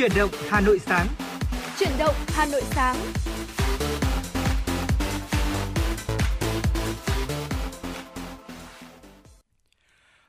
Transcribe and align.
Chuyển 0.00 0.12
động 0.16 0.30
Hà 0.48 0.60
Nội 0.60 0.78
sáng. 0.78 1.06
Chuyển 1.78 1.90
động 1.98 2.14
Hà 2.28 2.46
Nội 2.46 2.62
sáng. 2.70 2.96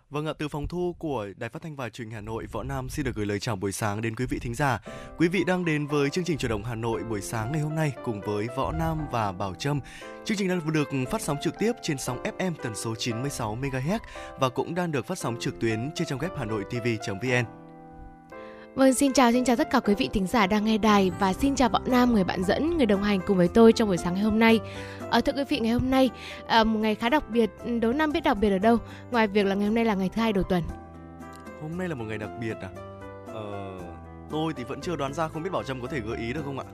Vâng 0.10 0.26
ạ, 0.26 0.34
từ 0.38 0.48
phòng 0.48 0.68
thu 0.68 0.96
của 1.00 1.28
Đài 1.38 1.50
Phát 1.50 1.62
thanh 1.62 1.76
và 1.76 1.89
Truyền 1.89 2.07
hình 2.07 2.16
Hà 2.16 2.21
Nội, 2.21 2.46
Võ 2.52 2.64
Nam 2.64 2.89
xin 2.89 3.05
được 3.05 3.16
gửi 3.16 3.26
lời 3.26 3.39
chào 3.39 3.55
buổi 3.55 3.71
sáng 3.71 4.02
đến 4.02 4.16
quý 4.16 4.26
vị 4.26 4.39
thính 4.39 4.55
giả. 4.55 4.82
Quý 5.18 5.28
vị 5.28 5.44
đang 5.48 5.66
đến 5.66 5.88
với 5.88 6.10
chương 6.10 6.24
trình 6.24 6.38
Chuyển 6.38 6.50
động 6.50 6.64
Hà 6.64 6.76
Nội 6.76 7.04
buổi 7.04 7.22
sáng 7.22 7.52
ngày 7.52 7.62
hôm 7.62 7.76
nay 7.76 7.92
cùng 8.04 8.22
với 8.22 8.48
Võ 8.58 8.72
Nam 8.72 8.98
và 9.12 9.32
Bảo 9.32 9.56
Trâm. 9.56 9.80
Chương 10.26 10.38
trình 10.38 10.48
đang 10.48 10.74
được 10.74 10.90
phát 11.12 11.22
sóng 11.22 11.38
trực 11.44 11.60
tiếp 11.60 11.72
trên 11.82 11.98
sóng 11.98 12.24
FM 12.24 12.54
tần 12.64 12.76
số 12.76 12.96
96 12.96 13.58
MHz 13.62 14.00
và 14.40 14.50
cũng 14.50 14.76
đang 14.76 14.92
được 14.92 15.06
phát 15.06 15.18
sóng 15.18 15.38
trực 15.40 15.60
tuyến 15.60 15.91
trên 15.95 16.08
trang 16.08 16.20
web 16.20 16.35
hanoitv.vn. 16.35 17.61
Vâng, 18.75 18.93
xin 18.93 19.13
chào, 19.13 19.31
xin 19.31 19.43
chào 19.43 19.55
tất 19.55 19.70
cả 19.70 19.80
quý 19.80 19.95
vị 19.95 20.09
thính 20.13 20.27
giả 20.27 20.48
đang 20.48 20.66
nghe 20.66 20.77
đài 20.77 21.11
và 21.20 21.34
xin 21.34 21.55
chào 21.55 21.70
Võ 21.70 21.80
Nam, 21.85 22.13
người 22.13 22.23
bạn 22.23 22.43
dẫn, 22.43 22.77
người 22.77 22.85
đồng 22.85 23.03
hành 23.03 23.20
cùng 23.27 23.38
với 23.38 23.47
tôi 23.47 23.73
trong 23.73 23.88
buổi 23.88 23.97
sáng 23.97 24.13
ngày 24.13 24.23
hôm 24.23 24.39
nay. 24.39 24.59
À, 25.09 25.21
thưa 25.21 25.34
quý 25.34 25.44
vị, 25.49 25.59
ngày 25.59 25.71
hôm 25.71 25.89
nay 25.89 26.09
à, 26.47 26.63
một 26.63 26.80
ngày 26.80 26.95
khá 26.95 27.09
đặc 27.09 27.30
biệt, 27.30 27.49
đố 27.81 27.94
Nam 27.94 28.11
biết 28.11 28.23
đặc 28.23 28.38
biệt 28.38 28.49
ở 28.49 28.57
đâu? 28.57 28.77
Ngoài 29.11 29.27
việc 29.27 29.45
là 29.45 29.55
ngày 29.55 29.66
hôm 29.66 29.75
nay 29.75 29.85
là 29.85 29.95
ngày 29.95 30.09
thứ 30.16 30.21
hai 30.21 30.34
đầu 30.34 30.44
tuần. 30.44 30.63
Hôm 31.61 31.77
nay 31.77 31.88
là 31.88 31.95
một 31.95 32.05
ngày 32.07 32.17
đặc 32.17 32.30
biệt 32.41 32.55
à? 32.61 32.70
Ờ, 33.27 33.80
tôi 34.30 34.53
thì 34.57 34.63
vẫn 34.63 34.81
chưa 34.81 34.95
đoán 34.95 35.13
ra, 35.13 35.27
không 35.27 35.44
biết 35.44 35.49
Bảo 35.53 35.63
Trâm 35.63 35.81
có 35.81 35.88
thể 35.88 35.99
gợi 35.99 36.17
ý 36.17 36.33
được 36.33 36.41
không 36.45 36.59
ạ? 36.59 36.66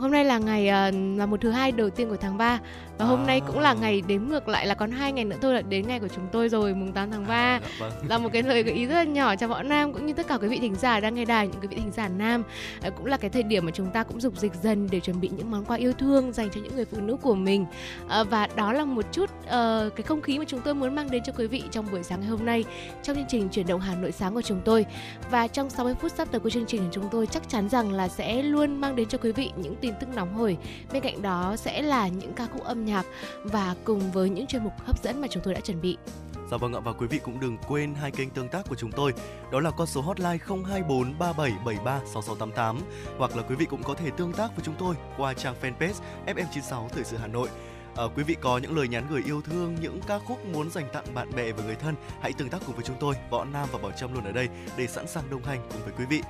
hôm 0.00 0.10
nay 0.10 0.24
là 0.24 0.38
ngày 0.38 0.88
uh, 0.88 1.18
là 1.18 1.26
một 1.26 1.40
thứ 1.40 1.50
hai 1.50 1.72
đầu 1.72 1.90
tiên 1.90 2.08
của 2.08 2.16
tháng 2.16 2.38
3 2.38 2.60
và 3.00 3.06
hôm 3.06 3.20
à. 3.20 3.26
nay 3.26 3.40
cũng 3.46 3.58
là 3.58 3.74
ngày 3.74 4.02
đếm 4.06 4.22
ngược 4.28 4.48
lại 4.48 4.66
là 4.66 4.74
còn 4.74 4.90
hai 4.90 5.12
ngày 5.12 5.24
nữa 5.24 5.36
thôi 5.40 5.54
là 5.54 5.62
đến 5.62 5.88
ngày 5.88 6.00
của 6.00 6.08
chúng 6.08 6.26
tôi 6.32 6.48
rồi 6.48 6.74
mùng 6.74 6.92
8 6.92 7.10
tháng 7.10 7.26
3 7.26 7.34
à, 7.34 7.60
dạ 7.62 7.68
vâng. 7.80 7.92
là 8.08 8.18
một 8.18 8.28
cái 8.32 8.42
lời 8.42 8.62
gợi 8.62 8.74
ý 8.74 8.86
rất 8.86 8.94
là 8.94 9.04
nhỏ 9.04 9.36
cho 9.36 9.48
võ 9.48 9.62
nam 9.62 9.92
cũng 9.92 10.06
như 10.06 10.12
tất 10.12 10.26
cả 10.28 10.38
quý 10.38 10.48
vị 10.48 10.58
thính 10.60 10.74
giả 10.74 11.00
đang 11.00 11.14
nghe 11.14 11.24
đài 11.24 11.48
những 11.48 11.60
quý 11.60 11.68
vị 11.68 11.76
thính 11.76 11.92
giả 11.92 12.08
nam 12.08 12.42
uh, 12.86 12.94
cũng 12.96 13.06
là 13.06 13.16
cái 13.16 13.30
thời 13.30 13.42
điểm 13.42 13.64
mà 13.64 13.70
chúng 13.74 13.90
ta 13.90 14.02
cũng 14.02 14.20
dục 14.20 14.36
dịch 14.36 14.54
dần 14.62 14.88
để 14.90 15.00
chuẩn 15.00 15.20
bị 15.20 15.30
những 15.36 15.50
món 15.50 15.64
quà 15.64 15.76
yêu 15.76 15.92
thương 15.92 16.32
dành 16.32 16.50
cho 16.50 16.60
những 16.60 16.76
người 16.76 16.84
phụ 16.84 17.00
nữ 17.00 17.16
của 17.22 17.34
mình 17.34 17.66
uh, 18.04 18.30
và 18.30 18.48
đó 18.56 18.72
là 18.72 18.84
một 18.84 19.04
chút 19.12 19.30
uh, 19.44 19.50
cái 19.96 20.02
không 20.06 20.22
khí 20.22 20.38
mà 20.38 20.44
chúng 20.48 20.60
tôi 20.60 20.74
muốn 20.74 20.94
mang 20.94 21.10
đến 21.10 21.22
cho 21.26 21.32
quý 21.38 21.46
vị 21.46 21.62
trong 21.70 21.86
buổi 21.90 22.02
sáng 22.02 22.20
ngày 22.20 22.28
hôm 22.28 22.46
nay 22.46 22.64
trong 23.02 23.16
chương 23.16 23.26
trình 23.28 23.48
chuyển 23.48 23.66
động 23.66 23.80
Hà 23.80 23.94
Nội 23.94 24.12
sáng 24.12 24.34
của 24.34 24.42
chúng 24.42 24.60
tôi 24.64 24.86
và 25.30 25.46
trong 25.46 25.70
60 25.70 25.94
phút 26.00 26.12
sắp 26.16 26.28
tới 26.30 26.40
của 26.40 26.50
chương 26.50 26.66
trình 26.66 26.80
của 26.80 26.90
chúng 26.92 27.08
tôi 27.10 27.26
chắc 27.26 27.48
chắn 27.48 27.68
rằng 27.68 27.92
là 27.92 28.08
sẽ 28.08 28.42
luôn 28.42 28.80
mang 28.80 28.96
đến 28.96 29.08
cho 29.08 29.18
quý 29.18 29.32
vị 29.32 29.50
những 29.56 29.76
tin 29.76 29.94
tức 30.00 30.08
nóng 30.14 30.34
hổi. 30.34 30.56
Bên 30.92 31.02
cạnh 31.02 31.22
đó 31.22 31.56
sẽ 31.56 31.82
là 31.82 32.08
những 32.08 32.32
ca 32.32 32.46
khúc 32.46 32.64
âm 32.64 32.84
nhạc 32.84 32.89
và 33.44 33.74
cùng 33.84 34.12
với 34.12 34.30
những 34.30 34.46
chuyên 34.46 34.64
mục 34.64 34.72
hấp 34.84 35.02
dẫn 35.02 35.20
mà 35.20 35.28
chúng 35.30 35.42
tôi 35.42 35.54
đã 35.54 35.60
chuẩn 35.60 35.80
bị. 35.80 35.96
Dạ 36.50 36.56
vâng 36.56 36.72
ạ 36.74 36.80
và 36.80 36.92
quý 36.92 37.06
vị 37.06 37.20
cũng 37.24 37.40
đừng 37.40 37.56
quên 37.68 37.94
hai 37.94 38.10
kênh 38.10 38.30
tương 38.30 38.48
tác 38.48 38.68
của 38.68 38.74
chúng 38.74 38.92
tôi 38.92 39.12
đó 39.52 39.60
là 39.60 39.70
con 39.70 39.86
số 39.86 40.00
hotline 40.00 40.38
024 40.46 41.18
3773 41.18 42.00
6688 42.14 42.80
hoặc 43.18 43.36
là 43.36 43.42
quý 43.42 43.54
vị 43.54 43.66
cũng 43.70 43.82
có 43.82 43.94
thể 43.94 44.10
tương 44.16 44.32
tác 44.32 44.56
với 44.56 44.64
chúng 44.64 44.74
tôi 44.78 44.94
qua 45.16 45.34
trang 45.34 45.54
fanpage 45.62 45.94
FM96 46.26 46.88
Thời 46.88 47.04
sự 47.04 47.16
Hà 47.16 47.26
Nội. 47.26 47.48
À, 47.96 48.04
quý 48.16 48.22
vị 48.22 48.36
có 48.40 48.58
những 48.58 48.76
lời 48.76 48.88
nhắn 48.88 49.06
gửi 49.10 49.22
yêu 49.26 49.42
thương, 49.42 49.76
những 49.80 50.00
ca 50.06 50.18
khúc 50.18 50.46
muốn 50.46 50.70
dành 50.70 50.88
tặng 50.92 51.04
bạn 51.14 51.30
bè 51.36 51.52
và 51.52 51.64
người 51.64 51.74
thân, 51.74 51.94
hãy 52.20 52.32
tương 52.32 52.48
tác 52.48 52.58
cùng 52.66 52.74
với 52.74 52.84
chúng 52.84 52.96
tôi. 53.00 53.14
Võ 53.30 53.44
Nam 53.44 53.68
và 53.72 53.78
Bảo 53.78 53.92
Trâm 53.92 54.14
luôn 54.14 54.24
ở 54.24 54.32
đây 54.32 54.48
để 54.76 54.86
sẵn 54.86 55.06
sàng 55.06 55.30
đồng 55.30 55.42
hành 55.42 55.60
cùng 55.72 55.82
với 55.84 55.92
quý 55.98 56.04
vị. 56.10 56.22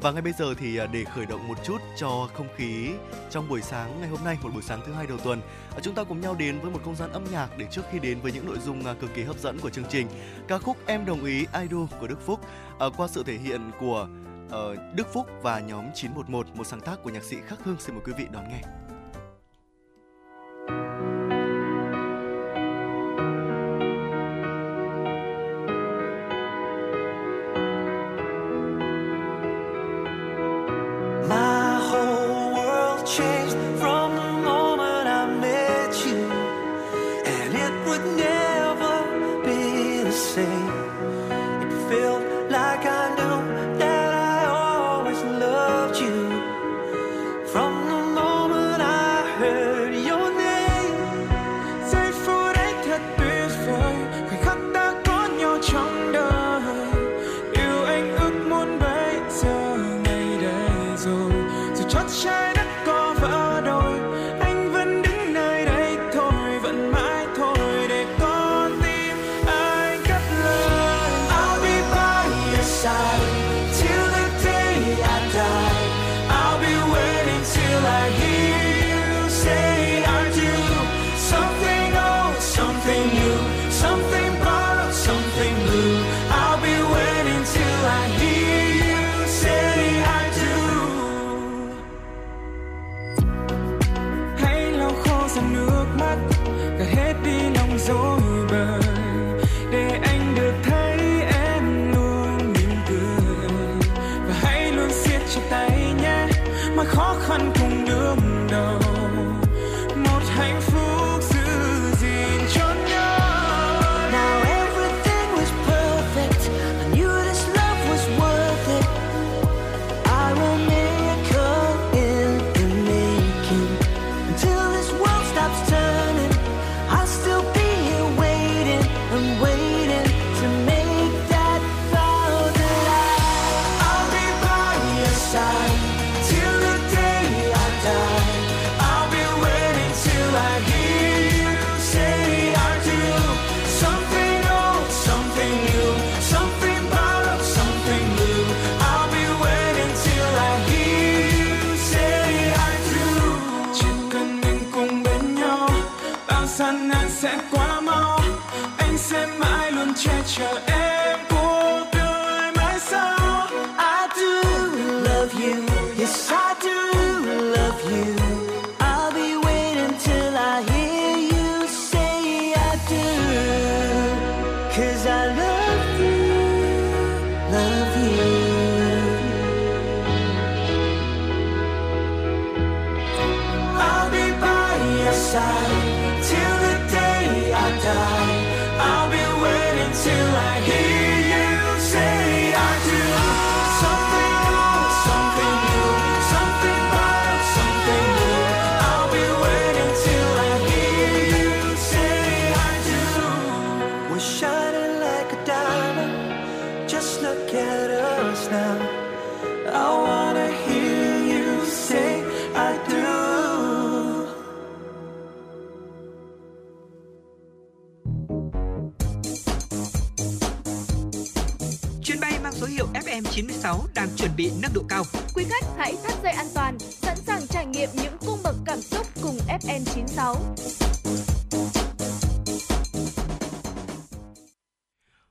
Và 0.00 0.12
ngay 0.12 0.22
bây 0.22 0.32
giờ 0.32 0.54
thì 0.54 0.76
à, 0.76 0.86
để 0.86 1.04
khởi 1.04 1.26
động 1.26 1.48
một 1.48 1.58
chút 1.64 1.78
cho 1.96 2.28
không 2.34 2.48
khí 2.56 2.90
trong 3.30 3.48
buổi 3.48 3.62
sáng 3.62 4.00
ngày 4.00 4.08
hôm 4.08 4.24
nay, 4.24 4.38
một 4.42 4.50
buổi 4.54 4.62
sáng 4.62 4.80
thứ 4.86 4.92
hai 4.92 5.06
đầu 5.06 5.18
tuần, 5.18 5.40
à, 5.74 5.80
chúng 5.82 5.94
ta 5.94 6.04
cùng 6.04 6.20
nhau 6.20 6.36
đến 6.38 6.60
với 6.60 6.70
một 6.70 6.80
không 6.84 6.96
gian 6.96 7.12
âm 7.12 7.24
nhạc 7.32 7.48
để 7.58 7.66
trước 7.70 7.82
khi 7.92 7.98
đến 7.98 8.20
với 8.20 8.32
những 8.32 8.46
nội 8.46 8.58
dung 8.58 8.86
à, 8.86 8.94
cực 9.00 9.14
kỳ 9.14 9.22
hấp 9.22 9.38
dẫn 9.38 9.58
của 9.60 9.70
chương 9.70 9.88
trình, 9.88 10.06
ca 10.48 10.58
khúc 10.58 10.76
Em 10.86 11.04
đồng 11.04 11.24
ý 11.24 11.46
Idol 11.60 11.86
của 12.00 12.06
Đức 12.06 12.20
Phúc 12.26 12.40
qua 12.96 13.08
sự 13.08 13.22
thể 13.26 13.34
hiện 13.34 13.70
của 13.80 14.08
ờ, 14.50 14.76
Đức 14.94 15.12
Phúc 15.12 15.26
và 15.42 15.60
nhóm 15.60 15.84
911, 15.94 16.56
một 16.56 16.64
sáng 16.64 16.80
tác 16.80 17.02
của 17.02 17.10
nhạc 17.10 17.22
sĩ 17.22 17.36
Khắc 17.46 17.58
Hương. 17.64 17.76
Xin 17.80 17.94
mời 17.94 18.04
quý 18.06 18.12
vị 18.18 18.26
đón 18.32 18.48
nghe. 18.48 18.87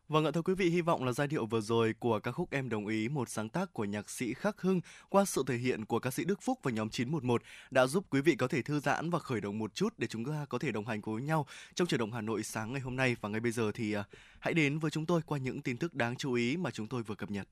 Vâng 0.10 0.26
ạ 0.26 0.32
thưa 0.34 0.42
quý 0.42 0.54
vị, 0.54 0.70
hy 0.70 0.82
vọng 0.82 1.04
là 1.04 1.12
giai 1.12 1.28
điệu 1.28 1.46
vừa 1.46 1.62
rồi 1.62 1.94
của 2.00 2.20
ca 2.20 2.32
khúc 2.32 2.52
Em 2.52 2.70
đồng 2.70 2.88
ý 2.88 3.10
một 3.10 3.30
sáng 3.30 3.50
tác 3.50 3.74
của 3.74 3.86
nhạc 3.86 4.10
sĩ 4.10 4.34
Khắc 4.34 4.62
Hưng 4.62 4.82
qua 5.10 5.26
sự 5.26 5.44
thể 5.48 5.58
hiện 5.58 5.86
của 5.86 6.00
ca 6.00 6.12
sĩ 6.12 6.24
Đức 6.24 6.42
Phúc 6.42 6.60
và 6.64 6.72
nhóm 6.72 6.90
911 6.90 7.42
đã 7.72 7.88
giúp 7.88 8.06
quý 8.10 8.22
vị 8.22 8.36
có 8.36 8.48
thể 8.48 8.62
thư 8.62 8.80
giãn 8.80 9.10
và 9.10 9.20
khởi 9.20 9.42
động 9.42 9.60
một 9.60 9.76
chút 9.76 9.94
để 9.98 10.08
chúng 10.08 10.26
ta 10.26 10.46
có 10.50 10.60
thể 10.60 10.72
đồng 10.72 10.86
hành 10.86 11.02
với 11.02 11.22
nhau 11.22 11.46
trong 11.76 11.88
chuyển 11.88 12.00
động 12.00 12.12
Hà 12.12 12.22
Nội 12.22 12.44
sáng 12.44 12.72
ngày 12.74 12.82
hôm 12.82 12.96
nay 12.96 13.16
và 13.22 13.30
ngay 13.30 13.40
bây 13.40 13.52
giờ 13.52 13.72
thì 13.72 13.94
à, 13.94 14.04
hãy 14.40 14.54
đến 14.54 14.80
với 14.80 14.92
chúng 14.92 15.06
tôi 15.06 15.22
qua 15.26 15.38
những 15.38 15.62
tin 15.62 15.78
tức 15.78 15.94
đáng 15.94 16.16
chú 16.16 16.34
ý 16.34 16.58
mà 16.58 16.72
chúng 16.72 16.88
tôi 16.88 17.04
vừa 17.04 17.16
cập 17.16 17.32
nhật. 17.32 17.48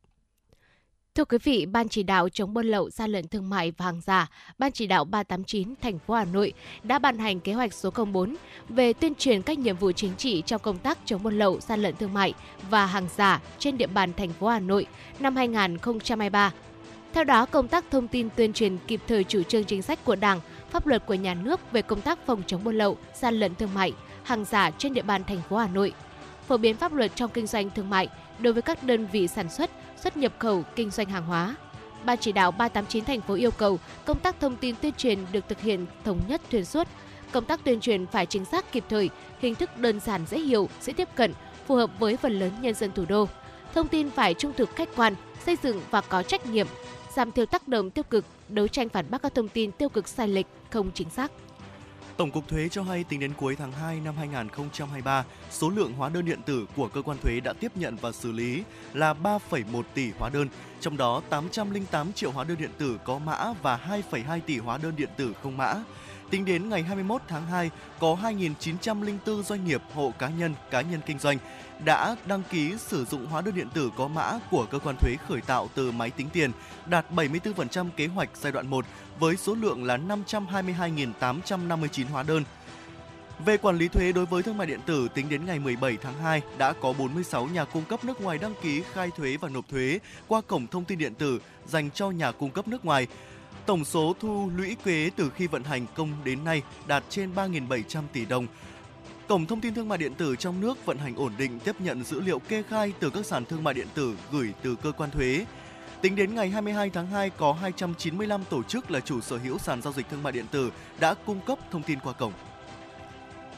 Thưa 1.15 1.25
quý 1.25 1.37
vị, 1.43 1.65
Ban 1.65 1.89
chỉ 1.89 2.03
đạo 2.03 2.29
chống 2.29 2.53
buôn 2.53 2.65
lậu, 2.65 2.89
gian 2.89 3.11
lận 3.11 3.27
thương 3.27 3.49
mại 3.49 3.71
và 3.71 3.85
hàng 3.85 4.01
giả, 4.01 4.29
Ban 4.57 4.71
chỉ 4.71 4.87
đạo 4.87 5.05
389 5.05 5.73
thành 5.81 5.99
phố 5.99 6.13
Hà 6.13 6.25
Nội 6.25 6.53
đã 6.83 6.99
ban 6.99 7.17
hành 7.17 7.39
kế 7.39 7.53
hoạch 7.53 7.73
số 7.73 7.89
04 7.91 8.35
về 8.69 8.93
tuyên 8.93 9.15
truyền 9.15 9.41
các 9.41 9.59
nhiệm 9.59 9.77
vụ 9.77 9.91
chính 9.91 10.15
trị 10.17 10.43
trong 10.45 10.61
công 10.61 10.77
tác 10.77 10.97
chống 11.05 11.23
buôn 11.23 11.39
lậu, 11.39 11.59
gian 11.59 11.81
lận 11.81 11.95
thương 11.95 12.13
mại 12.13 12.33
và 12.69 12.85
hàng 12.85 13.07
giả 13.15 13.41
trên 13.59 13.77
địa 13.77 13.87
bàn 13.87 14.13
thành 14.13 14.29
phố 14.29 14.47
Hà 14.47 14.59
Nội 14.59 14.85
năm 15.19 15.35
2023. 15.35 16.51
Theo 17.13 17.23
đó, 17.23 17.45
công 17.45 17.67
tác 17.67 17.85
thông 17.91 18.07
tin 18.07 18.29
tuyên 18.35 18.53
truyền 18.53 18.77
kịp 18.87 19.01
thời 19.07 19.23
chủ 19.23 19.43
trương 19.43 19.63
chính 19.63 19.81
sách 19.81 20.05
của 20.05 20.15
Đảng, 20.15 20.39
pháp 20.69 20.87
luật 20.87 21.05
của 21.05 21.13
nhà 21.13 21.33
nước 21.33 21.71
về 21.71 21.81
công 21.81 22.01
tác 22.01 22.25
phòng 22.25 22.41
chống 22.47 22.63
buôn 22.63 22.77
lậu, 22.77 22.97
gian 23.13 23.33
lận 23.35 23.55
thương 23.55 23.73
mại, 23.73 23.93
hàng 24.23 24.45
giả 24.45 24.71
trên 24.71 24.93
địa 24.93 25.01
bàn 25.01 25.23
thành 25.23 25.41
phố 25.49 25.57
Hà 25.57 25.67
Nội, 25.67 25.93
phổ 26.47 26.57
biến 26.57 26.75
pháp 26.75 26.93
luật 26.93 27.11
trong 27.15 27.31
kinh 27.33 27.47
doanh 27.47 27.69
thương 27.69 27.89
mại 27.89 28.07
đối 28.39 28.53
với 28.53 28.61
các 28.61 28.83
đơn 28.83 29.07
vị 29.11 29.27
sản 29.27 29.49
xuất, 29.49 29.69
xuất 30.05 30.17
nhập 30.17 30.33
khẩu, 30.39 30.63
kinh 30.75 30.89
doanh 30.89 31.09
hàng 31.09 31.25
hóa. 31.25 31.55
Ban 32.05 32.17
chỉ 32.17 32.31
đạo 32.31 32.51
389 32.51 33.05
thành 33.05 33.21
phố 33.21 33.33
yêu 33.33 33.51
cầu 33.51 33.79
công 34.05 34.19
tác 34.19 34.39
thông 34.39 34.55
tin 34.55 34.75
tuyên 34.81 34.93
truyền 34.97 35.19
được 35.31 35.49
thực 35.49 35.61
hiện 35.61 35.85
thống 36.03 36.19
nhất 36.27 36.41
xuyên 36.51 36.65
suốt. 36.65 36.87
Công 37.31 37.45
tác 37.45 37.63
tuyên 37.63 37.79
truyền 37.79 38.07
phải 38.07 38.25
chính 38.25 38.45
xác 38.45 38.71
kịp 38.71 38.83
thời, 38.89 39.09
hình 39.39 39.55
thức 39.55 39.77
đơn 39.77 39.99
giản 39.99 40.25
dễ 40.25 40.39
hiểu, 40.39 40.69
dễ 40.81 40.93
tiếp 40.93 41.07
cận, 41.15 41.33
phù 41.67 41.75
hợp 41.75 41.89
với 41.99 42.17
phần 42.17 42.39
lớn 42.39 42.51
nhân 42.61 42.73
dân 42.73 42.91
thủ 42.95 43.05
đô. 43.09 43.27
Thông 43.73 43.87
tin 43.87 44.09
phải 44.09 44.33
trung 44.33 44.53
thực 44.57 44.75
khách 44.75 44.89
quan, 44.95 45.15
xây 45.45 45.57
dựng 45.63 45.81
và 45.91 46.01
có 46.01 46.23
trách 46.23 46.45
nhiệm, 46.45 46.67
giảm 47.15 47.31
thiểu 47.31 47.45
tác 47.45 47.67
động 47.67 47.91
tiêu 47.91 48.03
cực, 48.03 48.25
đấu 48.49 48.67
tranh 48.67 48.89
phản 48.89 49.05
bác 49.09 49.21
các 49.21 49.35
thông 49.35 49.47
tin 49.47 49.71
tiêu 49.71 49.89
cực 49.89 50.07
sai 50.07 50.27
lệch, 50.27 50.47
không 50.69 50.91
chính 50.93 51.09
xác. 51.09 51.31
Tổng 52.17 52.31
cục 52.31 52.47
Thuế 52.47 52.69
cho 52.69 52.83
hay 52.83 53.03
tính 53.03 53.19
đến 53.19 53.33
cuối 53.37 53.55
tháng 53.55 53.71
2 53.71 53.99
năm 53.99 54.15
2023, 54.17 55.25
số 55.51 55.69
lượng 55.69 55.93
hóa 55.93 56.09
đơn 56.09 56.25
điện 56.25 56.41
tử 56.45 56.65
của 56.75 56.87
cơ 56.87 57.01
quan 57.01 57.17
thuế 57.17 57.39
đã 57.39 57.53
tiếp 57.53 57.71
nhận 57.75 57.95
và 58.01 58.11
xử 58.11 58.31
lý 58.31 58.63
là 58.93 59.13
3,1 59.23 59.83
tỷ 59.93 60.11
hóa 60.19 60.29
đơn, 60.29 60.47
trong 60.81 60.97
đó 60.97 61.21
808 61.29 62.13
triệu 62.13 62.31
hóa 62.31 62.43
đơn 62.43 62.57
điện 62.59 62.69
tử 62.77 62.99
có 63.03 63.19
mã 63.19 63.53
và 63.61 63.79
2,2 64.11 64.39
tỷ 64.45 64.57
hóa 64.57 64.77
đơn 64.77 64.95
điện 64.95 65.09
tử 65.17 65.33
không 65.43 65.57
mã. 65.57 65.75
Tính 66.29 66.45
đến 66.45 66.69
ngày 66.69 66.83
21 66.83 67.21
tháng 67.27 67.47
2, 67.47 67.69
có 67.99 68.17
2.904 68.23 69.43
doanh 69.43 69.65
nghiệp, 69.65 69.81
hộ 69.93 70.13
cá 70.19 70.29
nhân, 70.29 70.53
cá 70.71 70.81
nhân 70.81 71.01
kinh 71.05 71.19
doanh 71.19 71.37
đã 71.85 72.15
đăng 72.25 72.43
ký 72.51 72.73
sử 72.77 73.05
dụng 73.05 73.25
hóa 73.25 73.41
đơn 73.41 73.55
điện 73.55 73.67
tử 73.73 73.91
có 73.97 74.07
mã 74.07 74.39
của 74.51 74.65
cơ 74.71 74.79
quan 74.79 74.95
thuế 74.99 75.15
khởi 75.27 75.41
tạo 75.41 75.69
từ 75.75 75.91
máy 75.91 76.11
tính 76.11 76.27
tiền, 76.33 76.51
đạt 76.85 77.05
74% 77.11 77.89
kế 77.97 78.07
hoạch 78.07 78.29
giai 78.41 78.51
đoạn 78.51 78.67
1 78.67 78.85
với 79.19 79.37
số 79.37 79.55
lượng 79.55 79.83
là 79.83 79.97
522.859 79.97 82.05
hóa 82.11 82.23
đơn. 82.23 82.43
Về 83.45 83.57
quản 83.57 83.77
lý 83.77 83.87
thuế 83.87 84.11
đối 84.11 84.25
với 84.25 84.43
thương 84.43 84.57
mại 84.57 84.67
điện 84.67 84.79
tử, 84.85 85.07
tính 85.13 85.29
đến 85.29 85.45
ngày 85.45 85.59
17 85.59 85.97
tháng 86.01 86.19
2 86.19 86.41
đã 86.57 86.73
có 86.81 86.93
46 86.93 87.47
nhà 87.47 87.65
cung 87.65 87.85
cấp 87.85 88.05
nước 88.05 88.21
ngoài 88.21 88.37
đăng 88.37 88.53
ký 88.61 88.83
khai 88.93 89.09
thuế 89.17 89.37
và 89.37 89.49
nộp 89.49 89.69
thuế 89.69 89.99
qua 90.27 90.41
cổng 90.41 90.67
thông 90.67 90.85
tin 90.85 90.97
điện 90.97 91.15
tử 91.15 91.39
dành 91.67 91.91
cho 91.91 92.09
nhà 92.09 92.31
cung 92.31 92.51
cấp 92.51 92.67
nước 92.67 92.85
ngoài. 92.85 93.07
Tổng 93.65 93.85
số 93.85 94.15
thu 94.19 94.51
lũy 94.55 94.75
kế 94.83 95.09
từ 95.15 95.29
khi 95.29 95.47
vận 95.47 95.63
hành 95.63 95.85
công 95.95 96.09
đến 96.23 96.43
nay 96.43 96.61
đạt 96.87 97.03
trên 97.09 97.35
3.700 97.35 98.01
tỷ 98.13 98.25
đồng. 98.25 98.47
Cổng 99.27 99.45
thông 99.45 99.61
tin 99.61 99.73
thương 99.73 99.89
mại 99.89 99.97
điện 99.97 100.13
tử 100.13 100.35
trong 100.35 100.61
nước 100.61 100.85
vận 100.85 100.97
hành 100.97 101.15
ổn 101.15 101.33
định 101.37 101.59
tiếp 101.59 101.75
nhận 101.79 102.03
dữ 102.03 102.21
liệu 102.21 102.39
kê 102.39 102.63
khai 102.63 102.93
từ 102.99 103.09
các 103.09 103.25
sàn 103.25 103.45
thương 103.45 103.63
mại 103.63 103.73
điện 103.73 103.87
tử 103.93 104.15
gửi 104.31 104.53
từ 104.61 104.75
cơ 104.75 104.91
quan 104.91 105.11
thuế. 105.11 105.45
Tính 106.01 106.15
đến 106.15 106.35
ngày 106.35 106.49
22 106.49 106.89
tháng 106.89 107.07
2 107.07 107.29
có 107.29 107.53
295 107.53 108.43
tổ 108.49 108.63
chức 108.63 108.91
là 108.91 108.99
chủ 108.99 109.21
sở 109.21 109.37
hữu 109.37 109.57
sàn 109.57 109.81
giao 109.81 109.93
dịch 109.93 110.09
thương 110.09 110.23
mại 110.23 110.33
điện 110.33 110.45
tử 110.51 110.71
đã 110.99 111.13
cung 111.13 111.39
cấp 111.39 111.59
thông 111.71 111.83
tin 111.83 111.99
qua 111.99 112.13
cổng. 112.13 112.33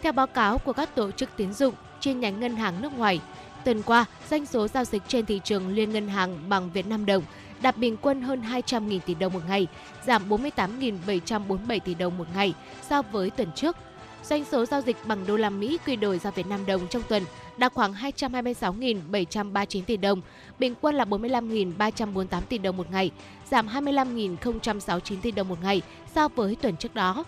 Theo 0.01 0.11
báo 0.11 0.27
cáo 0.27 0.57
của 0.57 0.73
các 0.73 0.95
tổ 0.95 1.11
chức 1.11 1.29
tín 1.37 1.53
dụng 1.53 1.73
trên 1.99 2.19
nhánh 2.19 2.39
ngân 2.39 2.55
hàng 2.55 2.81
nước 2.81 2.97
ngoài, 2.97 3.21
tuần 3.65 3.81
qua, 3.81 4.05
doanh 4.29 4.45
số 4.45 4.67
giao 4.67 4.85
dịch 4.85 5.03
trên 5.07 5.25
thị 5.25 5.41
trường 5.43 5.67
liên 5.67 5.91
ngân 5.91 6.07
hàng 6.07 6.49
bằng 6.49 6.69
Việt 6.71 6.87
Nam 6.87 7.05
đồng 7.05 7.23
đạt 7.61 7.77
bình 7.77 7.97
quân 8.01 8.21
hơn 8.21 8.41
200.000 8.41 8.99
tỷ 8.99 9.13
đồng 9.13 9.33
một 9.33 9.41
ngày, 9.47 9.67
giảm 10.05 10.29
48.747 10.29 11.79
tỷ 11.79 11.93
đồng 11.93 12.17
một 12.17 12.27
ngày 12.35 12.53
so 12.89 13.01
với 13.01 13.29
tuần 13.29 13.51
trước. 13.55 13.75
Doanh 14.23 14.45
số 14.51 14.65
giao 14.65 14.81
dịch 14.81 14.97
bằng 15.05 15.25
đô 15.27 15.37
la 15.37 15.49
Mỹ 15.49 15.77
quy 15.85 15.95
đổi 15.95 16.19
ra 16.19 16.31
Việt 16.31 16.47
Nam 16.47 16.65
đồng 16.65 16.87
trong 16.87 17.03
tuần 17.09 17.23
đạt 17.57 17.73
khoảng 17.73 17.93
226.739 17.93 19.81
tỷ 19.83 19.97
đồng, 19.97 20.21
bình 20.59 20.75
quân 20.81 20.95
là 20.95 21.05
45.348 21.05 22.41
tỷ 22.41 22.57
đồng 22.57 22.77
một 22.77 22.91
ngày, 22.91 23.11
giảm 23.51 23.67
25.069 23.67 25.15
tỷ 25.21 25.31
đồng 25.31 25.47
một 25.47 25.61
ngày 25.63 25.81
so 26.15 26.27
với 26.27 26.55
tuần 26.61 26.77
trước 26.77 26.95
đó. 26.95 27.23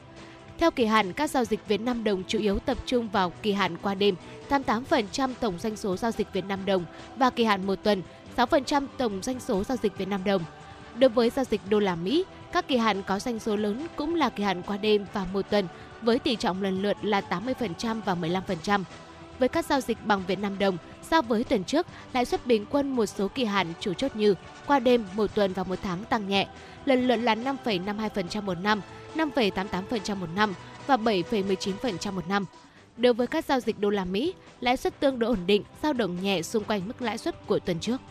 Theo 0.58 0.72
kỳ 0.72 0.86
hạn, 0.86 1.14
các 1.14 1.30
giao 1.30 1.46
dịch 1.46 1.68
Việt 1.68 1.82
Nam 1.82 2.04
đồng 2.04 2.24
chủ 2.28 2.40
yếu 2.40 2.60
tập 2.60 2.78
trung 2.86 3.10
vào 3.10 3.34
kỳ 3.42 3.52
hạn 3.52 3.78
qua 3.82 3.96
đêm, 3.96 4.16
88% 4.50 5.34
tổng 5.40 5.60
doanh 5.60 5.76
số 5.76 5.98
giao 5.98 6.12
dịch 6.12 6.28
Việt 6.34 6.46
Nam 6.46 6.66
đồng 6.66 6.86
và 7.16 7.30
kỳ 7.30 7.44
hạn 7.44 7.68
một 7.68 7.76
tuần, 7.84 8.02
6% 8.40 8.86
tổng 8.98 9.22
doanh 9.22 9.40
số 9.40 9.64
giao 9.64 9.78
dịch 9.84 9.98
Việt 9.98 10.08
Nam 10.08 10.24
đồng. 10.24 10.44
Đối 10.96 11.10
với 11.10 11.30
giao 11.30 11.46
dịch 11.46 11.62
đô 11.70 11.80
la 11.80 11.96
Mỹ, 11.96 12.26
các 12.52 12.68
kỳ 12.68 12.78
hạn 12.78 13.04
có 13.04 13.20
doanh 13.20 13.40
số 13.40 13.56
lớn 13.56 13.88
cũng 13.96 14.16
là 14.16 14.30
kỳ 14.30 14.44
hạn 14.44 14.62
qua 14.62 14.78
đêm 14.78 15.06
và 15.14 15.26
một 15.34 15.50
tuần 15.50 15.68
với 16.02 16.20
tỷ 16.20 16.36
trọng 16.36 16.64
lần 16.64 16.82
lượt 16.82 16.98
là 17.02 17.22
80% 17.22 18.02
và 18.06 18.16
15%. 18.16 18.84
Với 19.40 19.50
các 19.50 19.66
giao 19.66 19.82
dịch 19.82 19.98
bằng 20.06 20.24
Việt 20.28 20.40
Nam 20.40 20.60
đồng, 20.60 20.78
so 21.10 21.22
với 21.22 21.44
tuần 21.44 21.64
trước, 21.64 21.88
lãi 22.14 22.26
suất 22.26 22.48
bình 22.48 22.66
quân 22.70 22.96
một 22.96 23.06
số 23.06 23.28
kỳ 23.28 23.46
hạn 23.46 23.74
chủ 23.80 23.94
chốt 23.94 24.16
như 24.16 24.36
qua 24.68 24.80
đêm, 24.80 25.06
một 25.16 25.36
tuần 25.36 25.54
và 25.54 25.64
một 25.64 25.80
tháng 25.84 26.04
tăng 26.04 26.28
nhẹ, 26.28 26.48
lần 26.86 27.08
lượt 27.08 27.16
là 27.16 27.36
5,52% 27.36 28.42
một 28.42 28.58
năm, 28.62 28.82
5,88% 29.16 30.16
một 30.16 30.30
năm 30.36 30.54
và 30.88 30.98
7,19% 30.98 32.12
một 32.12 32.28
năm. 32.30 32.46
Đối 32.98 33.14
với 33.14 33.28
các 33.28 33.46
giao 33.46 33.60
dịch 33.60 33.80
đô 33.80 33.90
la 33.90 34.06
Mỹ, 34.06 34.34
lãi 34.62 34.78
suất 34.78 35.00
tương 35.00 35.20
đối 35.20 35.28
ổn 35.28 35.40
định, 35.46 35.64
dao 35.84 35.94
động 35.94 36.22
nhẹ 36.22 36.42
xung 36.42 36.64
quanh 36.64 36.88
mức 36.88 37.02
lãi 37.02 37.18
suất 37.18 37.48
của 37.48 37.60
tuần 37.60 37.80
trước. 37.80 38.02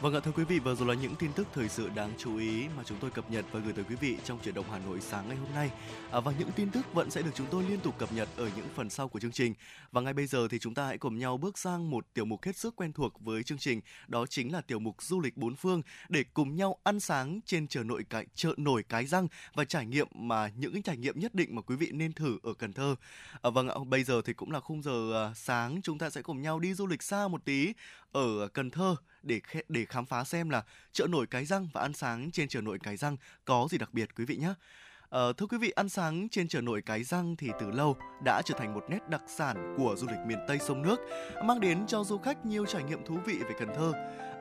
Vâng 0.00 0.14
ạ 0.14 0.20
thưa 0.20 0.32
quý 0.32 0.44
vị, 0.44 0.58
vừa 0.58 0.74
rồi 0.74 0.88
là 0.88 0.94
những 0.94 1.14
tin 1.16 1.32
tức 1.32 1.46
thời 1.54 1.68
sự 1.68 1.88
đáng 1.94 2.12
chú 2.18 2.36
ý 2.36 2.68
mà 2.76 2.82
chúng 2.86 2.98
tôi 3.00 3.10
cập 3.10 3.30
nhật 3.30 3.44
và 3.52 3.60
gửi 3.60 3.72
tới 3.72 3.84
quý 3.88 3.96
vị 4.00 4.16
trong 4.24 4.38
chuyển 4.44 4.54
động 4.54 4.64
Hà 4.70 4.78
Nội 4.78 5.00
sáng 5.00 5.28
ngày 5.28 5.36
hôm 5.36 5.48
nay. 5.54 5.70
À, 6.10 6.20
và 6.20 6.32
những 6.38 6.50
tin 6.52 6.70
tức 6.70 6.94
vẫn 6.94 7.10
sẽ 7.10 7.22
được 7.22 7.30
chúng 7.34 7.46
tôi 7.50 7.64
liên 7.68 7.80
tục 7.80 7.94
cập 7.98 8.12
nhật 8.12 8.28
ở 8.36 8.50
những 8.56 8.66
phần 8.74 8.90
sau 8.90 9.08
của 9.08 9.20
chương 9.20 9.32
trình. 9.32 9.54
Và 9.92 10.00
ngay 10.00 10.12
bây 10.12 10.26
giờ 10.26 10.48
thì 10.50 10.58
chúng 10.58 10.74
ta 10.74 10.86
hãy 10.86 10.98
cùng 10.98 11.18
nhau 11.18 11.36
bước 11.36 11.58
sang 11.58 11.90
một 11.90 12.06
tiểu 12.14 12.24
mục 12.24 12.44
hết 12.44 12.56
sức 12.56 12.76
quen 12.76 12.92
thuộc 12.92 13.20
với 13.20 13.42
chương 13.42 13.58
trình, 13.58 13.80
đó 14.08 14.26
chính 14.26 14.52
là 14.52 14.60
tiểu 14.60 14.78
mục 14.78 15.02
du 15.02 15.20
lịch 15.20 15.36
bốn 15.36 15.56
phương 15.56 15.82
để 16.08 16.24
cùng 16.34 16.56
nhau 16.56 16.78
ăn 16.84 17.00
sáng 17.00 17.40
trên 17.46 17.68
chợ 17.68 17.82
nội 17.82 18.04
cái 18.10 18.26
chợ 18.34 18.52
nổi 18.56 18.82
cái 18.88 19.06
răng 19.06 19.28
và 19.54 19.64
trải 19.64 19.86
nghiệm 19.86 20.08
mà 20.14 20.48
những 20.56 20.82
trải 20.82 20.96
nghiệm 20.96 21.20
nhất 21.20 21.34
định 21.34 21.54
mà 21.54 21.62
quý 21.62 21.76
vị 21.76 21.90
nên 21.92 22.12
thử 22.12 22.38
ở 22.42 22.54
Cần 22.54 22.72
Thơ. 22.72 22.94
À, 23.42 23.50
vâng 23.50 23.68
ạ, 23.68 23.74
bây 23.86 24.04
giờ 24.04 24.22
thì 24.24 24.32
cũng 24.32 24.52
là 24.52 24.60
khung 24.60 24.82
giờ 24.82 25.26
à, 25.26 25.34
sáng 25.34 25.80
chúng 25.82 25.98
ta 25.98 26.10
sẽ 26.10 26.22
cùng 26.22 26.42
nhau 26.42 26.58
đi 26.58 26.74
du 26.74 26.86
lịch 26.86 27.02
xa 27.02 27.28
một 27.28 27.44
tí 27.44 27.72
ở 28.12 28.48
Cần 28.48 28.70
Thơ 28.70 28.96
để 29.22 29.40
để 29.68 29.84
khám 29.84 30.06
phá 30.06 30.24
xem 30.24 30.50
là 30.50 30.62
chợ 30.92 31.06
nổi 31.06 31.26
cái 31.26 31.44
răng 31.44 31.68
và 31.72 31.80
ăn 31.80 31.92
sáng 31.92 32.30
trên 32.30 32.48
chợ 32.48 32.60
nổi 32.60 32.78
cái 32.82 32.96
răng 32.96 33.16
có 33.44 33.68
gì 33.70 33.78
đặc 33.78 33.94
biệt 33.94 34.08
quý 34.16 34.24
vị 34.24 34.36
nhé. 34.36 34.54
À, 35.10 35.18
ờ, 35.18 35.32
thưa 35.32 35.46
quý 35.46 35.58
vị, 35.58 35.70
ăn 35.70 35.88
sáng 35.88 36.28
trên 36.28 36.48
chợ 36.48 36.60
nổi 36.60 36.82
Cái 36.82 37.04
Răng 37.04 37.36
thì 37.36 37.50
từ 37.60 37.70
lâu 37.70 37.96
đã 38.24 38.42
trở 38.44 38.54
thành 38.58 38.74
một 38.74 38.84
nét 38.88 39.08
đặc 39.08 39.22
sản 39.26 39.74
của 39.78 39.94
du 39.96 40.06
lịch 40.06 40.18
miền 40.26 40.38
Tây 40.48 40.58
sông 40.58 40.82
nước, 40.82 41.00
mang 41.44 41.60
đến 41.60 41.86
cho 41.86 42.04
du 42.04 42.18
khách 42.18 42.46
nhiều 42.46 42.66
trải 42.66 42.82
nghiệm 42.82 43.04
thú 43.04 43.18
vị 43.26 43.38
về 43.38 43.54
Cần 43.58 43.68
Thơ. 43.76 43.92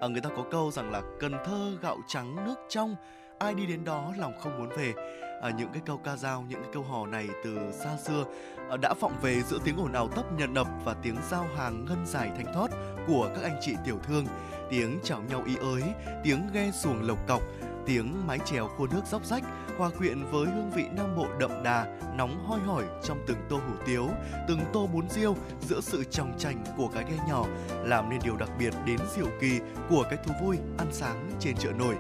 À, 0.02 0.08
người 0.08 0.22
ta 0.22 0.30
có 0.38 0.46
câu 0.52 0.72
rằng 0.72 0.92
là 0.92 1.02
Cần 1.20 1.34
Thơ 1.46 1.78
gạo 1.82 1.98
trắng 2.08 2.46
nước 2.46 2.56
trong, 2.70 2.96
ai 3.40 3.54
đi 3.54 3.66
đến 3.66 3.84
đó 3.84 4.14
lòng 4.18 4.34
không 4.40 4.58
muốn 4.58 4.70
về. 4.70 4.94
À, 5.42 5.50
những 5.50 5.70
cái 5.74 5.82
câu 5.86 5.98
ca 5.98 6.16
dao, 6.16 6.46
những 6.50 6.62
cái 6.62 6.72
câu 6.74 6.84
hò 6.84 7.06
này 7.06 7.28
từ 7.44 7.58
xa 7.72 7.98
xưa 7.98 8.26
à, 8.70 8.78
đã 8.78 8.94
vọng 9.00 9.20
về 9.22 9.42
giữa 9.42 9.60
tiếng 9.64 9.78
ồn 9.78 9.94
ào 9.94 10.08
tấp 10.08 10.24
nhận 10.38 10.54
nập 10.54 10.68
và 10.86 10.94
tiếng 10.94 11.16
giao 11.30 11.48
hàng 11.58 11.86
ngân 11.86 12.06
dài 12.06 12.32
thanh 12.38 12.54
thoát 12.54 12.72
của 13.08 13.30
các 13.36 13.44
anh 13.44 13.60
chị 13.62 13.74
tiểu 13.86 14.00
thương, 14.04 14.26
tiếng 14.70 15.00
chào 15.04 15.22
nhau 15.30 15.44
ý 15.46 15.56
ới, 15.56 15.82
tiếng 16.24 16.50
ghe 16.54 16.72
xuồng 16.72 17.02
lộc 17.02 17.28
cọc, 17.28 17.42
tiếng 17.86 18.28
mái 18.28 18.40
chèo 18.46 18.68
khô 18.68 18.88
nước 18.88 19.02
róc 19.06 19.26
rách 19.26 19.44
hòa 19.78 19.90
quyện 19.98 20.24
với 20.32 20.46
hương 20.46 20.72
vị 20.76 20.84
nam 20.92 21.16
bộ 21.18 21.28
đậm 21.40 21.64
đà 21.64 22.00
nóng 22.16 22.46
hoi 22.46 22.60
hỏi 22.60 22.84
trong 23.04 23.18
từng 23.28 23.38
tô 23.50 23.58
hủ 23.58 23.74
tiếu 23.86 24.10
từng 24.48 24.60
tô 24.74 24.88
bún 24.94 25.10
riêu 25.10 25.36
giữa 25.62 25.82
sự 25.82 26.04
trong 26.04 26.34
chành 26.38 26.64
của 26.78 26.88
cái 26.88 27.04
ghe 27.10 27.18
nhỏ 27.28 27.46
làm 27.84 28.10
nên 28.10 28.20
điều 28.24 28.36
đặc 28.36 28.50
biệt 28.60 28.74
đến 28.86 29.00
diệu 29.16 29.28
kỳ 29.42 29.60
của 29.90 30.04
cái 30.10 30.18
thú 30.26 30.34
vui 30.44 30.58
ăn 30.78 30.88
sáng 30.92 31.32
trên 31.40 31.56
chợ 31.58 31.72
nổi 31.72 31.96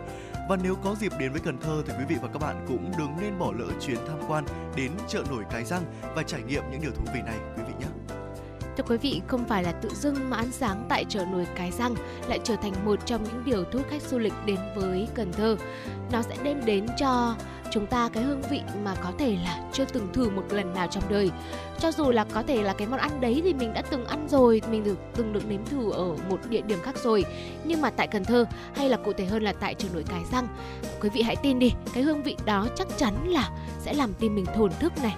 và 0.49 0.57
nếu 0.63 0.75
có 0.75 0.95
dịp 0.95 1.11
đến 1.19 1.31
với 1.31 1.41
Cần 1.41 1.57
Thơ 1.61 1.83
thì 1.87 1.93
quý 1.99 2.05
vị 2.09 2.15
và 2.21 2.27
các 2.27 2.41
bạn 2.41 2.65
cũng 2.67 2.91
đừng 2.97 3.11
nên 3.21 3.39
bỏ 3.39 3.53
lỡ 3.57 3.65
chuyến 3.81 3.97
tham 4.07 4.19
quan 4.27 4.45
đến 4.75 4.91
chợ 5.07 5.23
nổi 5.29 5.43
Cái 5.51 5.65
Răng 5.65 5.83
và 6.15 6.23
trải 6.23 6.41
nghiệm 6.41 6.63
những 6.71 6.81
điều 6.81 6.91
thú 6.91 7.03
vị 7.13 7.21
này 7.25 7.37
quý 7.57 7.63
vị 7.67 7.73
nhé. 7.79 7.98
Thưa 8.79 8.85
quý 8.89 8.97
vị, 8.97 9.21
không 9.27 9.45
phải 9.45 9.63
là 9.63 9.71
tự 9.71 9.89
dưng 9.93 10.29
mà 10.29 10.37
ăn 10.37 10.51
sáng 10.51 10.85
tại 10.89 11.05
chợ 11.09 11.25
nổi 11.31 11.47
Cái 11.55 11.71
Răng 11.71 11.95
lại 12.27 12.39
trở 12.43 12.55
thành 12.55 12.73
một 12.85 13.05
trong 13.05 13.23
những 13.23 13.43
điều 13.45 13.63
thu 13.63 13.79
hút 13.79 13.87
khách 13.89 14.01
du 14.01 14.19
lịch 14.19 14.33
đến 14.45 14.59
với 14.75 15.07
Cần 15.15 15.33
Thơ. 15.33 15.57
Nó 16.11 16.21
sẽ 16.21 16.35
đem 16.43 16.65
đến 16.65 16.85
cho 16.99 17.35
chúng 17.71 17.85
ta 17.85 18.09
cái 18.13 18.23
hương 18.23 18.41
vị 18.51 18.61
mà 18.83 18.95
có 18.95 19.11
thể 19.17 19.37
là 19.43 19.63
chưa 19.73 19.85
từng 19.85 20.07
thử 20.13 20.29
một 20.29 20.43
lần 20.49 20.73
nào 20.73 20.87
trong 20.91 21.03
đời. 21.09 21.31
Cho 21.79 21.91
dù 21.91 22.11
là 22.11 22.23
có 22.23 22.43
thể 22.43 22.63
là 22.63 22.73
cái 22.73 22.87
món 22.87 22.99
ăn 22.99 23.21
đấy 23.21 23.41
thì 23.43 23.53
mình 23.53 23.73
đã 23.73 23.81
từng 23.81 24.05
ăn 24.05 24.27
rồi 24.29 24.61
mình 24.71 24.83
được 24.83 24.97
từng 25.15 25.33
được 25.33 25.49
nếm 25.49 25.65
thử 25.65 25.91
ở 25.91 26.15
một 26.29 26.39
địa 26.49 26.61
điểm 26.61 26.79
khác 26.83 26.95
rồi. 27.03 27.25
Nhưng 27.63 27.81
mà 27.81 27.89
tại 27.89 28.07
Cần 28.07 28.25
Thơ 28.25 28.45
hay 28.75 28.89
là 28.89 28.97
cụ 28.97 29.13
thể 29.13 29.25
hơn 29.25 29.43
là 29.43 29.53
tại 29.53 29.73
chợ 29.73 29.87
nổi 29.93 30.03
Cái 30.09 30.21
Răng 30.31 30.47
quý 31.01 31.09
vị 31.09 31.21
hãy 31.21 31.35
tin 31.35 31.59
đi 31.59 31.73
cái 31.93 32.03
hương 32.03 32.23
vị 32.23 32.37
đó 32.45 32.67
chắc 32.75 32.87
chắn 32.97 33.13
là 33.27 33.49
sẽ 33.79 33.93
làm 33.93 34.13
tim 34.13 34.35
mình 34.35 34.45
thổn 34.55 34.71
thức 34.79 34.93
này 35.03 35.15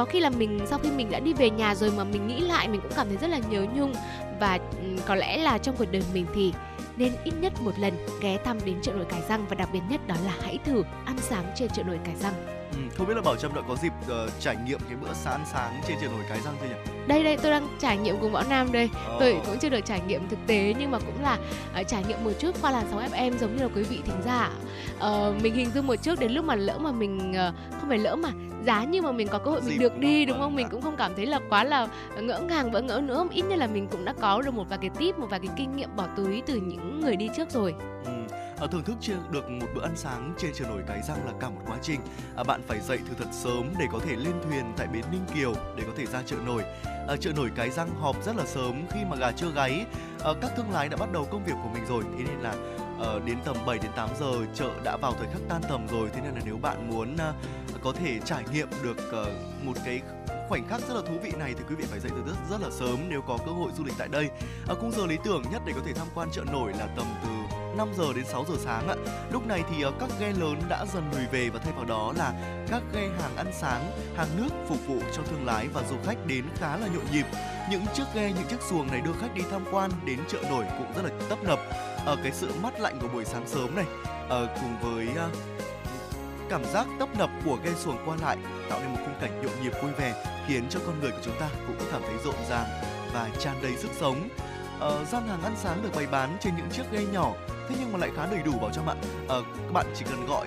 có 0.00 0.04
khi 0.04 0.20
là 0.20 0.30
mình, 0.30 0.60
sau 0.66 0.78
khi 0.78 0.90
mình 0.90 1.10
đã 1.10 1.20
đi 1.20 1.32
về 1.32 1.50
nhà 1.50 1.74
rồi 1.74 1.90
mà 1.96 2.04
mình 2.04 2.26
nghĩ 2.26 2.40
lại, 2.40 2.68
mình 2.68 2.80
cũng 2.80 2.92
cảm 2.96 3.08
thấy 3.08 3.16
rất 3.16 3.30
là 3.30 3.38
nhớ 3.50 3.66
nhung 3.74 3.92
và 4.40 4.58
ừ, 4.82 4.88
có 5.06 5.14
lẽ 5.14 5.36
là 5.36 5.58
trong 5.58 5.76
cuộc 5.76 5.84
đời 5.92 6.02
mình 6.14 6.26
thì 6.34 6.52
nên 6.96 7.12
ít 7.24 7.32
nhất 7.40 7.52
một 7.60 7.72
lần 7.78 7.94
ghé 8.20 8.38
thăm 8.44 8.58
đến 8.64 8.76
chợ 8.82 8.92
nổi 8.92 9.04
cải 9.04 9.22
Răng 9.28 9.46
và 9.48 9.54
đặc 9.54 9.68
biệt 9.72 9.80
nhất 9.90 10.06
đó 10.06 10.14
là 10.24 10.34
hãy 10.42 10.58
thử 10.64 10.82
ăn 11.04 11.16
sáng 11.18 11.52
trên 11.56 11.68
chợ 11.68 11.82
nổi 11.82 11.98
cải 12.04 12.16
Răng. 12.16 12.59
Ừ, 12.72 12.78
không 12.96 13.06
biết 13.06 13.14
là 13.14 13.22
Bảo 13.22 13.36
Trâm 13.36 13.54
đã 13.54 13.60
có 13.68 13.76
dịp 13.76 13.92
uh, 14.02 14.30
trải 14.40 14.56
nghiệm 14.66 14.78
cái 14.88 14.96
bữa 15.02 15.14
sáng 15.14 15.44
sáng 15.52 15.80
trên 15.88 15.96
chợ 16.00 16.06
nổi 16.08 16.24
Cái 16.28 16.40
Răng 16.44 16.54
chưa 16.60 16.66
nhỉ? 16.66 16.74
Đây 17.06 17.24
đây 17.24 17.36
tôi 17.42 17.50
đang 17.50 17.68
trải 17.78 17.96
nghiệm 17.96 18.16
cùng 18.20 18.32
Võ 18.32 18.42
Nam 18.50 18.72
đây. 18.72 18.84
Oh. 18.84 19.20
Tôi 19.20 19.40
cũng 19.46 19.58
chưa 19.58 19.68
được 19.68 19.80
trải 19.84 20.00
nghiệm 20.06 20.28
thực 20.28 20.38
tế 20.46 20.74
nhưng 20.78 20.90
mà 20.90 20.98
cũng 20.98 21.22
là 21.22 21.38
uh, 21.80 21.88
trải 21.88 22.04
nghiệm 22.08 22.24
một 22.24 22.32
chút 22.38 22.56
qua 22.62 22.70
làn 22.70 22.86
sóng 22.90 23.00
FM 23.00 23.38
giống 23.38 23.56
như 23.56 23.62
là 23.62 23.68
quý 23.74 23.82
vị 23.82 24.00
thính 24.06 24.22
giả. 24.24 24.50
Uh, 24.96 25.42
mình 25.42 25.54
hình 25.54 25.70
dung 25.74 25.86
một 25.86 25.96
chút 25.96 26.20
đến 26.20 26.32
lúc 26.32 26.44
mà 26.44 26.54
lỡ 26.54 26.78
mà 26.78 26.92
mình 26.92 27.32
uh, 27.48 27.54
không 27.80 27.88
phải 27.88 27.98
lỡ 27.98 28.16
mà 28.16 28.30
giá 28.64 28.84
như 28.84 29.02
mà 29.02 29.12
mình 29.12 29.28
có 29.28 29.38
cơ 29.38 29.50
hội 29.50 29.60
mình 29.66 29.78
được 29.78 29.98
đi 29.98 30.24
đúng 30.24 30.40
không 30.40 30.54
mình 30.54 30.66
cũng 30.70 30.82
không 30.82 30.96
cảm 30.96 31.14
thấy 31.16 31.26
là 31.26 31.40
quá 31.48 31.64
là 31.64 31.88
ngỡ 32.20 32.40
ngàng 32.40 32.72
bỡ 32.72 32.80
ngỡ 32.80 33.00
nữa 33.00 33.26
ít 33.30 33.42
nhất 33.42 33.58
là 33.58 33.66
mình 33.66 33.88
cũng 33.90 34.04
đã 34.04 34.14
có 34.20 34.42
được 34.42 34.54
một 34.54 34.64
vài 34.68 34.78
cái 34.82 34.90
tip 34.98 35.18
một 35.18 35.26
vài 35.30 35.40
cái 35.40 35.48
kinh 35.56 35.76
nghiệm 35.76 35.96
bỏ 35.96 36.06
túi 36.16 36.42
từ 36.46 36.56
những 36.56 37.00
người 37.00 37.16
đi 37.16 37.28
trước 37.36 37.50
rồi 37.50 37.74
ừ. 38.04 38.12
À, 38.60 38.66
thưởng 38.66 38.82
thức 38.82 38.96
được 39.30 39.50
một 39.50 39.66
bữa 39.74 39.82
ăn 39.82 39.96
sáng 39.96 40.34
trên 40.38 40.52
chợ 40.54 40.64
nổi 40.68 40.82
cái 40.86 41.02
răng 41.08 41.26
là 41.26 41.32
cả 41.40 41.48
một 41.48 41.60
quá 41.66 41.76
trình. 41.82 42.00
À, 42.36 42.44
bạn 42.44 42.62
phải 42.68 42.80
dậy 42.80 42.98
từ 43.08 43.14
thật 43.18 43.30
sớm 43.32 43.72
để 43.78 43.86
có 43.92 43.98
thể 43.98 44.16
lên 44.16 44.34
thuyền 44.42 44.72
tại 44.76 44.86
bến 44.86 45.04
ninh 45.12 45.24
kiều 45.34 45.54
để 45.76 45.84
có 45.86 45.92
thể 45.96 46.06
ra 46.06 46.22
chợ 46.26 46.36
nổi. 46.46 46.62
À, 47.08 47.16
chợ 47.20 47.32
nổi 47.36 47.50
cái 47.56 47.70
răng 47.70 47.90
họp 48.00 48.24
rất 48.24 48.36
là 48.36 48.46
sớm 48.46 48.82
khi 48.90 49.00
mà 49.10 49.16
gà 49.16 49.32
chưa 49.32 49.52
gáy. 49.54 49.84
À, 50.24 50.30
các 50.42 50.50
thương 50.56 50.70
lái 50.70 50.88
đã 50.88 50.96
bắt 50.96 51.12
đầu 51.12 51.28
công 51.30 51.44
việc 51.44 51.52
của 51.62 51.68
mình 51.74 51.82
rồi 51.88 52.04
thế 52.18 52.24
nên 52.24 52.40
là 52.40 52.54
à, 53.00 53.18
đến 53.26 53.36
tầm 53.44 53.56
7 53.66 53.78
đến 53.78 53.90
8 53.96 54.08
giờ 54.20 54.32
chợ 54.54 54.70
đã 54.84 54.96
vào 54.96 55.12
thời 55.18 55.28
khắc 55.32 55.42
tan 55.48 55.62
tầm 55.68 55.86
rồi. 55.88 56.08
Thế 56.14 56.20
nên 56.20 56.34
là 56.34 56.40
nếu 56.44 56.56
bạn 56.56 56.90
muốn 56.90 57.16
à, 57.16 57.32
có 57.82 57.92
thể 57.92 58.20
trải 58.24 58.44
nghiệm 58.52 58.68
được 58.82 59.12
à, 59.12 59.24
một 59.64 59.74
cái 59.84 60.00
khoảnh 60.48 60.68
khắc 60.68 60.80
rất 60.88 60.94
là 60.94 61.02
thú 61.08 61.14
vị 61.22 61.32
này 61.38 61.54
thì 61.58 61.64
quý 61.68 61.74
vị 61.74 61.84
phải 61.90 62.00
dậy 62.00 62.10
từ 62.14 62.22
rất 62.26 62.36
rất 62.50 62.60
là 62.60 62.70
sớm 62.70 62.96
nếu 63.08 63.22
có 63.22 63.38
cơ 63.46 63.52
hội 63.52 63.70
du 63.76 63.84
lịch 63.84 63.94
tại 63.98 64.08
đây. 64.08 64.28
À, 64.68 64.74
khung 64.80 64.92
giờ 64.92 65.06
lý 65.06 65.16
tưởng 65.24 65.42
nhất 65.52 65.62
để 65.66 65.72
có 65.76 65.80
thể 65.86 65.92
tham 65.92 66.06
quan 66.14 66.28
chợ 66.32 66.44
nổi 66.52 66.72
là 66.78 66.86
tầm 66.96 67.06
từ 67.22 67.39
5 67.76 67.88
giờ 67.96 68.04
đến 68.16 68.24
6 68.24 68.44
giờ 68.48 68.54
sáng 68.58 68.88
ạ. 68.88 68.94
Lúc 69.32 69.46
này 69.46 69.62
thì 69.70 69.82
ờ, 69.82 69.92
các 70.00 70.08
ghe 70.20 70.32
lớn 70.32 70.62
đã 70.68 70.86
dần 70.94 71.04
lùi 71.12 71.26
về 71.26 71.50
và 71.50 71.58
thay 71.58 71.72
vào 71.76 71.84
đó 71.84 72.12
là 72.16 72.32
các 72.70 72.82
ghe 72.94 73.08
hàng 73.22 73.36
ăn 73.36 73.46
sáng, 73.52 73.90
hàng 74.16 74.28
nước 74.36 74.48
phục 74.68 74.86
vụ 74.86 74.98
cho 75.16 75.22
thương 75.22 75.46
lái 75.46 75.68
và 75.68 75.82
du 75.90 75.96
khách 76.04 76.26
đến 76.26 76.44
khá 76.54 76.76
là 76.76 76.86
nhộn 76.86 77.04
nhịp. 77.12 77.26
Những 77.70 77.84
chiếc 77.94 78.04
ghe, 78.14 78.32
những 78.32 78.48
chiếc 78.48 78.62
xuồng 78.62 78.86
này 78.86 79.00
đưa 79.00 79.12
khách 79.20 79.34
đi 79.34 79.42
tham 79.50 79.64
quan 79.72 79.90
đến 80.04 80.18
chợ 80.28 80.38
nổi 80.50 80.64
cũng 80.78 80.92
rất 80.96 81.02
là 81.04 81.10
tấp 81.28 81.38
nập 81.44 81.58
ở 82.06 82.16
cái 82.22 82.32
sự 82.32 82.52
mát 82.62 82.80
lạnh 82.80 82.98
của 83.02 83.08
buổi 83.08 83.24
sáng 83.24 83.48
sớm 83.48 83.76
này 83.76 83.86
ở 84.28 84.48
cùng 84.60 84.76
với 84.80 85.08
cảm 86.50 86.64
giác 86.64 86.86
tấp 86.98 87.08
nập 87.18 87.30
của 87.44 87.58
ghe 87.64 87.70
xuồng 87.74 87.96
qua 88.06 88.16
lại 88.20 88.36
tạo 88.70 88.80
nên 88.80 88.90
một 88.90 88.98
khung 89.04 89.14
cảnh 89.20 89.42
nhộn 89.42 89.62
nhịp 89.62 89.72
vui 89.82 89.92
vẻ 89.92 90.24
khiến 90.46 90.64
cho 90.70 90.80
con 90.86 91.00
người 91.00 91.10
của 91.10 91.20
chúng 91.24 91.34
ta 91.40 91.48
cũng 91.66 91.76
cảm 91.92 92.02
thấy 92.02 92.14
rộn 92.24 92.34
ràng 92.50 92.66
và 93.14 93.30
tràn 93.38 93.56
đầy 93.62 93.76
sức 93.76 93.90
sống 94.00 94.28
uh, 94.86 95.08
gian 95.08 95.28
hàng 95.28 95.42
ăn 95.42 95.54
sáng 95.56 95.82
được 95.82 95.90
bày 95.96 96.06
bán 96.06 96.36
trên 96.40 96.56
những 96.56 96.70
chiếc 96.70 96.84
ghe 96.92 97.04
nhỏ 97.12 97.32
thế 97.68 97.76
nhưng 97.80 97.92
mà 97.92 97.98
lại 97.98 98.10
khá 98.16 98.26
đầy 98.26 98.42
đủ 98.42 98.52
bảo 98.58 98.70
cho 98.72 98.82
bạn. 98.82 98.98
Uh, 99.24 99.28
các 99.28 99.72
bạn 99.72 99.86
chỉ 99.94 100.04
cần 100.10 100.26
gọi 100.26 100.46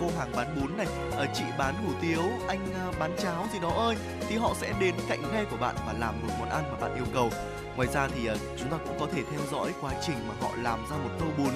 cô 0.00 0.06
hàng 0.18 0.32
bán 0.36 0.60
bún 0.60 0.76
này 0.76 0.86
uh, 1.08 1.28
chị 1.34 1.44
bán 1.58 1.74
hủ 1.74 1.92
tiếu 2.00 2.22
anh 2.48 2.88
uh, 2.88 2.98
bán 2.98 3.16
cháo 3.18 3.46
gì 3.52 3.58
đó 3.58 3.70
ơi 3.70 3.96
thì 4.28 4.36
họ 4.36 4.54
sẽ 4.56 4.72
đến 4.80 4.94
cạnh 5.08 5.22
ghe 5.32 5.44
của 5.50 5.56
bạn 5.56 5.76
và 5.86 5.92
làm 5.92 6.20
một 6.22 6.34
món 6.38 6.48
ăn 6.48 6.64
mà 6.72 6.78
bạn 6.80 6.94
yêu 6.94 7.06
cầu. 7.14 7.30
Ngoài 7.76 7.88
ra 7.88 8.08
thì 8.08 8.30
uh, 8.30 8.36
chúng 8.58 8.70
ta 8.70 8.76
cũng 8.86 8.96
có 9.00 9.06
thể 9.12 9.22
theo 9.30 9.40
dõi 9.52 9.72
quá 9.80 9.92
trình 10.06 10.16
mà 10.28 10.34
họ 10.40 10.50
làm 10.62 10.86
ra 10.90 10.96
một 10.96 11.10
tô 11.20 11.26
bún 11.38 11.52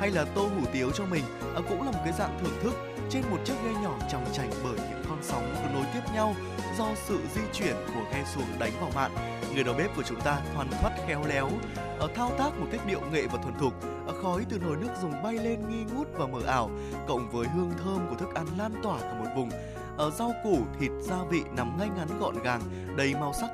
hay 0.00 0.10
là 0.10 0.24
tô 0.34 0.42
hủ 0.42 0.66
tiếu 0.72 0.90
cho 0.90 1.04
mình. 1.04 1.24
Uh, 1.58 1.64
cũng 1.68 1.82
là 1.82 1.90
một 1.90 2.00
cái 2.04 2.12
dạng 2.18 2.38
thưởng 2.42 2.58
thức 2.62 2.72
trên 3.10 3.22
một 3.30 3.38
chiếc 3.44 3.54
ghe 3.64 3.70
nhỏ 3.82 3.98
trong 4.12 4.24
chành 4.32 4.50
bởi 4.64 4.76
những 4.76 5.02
con 5.08 5.18
sóng 5.22 5.54
cứ 5.54 5.74
nối 5.74 5.84
tiếp 5.94 6.00
nhau 6.14 6.34
do 6.78 6.94
sự 6.94 7.18
di 7.34 7.40
chuyển 7.52 7.76
của 7.94 8.02
ghe 8.12 8.24
xuồng 8.34 8.58
đánh 8.58 8.72
vào 8.80 8.90
mạn. 8.94 9.10
Người 9.54 9.64
đầu 9.64 9.74
bếp 9.78 9.96
của 9.96 10.02
chúng 10.02 10.20
ta 10.20 10.40
thoăn 10.54 10.70
thoắt, 10.80 10.92
khéo 11.06 11.24
léo 11.28 11.50
ở 11.98 12.08
thao 12.14 12.30
tác 12.38 12.58
một 12.58 12.66
cách 12.72 12.80
điệu 12.86 13.00
nghệ 13.12 13.26
và 13.26 13.38
thuần 13.42 13.54
thục. 13.58 13.74
Ờ, 14.06 14.14
khói 14.22 14.46
từ 14.48 14.58
nồi 14.58 14.76
nước 14.76 14.88
dùng 15.02 15.22
bay 15.22 15.34
lên 15.34 15.68
nghi 15.68 15.84
ngút 15.94 16.08
và 16.12 16.26
mờ 16.26 16.40
ảo, 16.46 16.70
cộng 17.08 17.30
với 17.30 17.46
hương 17.48 17.70
thơm 17.84 18.06
của 18.10 18.16
thức 18.16 18.34
ăn 18.34 18.46
lan 18.58 18.72
tỏa 18.82 19.00
cả 19.00 19.14
một 19.18 19.30
vùng. 19.36 19.50
Ở 19.96 20.10
rau 20.10 20.32
củ, 20.44 20.58
thịt, 20.80 20.90
gia 21.00 21.16
vị 21.30 21.40
nằm 21.56 21.78
ngay 21.78 21.88
ngắn 21.96 22.18
gọn 22.18 22.42
gàng, 22.42 22.60
đầy 22.96 23.14
màu 23.14 23.32
sắc 23.40 23.50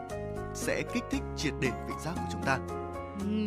sẽ 0.55 0.83
kích 0.95 1.05
thích 1.11 1.23
triệt 1.37 1.53
để 1.61 1.71
vị 1.89 1.95
giác 2.05 2.13
của 2.17 2.29
chúng 2.33 2.43
ta 2.43 2.59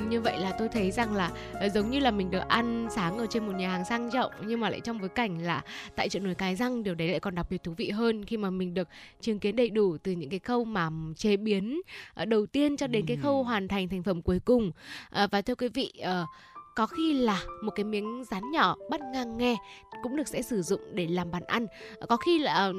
như 0.10 0.22
vậy 0.22 0.40
là 0.40 0.52
tôi 0.60 0.70
thấy 0.70 0.92
rằng 0.92 1.14
là 1.14 1.32
ờ, 1.54 1.70
giống 1.70 1.90
như 1.90 2.00
là 2.00 2.12
mình 2.12 2.32
được 2.32 2.44
ăn 2.48 2.88
sáng 2.96 3.18
ở 3.18 3.28
trên 3.30 3.46
một 3.46 3.54
nhà 3.56 3.70
hàng 3.70 3.86
sang 3.86 4.10
trọng 4.12 4.32
nhưng 4.46 4.60
mà 4.60 4.70
lại 4.70 4.80
trong 4.80 5.00
bối 5.00 5.10
cảnh 5.10 5.42
là 5.42 5.62
tại 5.96 6.10
chợ 6.10 6.20
nổi 6.20 6.36
cái 6.36 6.56
răng 6.56 6.84
điều 6.84 6.96
đấy 6.96 7.08
lại 7.08 7.20
còn 7.20 7.36
đặc 7.36 7.48
biệt 7.50 7.64
thú 7.64 7.74
vị 7.78 7.90
hơn 7.90 8.26
khi 8.26 8.38
mà 8.38 8.50
mình 8.50 8.74
được 8.74 8.88
chứng 9.22 9.40
kiến 9.40 9.56
đầy 9.56 9.70
đủ 9.70 9.98
từ 9.98 10.12
những 10.12 10.30
cái 10.30 10.40
khâu 10.40 10.66
mà 10.66 10.90
chế 11.16 11.38
biến 11.38 11.82
ờ, 12.14 12.26
đầu 12.26 12.46
tiên 12.46 12.78
cho 12.78 12.88
đến 12.88 13.06
cái 13.08 13.18
khâu 13.18 13.44
hoàn 13.44 13.68
thành 13.68 13.90
thành 13.90 14.04
phẩm 14.04 14.22
cuối 14.22 14.40
cùng. 14.46 14.72
Ờ, 15.10 15.28
và 15.32 15.42
thưa 15.42 15.56
quý 15.56 15.68
vị 15.70 15.94
có 16.78 16.86
khi 16.86 17.14
là 17.14 17.42
một 17.62 17.72
cái 17.76 17.84
miếng 17.84 18.24
rán 18.32 18.52
nhỏ 18.52 18.76
bắt 18.90 19.02
ngang 19.14 19.38
nghe 19.38 19.58
cũng 20.04 20.16
được 20.16 20.28
sẽ 20.28 20.42
sử 20.42 20.62
dụng 20.62 20.82
để 20.94 21.08
làm 21.08 21.32
bàn 21.32 21.44
ăn. 21.44 21.68
Có 22.10 22.18
khi 22.18 22.40
là 22.40 22.54
ờ, 22.54 22.74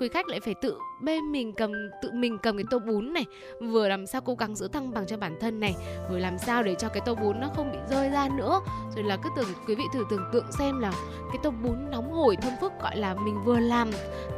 quý 0.00 0.08
khách 0.08 0.28
lại 0.28 0.40
phải 0.40 0.54
tự 0.62 0.76
bê 1.02 1.20
mình 1.20 1.52
cầm 1.52 1.72
tự 2.02 2.10
mình 2.12 2.38
cầm 2.42 2.56
cái 2.56 2.64
tô 2.70 2.78
bún 2.78 3.12
này 3.12 3.24
vừa 3.60 3.88
làm 3.88 4.06
sao 4.06 4.20
cố 4.20 4.34
gắng 4.34 4.54
giữ 4.54 4.68
thăng 4.68 4.94
bằng 4.94 5.06
cho 5.06 5.16
bản 5.16 5.36
thân 5.40 5.60
này 5.60 5.74
vừa 6.10 6.18
làm 6.18 6.38
sao 6.38 6.62
để 6.62 6.74
cho 6.74 6.88
cái 6.88 7.02
tô 7.06 7.14
bún 7.14 7.40
nó 7.40 7.48
không 7.56 7.72
bị 7.72 7.78
rơi 7.90 8.10
ra 8.10 8.28
nữa. 8.36 8.60
Rồi 8.96 9.04
là 9.04 9.16
cứ 9.16 9.30
tưởng 9.36 9.48
quý 9.66 9.74
vị 9.74 9.84
thử 9.92 10.04
tưởng 10.10 10.24
tượng 10.32 10.52
xem 10.58 10.80
là 10.80 10.92
cái 11.32 11.38
tô 11.42 11.50
bún 11.50 11.90
nóng 11.90 12.12
hổi 12.12 12.36
thơm 12.36 12.52
phức 12.60 12.72
gọi 12.82 12.96
là 12.96 13.14
mình 13.14 13.44
vừa 13.44 13.58
làm 13.58 13.90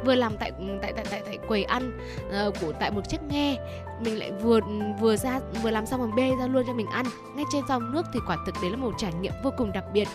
vừa 0.05 0.15
làm 0.15 0.37
tại 0.39 0.51
tại 0.81 0.93
tại 0.93 1.05
tại, 1.11 1.21
tại 1.25 1.37
quầy 1.47 1.63
ăn 1.63 1.99
uh, 2.27 2.55
của 2.61 2.71
tại 2.79 2.91
một 2.91 3.01
chiếc 3.09 3.23
nghe 3.23 3.57
mình 3.99 4.19
lại 4.19 4.31
vừa 4.31 4.59
vừa 4.99 5.15
ra, 5.15 5.39
vừa 5.63 5.71
làm 5.71 5.85
xong 5.85 6.01
mình 6.01 6.15
bê 6.15 6.35
ra 6.39 6.47
luôn 6.47 6.63
cho 6.67 6.73
mình 6.73 6.87
ăn. 6.87 7.05
Ngay 7.35 7.45
trên 7.51 7.67
dòng 7.67 7.91
nước 7.91 8.05
thì 8.13 8.19
quả 8.27 8.37
thực 8.45 8.55
đấy 8.61 8.71
là 8.71 8.77
một 8.77 8.93
trải 8.97 9.13
nghiệm 9.13 9.33
vô 9.43 9.51
cùng 9.57 9.71
đặc 9.71 9.83
biệt 9.93 10.07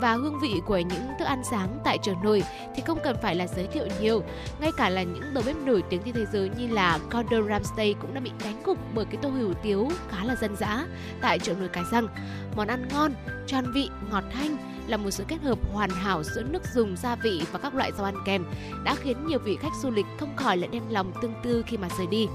và 0.00 0.12
hương 0.12 0.38
vị 0.40 0.60
của 0.66 0.78
những 0.78 1.02
thức 1.18 1.24
ăn 1.24 1.42
sáng 1.50 1.78
tại 1.84 1.98
chợ 2.02 2.12
nổi 2.22 2.42
thì 2.76 2.82
không 2.86 2.98
cần 3.04 3.16
phải 3.22 3.34
là 3.34 3.46
giới 3.46 3.66
thiệu 3.66 3.86
nhiều. 4.00 4.22
Ngay 4.60 4.70
cả 4.76 4.88
là 4.88 5.02
những 5.02 5.34
đầu 5.34 5.44
bếp 5.46 5.56
nổi 5.56 5.82
tiếng 5.90 6.02
trên 6.02 6.14
thế 6.14 6.26
giới 6.32 6.50
như 6.58 6.68
là 6.68 6.98
Gordon 7.10 7.48
Ramsay 7.48 7.94
cũng 8.00 8.14
đã 8.14 8.20
bị 8.20 8.30
đánh 8.44 8.62
gục 8.64 8.78
bởi 8.94 9.04
cái 9.04 9.16
tô 9.22 9.28
hủ 9.28 9.52
tiếu 9.62 9.88
khá 10.08 10.24
là 10.24 10.36
dân 10.36 10.56
dã 10.56 10.86
tại 11.20 11.38
chợ 11.38 11.54
nổi 11.54 11.68
cái 11.68 11.84
răng. 11.92 12.08
Món 12.56 12.68
ăn 12.68 12.88
ngon, 12.88 13.12
tròn 13.46 13.64
vị, 13.74 13.90
ngọt 14.10 14.24
thanh 14.32 14.56
là 14.86 14.96
một 14.96 15.10
sự 15.10 15.24
kết 15.28 15.42
hợp 15.42 15.58
hoàn 15.72 15.90
hảo 15.90 16.22
giữa 16.22 16.42
nước 16.42 16.62
dùng 16.74 16.96
gia 16.96 17.16
vị 17.16 17.42
và 17.52 17.58
các 17.58 17.74
loại 17.74 17.92
rau 17.96 18.04
ăn 18.04 18.14
kèm, 18.26 18.44
đã 18.84 18.94
khiến 18.94 19.26
nhiều 19.26 19.38
vị 19.38 19.56
khách 19.62 19.74
du 19.82 19.90
lịch 19.90 20.06
không 20.20 20.36
khỏi 20.36 20.56
lại 20.56 20.68
đem 20.72 20.82
lòng 20.90 21.12
tương 21.22 21.34
tư 21.42 21.64
khi 21.66 21.76
mà 21.76 21.88
rời 21.98 22.06
đi 22.06 22.28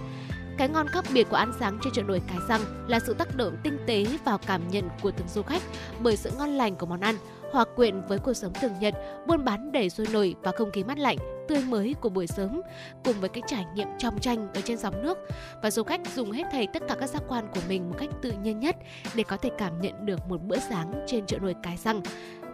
cái 0.58 0.70
ngon 0.70 0.88
khác 0.88 1.06
biệt 1.14 1.28
của 1.30 1.36
ăn 1.36 1.54
sáng 1.60 1.80
trên 1.84 1.94
chợ 1.94 2.04
nổi 2.04 2.22
Cái 2.28 2.38
Răng 2.50 2.62
là 2.88 3.00
sự 3.00 3.14
tác 3.14 3.36
động 3.36 3.58
tinh 3.64 3.78
tế 3.86 4.06
vào 4.26 4.38
cảm 4.38 4.68
nhận 4.68 4.90
của 5.02 5.12
từng 5.12 5.28
du 5.28 5.42
khách 5.42 5.62
bởi 6.00 6.18
sự 6.18 6.32
ngon 6.38 6.50
lành 6.50 6.76
của 6.76 6.86
món 6.86 7.00
ăn, 7.00 7.16
hòa 7.52 7.66
quyện 7.76 8.02
với 8.08 8.20
cuộc 8.20 8.34
sống 8.34 8.54
thường 8.62 8.74
nhật, 8.80 8.94
buôn 9.28 9.46
bán 9.46 9.72
đầy 9.72 9.90
sôi 9.90 10.08
nổi 10.14 10.36
và 10.42 10.52
không 10.52 10.72
khí 10.72 10.84
mát 10.84 11.00
lạnh, 11.00 11.18
tươi 11.48 11.64
mới 11.70 11.96
của 12.02 12.10
buổi 12.10 12.28
sớm, 12.28 12.62
cùng 13.04 13.20
với 13.20 13.30
cái 13.30 13.44
trải 13.48 13.66
nghiệm 13.76 13.88
trong 13.98 14.20
tranh 14.20 14.48
ở 14.54 14.62
trên 14.62 14.78
dòng 14.78 15.04
nước 15.04 15.18
và 15.64 15.72
du 15.72 15.84
khách 15.84 16.02
dùng 16.16 16.32
hết 16.32 16.44
thảy 16.52 16.68
tất 16.74 16.84
cả 16.88 16.96
các 17.00 17.10
giác 17.10 17.24
quan 17.28 17.48
của 17.54 17.62
mình 17.70 17.90
một 17.90 17.96
cách 18.00 18.10
tự 18.22 18.32
nhiên 18.32 18.60
nhất 18.60 18.76
để 19.16 19.24
có 19.24 19.38
thể 19.38 19.50
cảm 19.58 19.82
nhận 19.82 20.06
được 20.06 20.20
một 20.30 20.42
bữa 20.42 20.60
sáng 20.60 21.06
trên 21.08 21.26
chợ 21.26 21.38
nổi 21.40 21.56
Cái 21.64 21.78
Răng. 21.78 22.02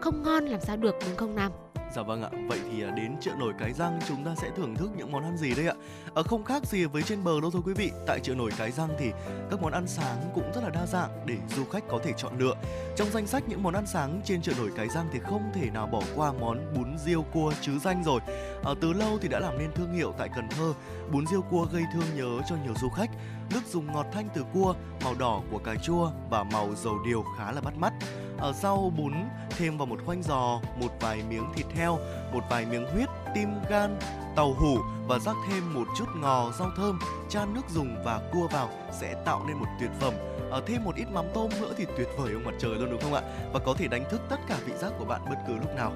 Không 0.01 0.23
ngon 0.23 0.45
làm 0.45 0.61
sao 0.61 0.77
được 0.77 0.95
đúng 1.05 1.15
không 1.15 1.35
Nam? 1.35 1.51
Dạ 1.95 2.01
vâng 2.01 2.23
ạ, 2.23 2.29
vậy 2.47 2.59
thì 2.71 2.83
à, 2.83 2.91
đến 2.91 3.15
chợ 3.21 3.31
nổi 3.39 3.53
Cái 3.59 3.73
Răng 3.73 3.99
chúng 4.07 4.23
ta 4.23 4.35
sẽ 4.35 4.49
thưởng 4.55 4.75
thức 4.75 4.89
những 4.97 5.11
món 5.11 5.23
ăn 5.23 5.37
gì 5.37 5.55
đây 5.55 5.67
ạ? 5.67 5.73
À, 6.15 6.21
không 6.23 6.43
khác 6.43 6.65
gì 6.65 6.85
với 6.85 7.01
trên 7.01 7.23
bờ 7.23 7.41
đâu 7.41 7.51
thôi 7.51 7.61
quý 7.65 7.73
vị. 7.73 7.91
Tại 8.07 8.19
chợ 8.23 8.35
nổi 8.35 8.51
Cái 8.57 8.71
Răng 8.71 8.89
thì 8.99 9.11
các 9.51 9.61
món 9.61 9.71
ăn 9.71 9.87
sáng 9.87 10.17
cũng 10.35 10.51
rất 10.55 10.63
là 10.63 10.69
đa 10.69 10.85
dạng 10.85 11.09
để 11.25 11.37
du 11.55 11.65
khách 11.65 11.83
có 11.89 11.99
thể 12.03 12.13
chọn 12.17 12.39
lựa. 12.39 12.55
Trong 12.95 13.09
danh 13.11 13.27
sách 13.27 13.43
những 13.47 13.63
món 13.63 13.73
ăn 13.73 13.85
sáng 13.87 14.21
trên 14.25 14.41
chợ 14.41 14.53
nổi 14.57 14.71
Cái 14.75 14.89
Răng 14.89 15.07
thì 15.13 15.19
không 15.19 15.51
thể 15.53 15.69
nào 15.69 15.87
bỏ 15.87 16.01
qua 16.15 16.33
món 16.33 16.73
bún 16.75 16.97
riêu 16.97 17.25
cua 17.33 17.53
chứ 17.61 17.79
danh 17.79 18.03
rồi. 18.03 18.19
À, 18.63 18.71
từ 18.81 18.93
lâu 18.93 19.17
thì 19.21 19.27
đã 19.27 19.39
làm 19.39 19.57
nên 19.57 19.71
thương 19.75 19.93
hiệu 19.93 20.13
tại 20.17 20.29
Cần 20.35 20.49
Thơ. 20.49 20.73
Bún 21.11 21.27
riêu 21.27 21.41
cua 21.41 21.65
gây 21.73 21.83
thương 21.93 22.15
nhớ 22.15 22.41
cho 22.49 22.55
nhiều 22.63 22.73
du 22.81 22.89
khách. 22.89 23.09
Nước 23.53 23.61
dùng 23.67 23.93
ngọt 23.93 24.05
thanh 24.11 24.29
từ 24.33 24.45
cua, 24.53 24.73
màu 25.03 25.15
đỏ 25.19 25.41
của 25.51 25.57
cà 25.57 25.75
chua 25.83 26.11
và 26.29 26.43
màu 26.43 26.75
dầu 26.75 26.95
điều 27.05 27.23
khá 27.37 27.51
là 27.51 27.61
bắt 27.61 27.73
mắt 27.77 27.93
ở 28.37 28.53
rau 28.53 28.93
bún 28.97 29.13
thêm 29.49 29.77
vào 29.77 29.85
một 29.85 29.99
khoanh 30.05 30.23
giò, 30.23 30.61
một 30.79 30.91
vài 30.99 31.23
miếng 31.29 31.45
thịt 31.55 31.65
theo 31.75 31.99
một 32.33 32.43
vài 32.49 32.65
miếng 32.65 32.85
huyết, 32.93 33.09
tim 33.35 33.49
gan, 33.69 33.99
tàu 34.35 34.53
hủ 34.53 34.77
và 35.07 35.19
rắc 35.19 35.35
thêm 35.49 35.73
một 35.73 35.87
chút 35.97 36.05
ngò, 36.15 36.51
rau 36.59 36.71
thơm, 36.77 36.99
chan 37.29 37.53
nước 37.53 37.69
dùng 37.69 38.03
và 38.05 38.21
cua 38.31 38.47
vào 38.47 38.69
sẽ 38.91 39.13
tạo 39.25 39.43
nên 39.47 39.57
một 39.57 39.67
tuyệt 39.79 39.89
phẩm. 39.99 40.13
À, 40.51 40.59
thêm 40.67 40.83
một 40.83 40.95
ít 40.95 41.05
mắm 41.13 41.25
tôm 41.33 41.49
nữa 41.61 41.73
thì 41.77 41.85
tuyệt 41.97 42.07
vời 42.17 42.33
ông 42.33 42.43
mặt 42.45 42.53
trời 42.59 42.75
luôn 42.75 42.91
đúng 42.91 43.01
không 43.01 43.13
ạ? 43.13 43.21
Và 43.53 43.59
có 43.59 43.73
thể 43.77 43.87
đánh 43.87 44.03
thức 44.11 44.21
tất 44.29 44.39
cả 44.47 44.57
vị 44.65 44.73
giác 44.77 44.91
của 44.99 45.05
bạn 45.05 45.21
bất 45.29 45.37
cứ 45.47 45.53
lúc 45.53 45.75
nào. 45.75 45.93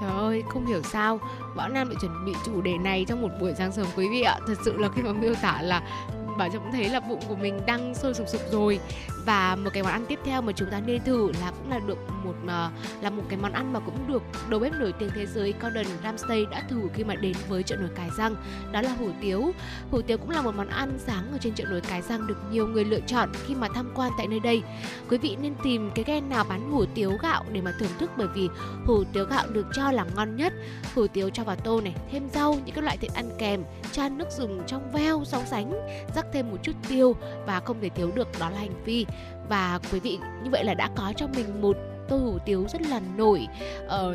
Trời 0.00 0.10
ơi, 0.10 0.44
không 0.48 0.66
hiểu 0.66 0.82
sao 0.82 1.20
Bảo 1.56 1.68
Nam 1.68 1.88
lại 1.88 1.96
chuẩn 2.00 2.24
bị 2.24 2.32
chủ 2.46 2.60
đề 2.60 2.78
này 2.78 3.04
trong 3.08 3.22
một 3.22 3.28
buổi 3.40 3.54
sáng 3.58 3.72
sớm 3.72 3.86
quý 3.96 4.08
vị 4.08 4.22
ạ 4.22 4.38
Thật 4.46 4.54
sự 4.64 4.76
là 4.78 4.88
khi 4.94 5.02
mà 5.02 5.12
miêu 5.12 5.34
tả 5.34 5.62
là 5.62 5.82
Bảo 6.38 6.48
Trâm 6.48 6.62
cũng 6.62 6.72
thấy 6.72 6.88
là 6.88 7.00
bụng 7.00 7.20
của 7.28 7.36
mình 7.36 7.60
đang 7.66 7.94
sôi 7.94 8.14
sục 8.14 8.28
sục 8.28 8.40
rồi 8.50 8.80
và 9.26 9.56
một 9.56 9.70
cái 9.72 9.82
món 9.82 9.92
ăn 9.92 10.04
tiếp 10.08 10.18
theo 10.24 10.42
mà 10.42 10.52
chúng 10.52 10.70
ta 10.70 10.80
nên 10.80 11.04
thử 11.04 11.32
là 11.40 11.50
cũng 11.50 11.70
là 11.70 11.78
được 11.86 11.98
một 12.24 12.34
ờ, 12.46 12.70
là 13.00 13.10
một 13.10 13.22
cái 13.28 13.38
món 13.38 13.52
ăn 13.52 13.72
mà 13.72 13.80
cũng 13.80 14.08
được 14.08 14.22
đầu 14.48 14.60
bếp 14.60 14.72
nổi 14.72 14.92
tiếng 14.92 15.10
thế 15.14 15.26
giới 15.26 15.54
Gordon 15.60 15.86
Ramsay 16.02 16.46
đã 16.50 16.62
thử 16.68 16.80
khi 16.94 17.04
mà 17.04 17.14
đến 17.14 17.36
với 17.48 17.62
chợ 17.62 17.76
nổi 17.76 17.88
Cái 17.94 18.10
Răng, 18.18 18.36
đó 18.72 18.80
là 18.80 18.90
hủ 18.98 19.08
tiếu. 19.20 19.52
Hủ 19.90 20.02
tiếu 20.02 20.18
cũng 20.18 20.30
là 20.30 20.42
một 20.42 20.54
món 20.56 20.68
ăn 20.68 20.98
sáng 20.98 21.32
ở 21.32 21.38
trên 21.40 21.54
chợ 21.54 21.64
nổi 21.64 21.80
Cái 21.80 22.02
Răng 22.02 22.26
được 22.26 22.36
nhiều 22.50 22.66
người 22.66 22.84
lựa 22.84 23.00
chọn 23.00 23.28
khi 23.46 23.54
mà 23.54 23.68
tham 23.74 23.90
quan 23.94 24.12
tại 24.18 24.26
nơi 24.26 24.40
đây. 24.40 24.62
Quý 25.10 25.18
vị 25.18 25.36
nên 25.40 25.54
tìm 25.62 25.90
cái 25.94 26.04
ghe 26.04 26.20
nào 26.20 26.44
bán 26.48 26.70
hủ 26.70 26.84
tiếu 26.94 27.12
gạo 27.22 27.44
để 27.52 27.60
mà 27.60 27.72
thưởng 27.78 27.92
thức 27.98 28.10
bởi 28.16 28.28
vì 28.34 28.48
hủ 28.86 29.04
tiếu 29.12 29.24
gạo 29.24 29.46
được 29.50 29.66
cho 29.74 29.90
là 29.90 30.06
ngon 30.16 30.36
nhất. 30.36 30.52
Hủ 30.94 31.06
tiếu 31.06 31.30
cho 31.30 31.44
vào 31.44 31.56
tô 31.56 31.80
này, 31.80 31.94
thêm 32.12 32.28
rau, 32.28 32.54
những 32.64 32.74
cái 32.74 32.84
loại 32.84 32.96
thịt 32.96 33.14
ăn 33.14 33.30
kèm 33.38 33.64
chan 33.92 34.18
nước 34.18 34.30
dùng 34.30 34.62
trong 34.66 34.92
veo 34.92 35.24
so 35.24 35.38
sánh 35.44 35.72
rắc 36.14 36.26
thêm 36.32 36.50
một 36.50 36.56
chút 36.62 36.72
tiêu 36.88 37.16
và 37.46 37.60
không 37.60 37.80
thể 37.80 37.88
thiếu 37.88 38.10
được 38.14 38.28
đó 38.40 38.50
là 38.50 38.58
hành 38.58 38.74
phi 38.84 39.06
và 39.48 39.80
quý 39.92 40.00
vị 40.00 40.18
như 40.42 40.50
vậy 40.50 40.64
là 40.64 40.74
đã 40.74 40.88
có 40.96 41.12
cho 41.16 41.26
mình 41.36 41.62
một 41.62 41.76
tô 42.08 42.16
hủ 42.16 42.38
tiếu 42.44 42.66
rất 42.68 42.82
là 42.82 43.00
nổi 43.16 43.46
uh, 43.86 44.14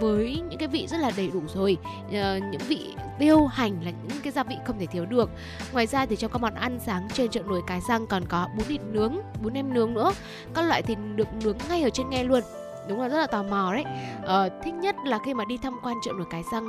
với 0.00 0.42
những 0.50 0.58
cái 0.58 0.68
vị 0.68 0.86
rất 0.86 1.00
là 1.00 1.10
đầy 1.16 1.30
đủ 1.34 1.40
rồi. 1.54 1.76
Uh, 2.06 2.12
những 2.50 2.60
vị 2.68 2.94
tiêu 3.18 3.46
hành 3.46 3.84
là 3.84 3.90
những 3.90 4.20
cái 4.22 4.32
gia 4.32 4.42
vị 4.42 4.56
không 4.66 4.78
thể 4.78 4.86
thiếu 4.86 5.06
được. 5.06 5.30
Ngoài 5.72 5.86
ra 5.86 6.06
thì 6.06 6.16
trong 6.16 6.32
các 6.32 6.42
món 6.42 6.54
ăn 6.54 6.78
sáng 6.86 7.08
trên 7.12 7.30
chợ 7.30 7.40
nổi 7.40 7.62
cái 7.66 7.80
răng 7.88 8.06
còn 8.06 8.24
có 8.28 8.48
bún 8.56 8.66
thịt 8.66 8.80
nướng 8.92 9.16
bún 9.42 9.52
nem 9.52 9.74
nướng 9.74 9.94
nữa. 9.94 10.12
Các 10.54 10.62
loại 10.62 10.82
thịt 10.82 10.98
được 11.14 11.28
nướng 11.44 11.56
ngay 11.68 11.82
ở 11.82 11.90
trên 11.90 12.10
nghe 12.10 12.24
luôn. 12.24 12.40
Đúng 12.88 13.00
là 13.00 13.08
rất 13.08 13.18
là 13.18 13.26
tò 13.26 13.42
mò 13.42 13.72
đấy. 13.74 13.84
Ờ, 14.22 14.48
thích 14.64 14.74
nhất 14.74 14.96
là 15.06 15.18
khi 15.24 15.34
mà 15.34 15.44
đi 15.44 15.58
tham 15.62 15.76
quan 15.82 15.96
chợ 16.04 16.12
nổi 16.12 16.26
cái 16.30 16.42
răng. 16.52 16.66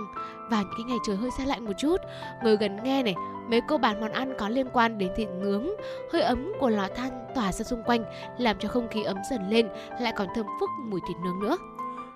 Và 0.50 0.58
những 0.62 0.74
cái 0.78 0.86
ngày 0.88 0.98
trời 1.08 1.16
hơi 1.16 1.30
xe 1.38 1.46
lạnh 1.46 1.66
một 1.66 1.74
chút. 1.78 1.98
Người 2.44 2.58
gần 2.58 2.84
nghe 2.84 3.04
này 3.04 3.16
mấy 3.52 3.62
cô 3.62 3.78
bán 3.78 4.02
món 4.02 4.12
ăn 4.12 4.34
có 4.38 4.50
liên 4.50 4.68
quan 4.74 4.98
đến 4.98 5.12
thịt 5.16 5.30
nướng 5.30 5.68
hơi 6.14 6.22
ấm 6.22 6.54
của 6.60 6.70
lò 6.70 6.88
than 6.96 7.12
tỏa 7.36 7.52
ra 7.52 7.64
xung 7.64 7.84
quanh 7.84 8.04
làm 8.38 8.58
cho 8.60 8.70
không 8.70 8.88
khí 8.88 9.04
ấm 9.04 9.18
dần 9.30 9.50
lên 9.50 9.68
lại 10.00 10.14
còn 10.18 10.28
thơm 10.36 10.46
phức 10.60 10.70
mùi 10.90 11.02
thịt 11.08 11.18
nướng 11.24 11.40
nữa 11.40 11.58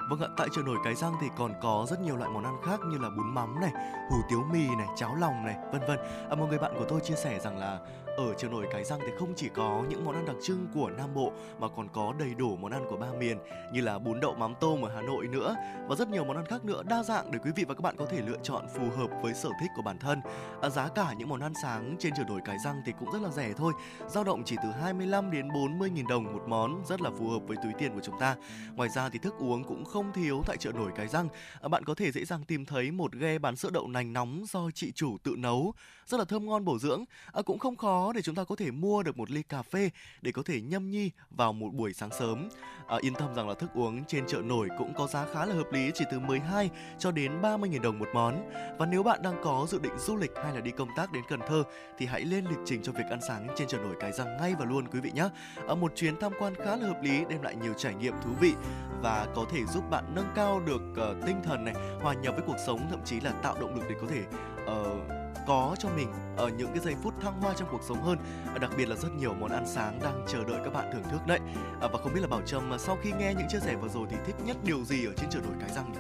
Vâng 0.10 0.22
ạ, 0.22 0.28
tại 0.38 0.48
chợ 0.56 0.62
nổi 0.66 0.78
Cái 0.84 0.96
Răng 0.96 1.14
thì 1.22 1.28
còn 1.38 1.54
có 1.62 1.86
rất 1.90 2.02
nhiều 2.02 2.16
loại 2.16 2.32
món 2.34 2.44
ăn 2.44 2.58
khác 2.66 2.80
như 2.86 2.98
là 2.98 3.10
bún 3.10 3.34
mắm 3.34 3.60
này, 3.62 3.72
hủ 4.10 4.18
tiếu 4.30 4.44
mì 4.54 4.68
này, 4.78 4.88
cháo 4.96 5.16
lòng 5.16 5.46
này, 5.46 5.56
vân 5.72 5.82
vân. 5.88 5.98
À, 6.30 6.36
một 6.36 6.46
người 6.50 6.58
bạn 6.58 6.76
của 6.80 6.86
tôi 6.90 7.00
chia 7.00 7.16
sẻ 7.16 7.40
rằng 7.40 7.58
là 7.58 7.80
ở 8.18 8.34
chợ 8.34 8.48
nổi 8.48 8.68
Cái 8.72 8.84
Răng 8.84 9.00
thì 9.06 9.12
không 9.18 9.34
chỉ 9.36 9.50
có 9.50 9.84
những 9.90 10.06
món 10.06 10.16
ăn 10.16 10.26
đặc 10.26 10.36
trưng 10.44 10.68
của 10.74 10.90
Nam 10.90 11.14
Bộ 11.14 11.32
mà 11.60 11.68
còn 11.68 11.88
có 11.94 12.14
đầy 12.20 12.36
đủ 12.38 12.56
món 12.56 12.72
ăn 12.72 12.86
của 12.90 12.98
ba 12.98 13.08
miền 13.20 13.38
như 13.74 13.82
là 13.82 14.00
bún 14.00 14.20
đậu 14.20 14.34
mắm 14.34 14.54
tôm 14.60 14.82
ở 14.82 14.96
Hà 14.96 15.02
Nội 15.02 15.28
nữa 15.28 15.56
và 15.88 15.96
rất 15.96 16.10
nhiều 16.10 16.26
món 16.26 16.36
ăn 16.36 16.46
khác 16.46 16.66
nữa 16.66 16.84
đa 16.90 17.04
dạng 17.04 17.32
để 17.32 17.40
quý 17.44 17.52
vị 17.56 17.64
và 17.68 17.74
các 17.74 17.82
bạn 17.82 17.96
có 17.98 18.06
thể 18.06 18.22
lựa 18.22 18.38
chọn 18.44 18.68
phù 18.76 18.90
hợp 18.98 19.08
với 19.22 19.34
sở 19.34 19.50
thích 19.62 19.70
của 19.76 19.82
bản 19.82 20.00
thân. 20.00 20.22
À, 20.62 20.70
giá 20.70 20.88
cả 20.88 21.14
những 21.18 21.30
món 21.30 21.40
ăn 21.40 21.54
sáng 21.62 21.96
trên 22.00 22.14
chợ 22.18 22.24
nổi 22.28 22.42
Cái 22.46 22.58
Răng 22.66 22.82
thì 22.86 22.92
cũng 23.00 23.12
rất 23.12 23.22
là 23.22 23.30
rẻ 23.30 23.54
thôi, 23.58 23.74
dao 24.08 24.24
động 24.24 24.44
chỉ 24.46 24.56
từ 24.64 24.70
25 24.82 25.32
đến 25.32 25.48
40 25.54 25.90
nghìn 25.90 26.08
đồng 26.08 26.24
một 26.24 26.44
món, 26.48 26.84
rất 26.86 27.02
là 27.02 27.10
phù 27.20 27.30
hợp 27.30 27.40
với 27.48 27.58
túi 27.64 27.74
tiền 27.78 27.94
của 27.94 28.02
chúng 28.04 28.20
ta. 28.20 28.36
Ngoài 28.76 28.90
ra 28.90 29.10
thì 29.10 29.20
thức 29.20 29.34
uống 29.40 29.64
cũng 29.64 29.86
không 29.86 30.14
thiếu 30.14 30.42
tại 30.46 30.58
chợ 30.58 30.72
nổi 30.72 30.92
Cái 30.96 31.08
Răng. 31.08 31.28
À, 31.62 31.68
bạn 31.68 31.84
có 31.84 31.96
thể 31.96 32.12
dễ 32.12 32.26
dàng 32.26 32.44
tìm 32.44 32.66
thấy 32.66 32.92
một 32.92 33.14
ghe 33.14 33.40
bán 33.40 33.56
sữa 33.56 33.70
đậu 33.74 33.88
nành 33.88 34.14
nóng 34.14 34.44
do 34.48 34.72
chị 34.72 34.92
chủ 34.92 35.18
tự 35.24 35.36
nấu, 35.38 35.74
rất 36.06 36.18
là 36.18 36.26
thơm 36.26 36.46
ngon 36.46 36.66
bổ 36.66 36.80
dưỡng. 36.80 37.04
À, 37.34 37.42
cũng 37.42 37.60
không 37.60 37.76
khó 37.76 38.05
để 38.14 38.22
chúng 38.22 38.36
ta 38.36 38.44
có 38.44 38.56
thể 38.56 38.72
mua 38.72 39.04
được 39.04 39.18
một 39.18 39.32
ly 39.32 39.44
cà 39.44 39.62
phê 39.62 39.90
để 40.22 40.32
có 40.32 40.44
thể 40.46 40.62
nhâm 40.62 40.90
nhi 40.90 41.12
vào 41.30 41.54
một 41.54 41.70
buổi 41.74 41.94
sáng 41.94 42.10
sớm. 42.20 42.50
À, 42.88 42.98
yên 43.02 43.14
tâm 43.14 43.36
rằng 43.36 43.50
là 43.50 43.56
thức 43.56 43.70
uống 43.74 44.04
trên 44.06 44.28
chợ 44.28 44.42
nổi 44.42 44.68
cũng 44.78 44.94
có 44.94 45.08
giá 45.08 45.26
khá 45.34 45.46
là 45.46 45.56
hợp 45.56 45.72
lý 45.72 45.92
chỉ 45.94 46.06
từ 46.12 46.20
12 46.20 46.70
cho 47.00 47.12
đến 47.12 47.42
30 47.42 47.70
000 47.74 47.82
đồng 47.82 48.00
một 48.00 48.08
món. 48.14 48.50
Và 48.80 48.86
nếu 48.86 49.04
bạn 49.04 49.22
đang 49.22 49.42
có 49.44 49.66
dự 49.70 49.80
định 49.80 49.98
du 49.98 50.16
lịch 50.16 50.32
hay 50.44 50.54
là 50.54 50.62
đi 50.62 50.72
công 50.72 50.90
tác 50.98 51.12
đến 51.12 51.24
Cần 51.30 51.40
Thơ 51.48 51.64
thì 51.98 52.06
hãy 52.06 52.22
lên 52.22 52.46
lịch 52.46 52.60
trình 52.66 52.82
cho 52.84 52.92
việc 52.92 53.06
ăn 53.10 53.20
sáng 53.28 53.48
trên 53.56 53.68
chợ 53.68 53.78
nổi 53.78 53.96
Cái 54.00 54.12
Răng 54.12 54.38
ngay 54.38 54.56
và 54.60 54.66
luôn 54.66 54.88
quý 54.88 55.00
vị 55.00 55.12
nhé. 55.16 55.30
À, 55.68 55.76
một 55.76 55.92
chuyến 55.96 56.20
tham 56.20 56.32
quan 56.40 56.56
khá 56.56 56.76
là 56.76 56.88
hợp 56.88 57.04
lý 57.04 57.26
đem 57.30 57.42
lại 57.42 57.56
nhiều 57.56 57.74
trải 57.74 57.94
nghiệm 57.96 58.14
thú 58.24 58.32
vị 58.40 58.54
và 59.02 59.28
có 59.36 59.46
thể 59.52 59.66
giúp 59.66 59.84
bạn 59.90 60.04
nâng 60.16 60.32
cao 60.36 60.60
được 60.60 60.82
uh, 60.92 61.26
tinh 61.26 61.42
thần 61.44 61.66
này, 61.66 61.74
hòa 62.02 62.14
nhập 62.14 62.36
với 62.38 62.44
cuộc 62.48 62.58
sống 62.66 62.88
thậm 62.90 63.00
chí 63.06 63.20
là 63.20 63.32
tạo 63.32 63.56
động 63.60 63.76
lực 63.76 63.84
để 63.90 63.96
có 64.02 64.08
thể 64.10 64.24
uh, 64.66 65.16
có 65.48 65.76
cho 65.80 65.90
mình 65.96 66.14
ở 66.38 66.50
những 66.50 66.68
cái 66.68 66.80
giây 66.80 66.96
phút 67.04 67.14
thăng 67.22 67.42
hoa 67.42 67.54
trong 67.54 67.68
cuộc 67.72 67.82
sống 67.84 68.04
hơn 68.04 68.18
ờ, 68.54 68.60
đặc 68.60 68.72
biệt 68.78 68.90
là 68.90 68.96
rất 68.96 69.10
nhiều 69.18 69.34
món 69.34 69.52
ăn 69.52 69.64
sáng 69.68 70.00
đang 70.04 70.26
chờ 70.28 70.44
đợi 70.48 70.60
các 70.64 70.74
bạn 70.74 70.90
thưởng 70.94 71.04
thức 71.12 71.28
đấy 71.28 71.40
và 71.82 71.98
không 72.04 72.14
biết 72.14 72.22
là 72.22 72.28
bảo 72.28 72.42
trâm 72.46 72.70
mà 72.70 72.78
sau 72.78 72.98
khi 73.02 73.12
nghe 73.12 73.34
những 73.34 73.48
chia 73.50 73.60
sẻ 73.60 73.76
vừa 73.76 73.88
rồi 73.88 74.08
thì 74.10 74.18
thích 74.26 74.36
nhất 74.46 74.58
điều 74.64 74.84
gì 74.84 75.06
ở 75.06 75.14
trên 75.18 75.30
chợ 75.30 75.40
nổi 75.44 75.54
cái 75.60 75.70
răng 75.76 75.92
nhỉ? 75.94 76.00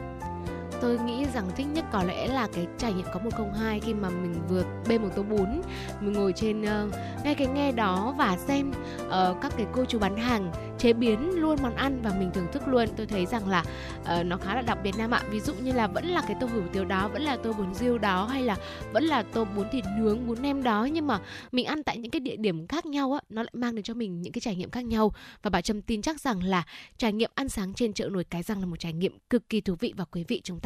Tôi 0.82 1.00
nghĩ 1.00 1.26
rằng 1.34 1.50
thích 1.56 1.68
nhất 1.74 1.86
có 1.92 2.04
lẽ 2.04 2.28
là 2.28 2.48
cái 2.54 2.68
trải 2.78 2.94
nghiệm 2.94 3.06
có 3.14 3.20
một 3.20 3.30
không 3.38 3.54
hai 3.54 3.80
khi 3.80 3.94
mà 3.94 4.10
mình 4.10 4.34
vừa 4.50 4.64
bê 4.90 4.98
một 4.98 5.10
tô 5.16 5.24
bún 5.24 5.62
mình 6.02 6.14
ngồi 6.14 6.34
trên 6.36 6.62
uh, 6.62 6.94
nghe 7.24 7.34
cái 7.34 7.48
nghe 7.48 7.72
đó 7.72 8.14
và 8.18 8.38
xem 8.38 8.72
uh, 9.08 9.42
các 9.42 9.54
cái 9.58 9.66
cô 9.72 9.86
chú 9.86 10.00
bán 10.00 10.18
hàng 10.18 10.52
chế 10.78 10.94
biến 10.94 11.40
luôn 11.40 11.60
món 11.62 11.76
ăn 11.76 12.02
và 12.02 12.12
mình 12.20 12.32
thưởng 12.34 12.48
thức 12.52 12.68
luôn. 12.68 12.90
Tôi 12.98 13.06
thấy 13.06 13.26
rằng 13.26 13.50
là 13.50 13.64
uh, 14.02 14.26
nó 14.26 14.38
khá 14.38 14.56
là 14.56 14.62
đặc 14.62 14.78
biệt 14.84 14.92
nam 14.98 15.12
ạ. 15.12 15.22
Ví 15.30 15.40
dụ 15.40 15.54
như 15.54 15.72
là 15.72 15.88
vẫn 15.88 16.06
là 16.06 16.22
cái 16.28 16.38
tô 16.40 16.48
hủ 16.48 16.62
tiếu 16.74 16.86
đó 16.86 17.08
vẫn 17.08 17.22
là 17.22 17.38
tô 17.44 17.54
bún 17.54 17.74
riêu 17.74 17.98
đó 17.98 18.26
hay 18.26 18.44
là 18.44 18.58
vẫn 18.94 19.04
là 19.04 19.24
tô 19.24 19.46
bún 19.56 19.70
thịt 19.72 19.86
nướng 19.98 20.28
bún 20.28 20.42
nem 20.42 20.64
đó 20.64 20.86
nhưng 20.92 21.08
mà 21.08 21.20
mình 21.52 21.66
ăn 21.66 21.84
tại 21.84 21.98
những 21.98 22.12
cái 22.12 22.20
địa 22.20 22.36
điểm 22.36 22.68
khác 22.68 22.86
nhau 22.86 23.14
á 23.14 23.20
nó 23.30 23.44
lại 23.44 23.52
mang 23.54 23.76
đến 23.76 23.84
cho 23.84 23.94
mình 23.94 24.22
những 24.22 24.34
cái 24.34 24.42
trải 24.42 24.56
nghiệm 24.56 24.72
khác 24.72 24.86
nhau. 24.86 25.12
Và 25.42 25.50
bà 25.50 25.62
trâm 25.62 25.82
tin 25.82 26.02
chắc 26.02 26.22
rằng 26.22 26.44
là 26.44 26.64
trải 26.98 27.14
nghiệm 27.14 27.32
ăn 27.36 27.50
sáng 27.50 27.74
trên 27.74 27.94
chợ 27.94 28.10
nổi 28.10 28.24
cái 28.24 28.44
răng 28.44 28.60
là 28.60 28.66
một 28.66 28.80
trải 28.80 28.94
nghiệm 28.94 29.18
cực 29.30 29.50
kỳ 29.50 29.62
thú 29.62 29.76
vị 29.80 29.94
và 29.98 30.06
quý 30.06 30.24
vị 30.28 30.42
chúng 30.44 30.60
ta 30.60 30.64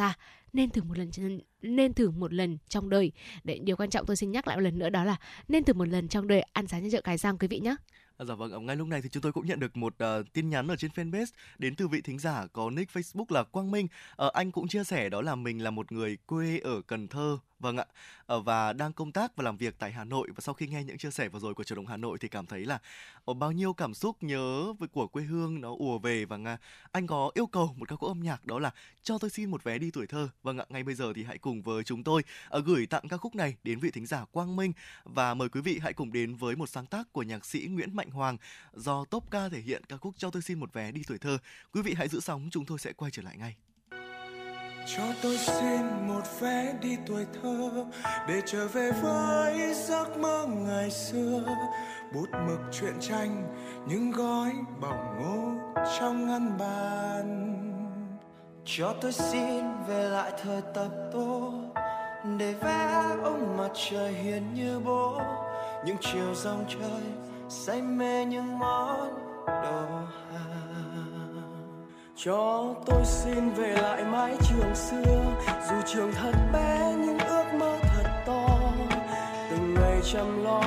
nên 0.52 0.70
thử 0.70 0.82
một 0.82 0.98
lần 0.98 1.10
nên 1.62 1.94
thử 1.94 2.10
một 2.10 2.32
lần 2.32 2.58
trong 2.68 2.90
đời. 2.90 3.12
Để 3.44 3.58
điều 3.62 3.76
quan 3.76 3.90
trọng 3.90 4.06
tôi 4.06 4.16
xin 4.16 4.30
nhắc 4.30 4.48
lại 4.48 4.56
một 4.56 4.62
lần 4.62 4.78
nữa 4.78 4.90
đó 4.90 5.04
là 5.04 5.16
nên 5.48 5.64
thử 5.64 5.72
một 5.72 5.88
lần 5.88 6.08
trong 6.08 6.28
đời 6.28 6.40
ăn 6.52 6.66
sáng 6.66 6.82
trên 6.82 6.90
chợ 6.90 7.00
cái 7.00 7.16
răng 7.16 7.38
quý 7.38 7.48
vị 7.48 7.60
nhé 7.60 7.76
À, 8.20 8.24
dạ 8.24 8.34
vâng, 8.34 8.66
ngay 8.66 8.76
lúc 8.76 8.88
này 8.88 9.02
thì 9.02 9.08
chúng 9.08 9.22
tôi 9.22 9.32
cũng 9.32 9.46
nhận 9.46 9.60
được 9.60 9.76
một 9.76 9.94
uh, 10.04 10.32
tin 10.32 10.50
nhắn 10.50 10.68
ở 10.68 10.76
trên 10.76 10.90
fanpage 10.90 11.26
đến 11.58 11.74
từ 11.74 11.88
vị 11.88 12.00
thính 12.00 12.18
giả 12.18 12.46
có 12.52 12.70
nick 12.70 12.92
Facebook 12.92 13.24
là 13.28 13.42
Quang 13.42 13.70
Minh. 13.70 13.86
Uh, 13.86 14.32
anh 14.32 14.52
cũng 14.52 14.68
chia 14.68 14.84
sẻ 14.84 15.08
đó 15.08 15.22
là 15.22 15.34
mình 15.34 15.62
là 15.62 15.70
một 15.70 15.92
người 15.92 16.16
quê 16.26 16.58
ở 16.58 16.82
Cần 16.86 17.08
Thơ. 17.08 17.38
Vâng 17.60 17.76
ạ. 17.76 17.84
Ờ, 18.26 18.40
và 18.40 18.72
đang 18.72 18.92
công 18.92 19.12
tác 19.12 19.36
và 19.36 19.44
làm 19.44 19.56
việc 19.56 19.74
tại 19.78 19.92
Hà 19.92 20.04
Nội 20.04 20.28
và 20.36 20.40
sau 20.40 20.54
khi 20.54 20.66
nghe 20.66 20.84
những 20.84 20.98
chia 20.98 21.10
sẻ 21.10 21.28
vừa 21.28 21.38
rồi 21.38 21.54
của 21.54 21.64
Chủ 21.64 21.74
động 21.74 21.86
Hà 21.86 21.96
Nội 21.96 22.18
thì 22.20 22.28
cảm 22.28 22.46
thấy 22.46 22.64
là 22.64 22.78
ờ, 23.24 23.34
bao 23.34 23.52
nhiêu 23.52 23.72
cảm 23.72 23.94
xúc 23.94 24.16
nhớ 24.20 24.72
với 24.72 24.88
của 24.88 25.06
quê 25.06 25.22
hương 25.22 25.60
nó 25.60 25.74
ùa 25.78 25.98
về 25.98 26.24
và 26.24 26.36
nga 26.36 26.58
anh 26.92 27.06
có 27.06 27.30
yêu 27.34 27.46
cầu 27.46 27.74
một 27.76 27.88
ca 27.88 27.96
khúc 27.96 28.10
âm 28.10 28.20
nhạc 28.20 28.46
đó 28.46 28.58
là 28.58 28.70
cho 29.02 29.18
tôi 29.18 29.30
xin 29.30 29.50
một 29.50 29.64
vé 29.64 29.78
đi 29.78 29.90
tuổi 29.90 30.06
thơ. 30.06 30.28
Vâng 30.42 30.58
ạ, 30.58 30.64
ngay 30.68 30.82
bây 30.82 30.94
giờ 30.94 31.12
thì 31.16 31.24
hãy 31.24 31.38
cùng 31.38 31.62
với 31.62 31.84
chúng 31.84 32.04
tôi 32.04 32.22
ờ, 32.48 32.60
gửi 32.60 32.86
tặng 32.86 33.08
ca 33.08 33.16
khúc 33.16 33.34
này 33.34 33.56
đến 33.62 33.78
vị 33.78 33.90
thính 33.90 34.06
giả 34.06 34.24
Quang 34.24 34.56
Minh 34.56 34.72
và 35.04 35.34
mời 35.34 35.48
quý 35.48 35.60
vị 35.60 35.78
hãy 35.82 35.92
cùng 35.92 36.12
đến 36.12 36.34
với 36.34 36.56
một 36.56 36.68
sáng 36.68 36.86
tác 36.86 37.12
của 37.12 37.22
nhạc 37.22 37.44
sĩ 37.44 37.66
Nguyễn 37.70 37.96
Mạnh 37.96 38.10
Hoàng 38.10 38.36
do 38.72 39.04
Top 39.04 39.30
ca 39.30 39.48
thể 39.48 39.60
hiện 39.60 39.84
ca 39.84 39.96
khúc 39.96 40.14
cho 40.18 40.30
tôi 40.30 40.42
xin 40.42 40.60
một 40.60 40.72
vé 40.72 40.92
đi 40.92 41.02
tuổi 41.06 41.18
thơ. 41.18 41.38
Quý 41.72 41.82
vị 41.82 41.94
hãy 41.94 42.08
giữ 42.08 42.20
sóng, 42.20 42.48
chúng 42.50 42.66
tôi 42.66 42.78
sẽ 42.78 42.92
quay 42.92 43.10
trở 43.10 43.22
lại 43.22 43.36
ngay 43.36 43.56
cho 44.96 45.02
tôi 45.22 45.36
xin 45.36 46.08
một 46.08 46.40
vé 46.40 46.72
đi 46.80 46.96
tuổi 47.06 47.26
thơ, 47.42 47.70
để 48.28 48.42
trở 48.46 48.66
về 48.66 48.90
với 49.02 49.74
giấc 49.74 50.18
mơ 50.18 50.46
ngày 50.48 50.90
xưa. 50.90 51.44
Bút 52.14 52.28
mực 52.46 52.60
truyện 52.72 52.94
tranh, 53.00 53.54
những 53.86 54.10
gói 54.10 54.52
bỏng 54.80 55.18
ngô 55.18 55.52
trong 55.98 56.26
ngăn 56.26 56.58
bàn. 56.58 57.56
Cho 58.64 58.94
tôi 59.00 59.12
xin 59.12 59.64
về 59.88 60.08
lại 60.08 60.32
thời 60.42 60.62
tập 60.74 60.88
tô, 61.12 61.52
để 62.38 62.54
vẽ 62.60 63.04
ông 63.24 63.56
mặt 63.56 63.70
trời 63.90 64.12
hiền 64.12 64.54
như 64.54 64.80
bố. 64.84 65.20
Những 65.86 65.96
chiều 66.00 66.34
dòng 66.34 66.64
trời 66.68 67.02
say 67.48 67.82
mê 67.82 68.24
những 68.24 68.58
món 68.58 69.18
đồ 69.46 70.00
cho 72.24 72.74
tôi 72.86 73.04
xin 73.04 73.50
về 73.50 73.68
lại 73.68 74.04
mái 74.04 74.36
trường 74.48 74.74
xưa, 74.74 75.34
dù 75.68 75.74
trường 75.86 76.12
thật 76.12 76.32
bé 76.52 76.94
nhưng 76.98 77.18
ước 77.18 77.44
mơ 77.58 77.78
thật 77.82 78.22
to. 78.26 78.60
Từng 79.50 79.74
ngày 79.74 80.00
chăm 80.12 80.44
lo, 80.44 80.62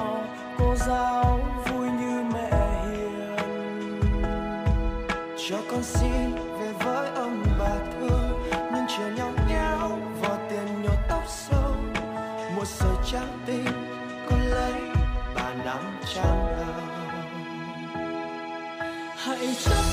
cô 0.57 0.75
giáo 0.75 1.39
vui 1.65 1.87
như 1.89 2.23
mẹ 2.33 2.49
hiền. 2.85 4.01
Cho 5.49 5.57
con 5.71 5.83
xin 5.83 6.35
về 6.59 6.73
với 6.85 7.09
ông 7.15 7.43
bà 7.59 7.75
thương 7.93 8.43
nhưng 8.51 8.85
chiều 8.87 9.07
nhau 9.17 9.31
nhau 9.49 9.99
vò 10.21 10.37
tiền 10.49 10.83
nhổ 10.83 10.93
tóc 11.09 11.23
sâu. 11.27 11.75
Một 12.55 12.65
sợi 12.65 12.95
trắng 13.11 13.39
tim 13.45 13.65
con 14.29 14.39
lấy 14.39 14.81
bà 15.35 15.53
nắm 15.65 15.99
trăm 16.15 16.25
nào 16.25 16.93
hãy 19.17 19.55
chấp 19.63 19.92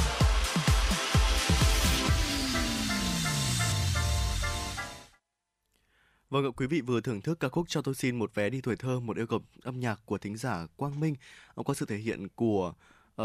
Vâng 6.31 6.45
ạ, 6.45 6.49
quý 6.57 6.67
vị 6.67 6.81
vừa 6.81 7.01
thưởng 7.01 7.21
thức 7.21 7.39
ca 7.39 7.49
khúc 7.49 7.69
Cho 7.69 7.81
tôi 7.81 7.95
xin 7.95 8.19
một 8.19 8.35
vé 8.35 8.49
đi 8.49 8.61
tuổi 8.61 8.75
thơ, 8.75 8.99
một 8.99 9.17
yêu 9.17 9.27
cầu 9.27 9.39
âm 9.63 9.79
nhạc 9.79 9.99
của 10.05 10.17
thính 10.17 10.37
giả 10.37 10.67
Quang 10.75 10.99
Minh 10.99 11.15
ờ, 11.55 11.63
qua 11.63 11.75
sự 11.75 11.85
thể 11.85 11.97
hiện 11.97 12.27
của 12.35 12.73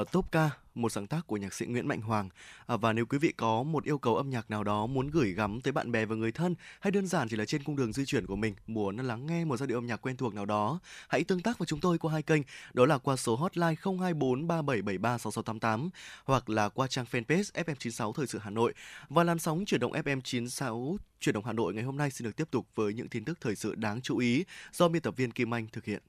uh, 0.00 0.12
Top 0.12 0.32
ca, 0.32 0.50
một 0.74 0.92
sáng 0.92 1.06
tác 1.06 1.26
của 1.26 1.36
nhạc 1.36 1.54
sĩ 1.54 1.66
Nguyễn 1.66 1.88
Mạnh 1.88 2.00
Hoàng. 2.00 2.28
À, 2.66 2.76
và 2.76 2.92
nếu 2.92 3.06
quý 3.06 3.18
vị 3.18 3.32
có 3.36 3.62
một 3.62 3.84
yêu 3.84 3.98
cầu 3.98 4.16
âm 4.16 4.30
nhạc 4.30 4.50
nào 4.50 4.64
đó 4.64 4.86
muốn 4.86 5.10
gửi 5.10 5.32
gắm 5.32 5.60
tới 5.60 5.72
bạn 5.72 5.92
bè 5.92 6.04
và 6.04 6.16
người 6.16 6.32
thân 6.32 6.54
hay 6.80 6.90
đơn 6.90 7.06
giản 7.06 7.28
chỉ 7.28 7.36
là 7.36 7.44
trên 7.44 7.62
cung 7.62 7.76
đường 7.76 7.92
di 7.92 8.04
chuyển 8.04 8.26
của 8.26 8.36
mình 8.36 8.54
muốn 8.66 8.96
lắng 8.96 9.26
nghe 9.26 9.44
một 9.44 9.56
giai 9.56 9.66
điệu 9.66 9.78
âm 9.78 9.86
nhạc 9.86 9.96
quen 9.96 10.16
thuộc 10.16 10.34
nào 10.34 10.46
đó, 10.46 10.80
hãy 11.08 11.24
tương 11.24 11.40
tác 11.40 11.58
với 11.58 11.66
chúng 11.66 11.80
tôi 11.80 11.98
qua 11.98 12.12
hai 12.12 12.22
kênh, 12.22 12.42
đó 12.74 12.86
là 12.86 12.98
qua 12.98 13.16
số 13.16 13.36
hotline 13.36 13.74
024 13.84 14.46
3773 14.48 15.18
6688 15.18 15.90
hoặc 16.24 16.48
là 16.50 16.68
qua 16.68 16.86
trang 16.86 17.06
fanpage 17.10 17.64
FM96 17.64 18.12
Thời 18.12 18.26
sự 18.26 18.38
Hà 18.38 18.50
Nội. 18.50 18.74
Và 19.08 19.24
làn 19.24 19.38
sóng 19.38 19.64
chuyển 19.64 19.80
động 19.80 19.92
FM96 19.92 20.96
chuyển 21.20 21.32
động 21.32 21.44
Hà 21.44 21.52
Nội 21.52 21.74
ngày 21.74 21.84
hôm 21.84 21.96
nay 21.96 22.10
xin 22.10 22.24
được 22.24 22.36
tiếp 22.36 22.48
tục 22.50 22.66
với 22.74 22.94
những 22.94 23.08
tin 23.08 23.24
tức 23.24 23.38
thời 23.40 23.56
sự 23.56 23.74
đáng 23.74 24.00
chú 24.00 24.18
ý 24.18 24.44
do 24.72 24.88
biên 24.88 25.02
tập 25.02 25.16
viên 25.16 25.30
Kim 25.30 25.54
Anh 25.54 25.66
thực 25.72 25.84
hiện. 25.84 26.02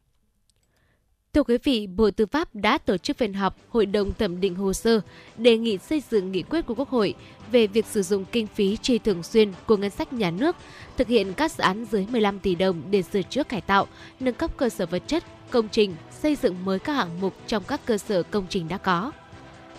Thưa 1.38 1.44
quý 1.44 1.58
vị, 1.64 1.88
Bộ 1.88 2.12
Tư 2.12 2.26
pháp 2.26 2.56
đã 2.56 2.78
tổ 2.78 2.98
chức 2.98 3.18
phiên 3.18 3.34
họp 3.34 3.56
Hội 3.70 3.86
đồng 3.86 4.14
thẩm 4.14 4.42
định 4.42 4.56
hồ 4.56 4.74
sơ 4.74 5.02
đề 5.38 5.58
nghị 5.58 5.78
xây 5.78 6.04
dựng 6.10 6.32
nghị 6.32 6.42
quyết 6.42 6.66
của 6.66 6.76
Quốc 6.76 6.90
hội 6.90 7.14
về 7.52 7.68
việc 7.68 7.86
sử 7.86 8.04
dụng 8.04 8.26
kinh 8.32 8.48
phí 8.48 8.78
chi 8.82 8.98
thường 8.98 9.24
xuyên 9.24 9.52
của 9.66 9.78
ngân 9.78 9.90
sách 9.90 10.14
nhà 10.14 10.32
nước 10.32 10.56
thực 10.98 11.08
hiện 11.08 11.34
các 11.34 11.52
dự 11.52 11.62
án 11.64 11.86
dưới 11.92 12.06
15 12.12 12.40
tỷ 12.40 12.56
đồng 12.56 12.82
để 12.92 13.02
sửa 13.02 13.22
chữa 13.22 13.44
cải 13.44 13.62
tạo, 13.62 13.88
nâng 14.20 14.34
cấp 14.34 14.52
cơ 14.58 14.70
sở 14.70 14.86
vật 14.86 15.04
chất, 15.08 15.24
công 15.52 15.68
trình, 15.72 15.96
xây 16.22 16.36
dựng 16.36 16.66
mới 16.66 16.80
các 16.80 16.94
hạng 16.94 17.22
mục 17.22 17.34
trong 17.48 17.64
các 17.68 17.82
cơ 17.86 17.98
sở 17.98 18.24
công 18.24 18.46
trình 18.50 18.68
đã 18.68 18.78
có. 18.78 19.12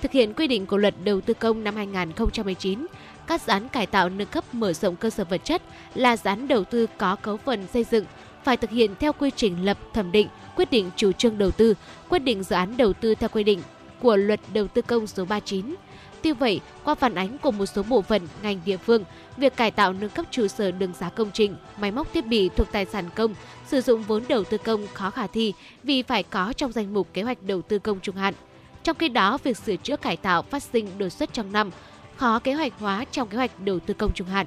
Thực 0.02 0.12
hiện 0.12 0.34
quy 0.34 0.46
định 0.46 0.66
của 0.66 0.76
Luật 0.76 0.94
Đầu 1.04 1.20
tư 1.20 1.34
công 1.34 1.64
năm 1.64 1.76
2019, 1.76 2.86
các 3.26 3.40
dự 3.40 3.50
án 3.50 3.68
cải 3.68 3.86
tạo 3.86 4.08
nâng 4.08 4.28
cấp 4.28 4.44
mở 4.52 4.72
rộng 4.72 4.96
cơ 4.96 5.10
sở 5.10 5.24
vật 5.24 5.40
chất 5.44 5.62
là 5.94 6.16
dự 6.16 6.24
án 6.24 6.48
đầu 6.48 6.64
tư 6.64 6.86
có 6.98 7.16
cấu 7.16 7.36
phần 7.36 7.66
xây 7.72 7.84
dựng 7.84 8.04
phải 8.44 8.56
thực 8.56 8.70
hiện 8.70 8.94
theo 9.00 9.12
quy 9.12 9.30
trình 9.36 9.64
lập 9.64 9.78
thẩm 9.94 10.12
định, 10.12 10.28
quyết 10.58 10.70
định 10.70 10.90
chủ 10.96 11.12
trương 11.12 11.38
đầu 11.38 11.50
tư, 11.50 11.74
quyết 12.08 12.18
định 12.18 12.42
dự 12.42 12.56
án 12.56 12.76
đầu 12.76 12.92
tư 12.92 13.14
theo 13.14 13.28
quy 13.28 13.44
định 13.44 13.62
của 14.00 14.16
Luật 14.16 14.40
Đầu 14.54 14.68
tư 14.68 14.82
công 14.82 15.06
số 15.06 15.24
39. 15.24 15.74
Tuy 16.22 16.32
vậy, 16.32 16.60
qua 16.84 16.94
phản 16.94 17.14
ánh 17.14 17.38
của 17.38 17.50
một 17.50 17.66
số 17.66 17.82
bộ 17.82 18.02
phận 18.02 18.22
ngành 18.42 18.60
địa 18.64 18.76
phương, 18.76 19.04
việc 19.36 19.56
cải 19.56 19.70
tạo 19.70 19.92
nâng 19.92 20.10
cấp 20.10 20.26
trụ 20.30 20.46
sở 20.46 20.70
đường 20.70 20.92
giá 20.98 21.10
công 21.10 21.30
trình, 21.32 21.56
máy 21.80 21.90
móc 21.90 22.12
thiết 22.12 22.26
bị 22.26 22.48
thuộc 22.56 22.72
tài 22.72 22.84
sản 22.84 23.04
công, 23.14 23.34
sử 23.66 23.80
dụng 23.80 24.02
vốn 24.02 24.22
đầu 24.28 24.44
tư 24.44 24.58
công 24.58 24.86
khó 24.94 25.10
khả 25.10 25.26
thi 25.26 25.52
vì 25.82 26.02
phải 26.02 26.22
có 26.22 26.52
trong 26.52 26.72
danh 26.72 26.94
mục 26.94 27.08
kế 27.14 27.22
hoạch 27.22 27.42
đầu 27.42 27.62
tư 27.62 27.78
công 27.78 28.00
trung 28.00 28.16
hạn. 28.16 28.34
Trong 28.82 28.96
khi 28.98 29.08
đó, 29.08 29.38
việc 29.42 29.56
sửa 29.56 29.76
chữa 29.76 29.96
cải 29.96 30.16
tạo 30.16 30.42
phát 30.42 30.62
sinh 30.62 30.98
đột 30.98 31.08
xuất 31.08 31.32
trong 31.32 31.52
năm, 31.52 31.70
khó 32.16 32.38
kế 32.38 32.52
hoạch 32.52 32.72
hóa 32.78 33.04
trong 33.10 33.28
kế 33.28 33.36
hoạch 33.36 33.60
đầu 33.60 33.78
tư 33.80 33.94
công 33.94 34.12
trung 34.14 34.28
hạn. 34.28 34.46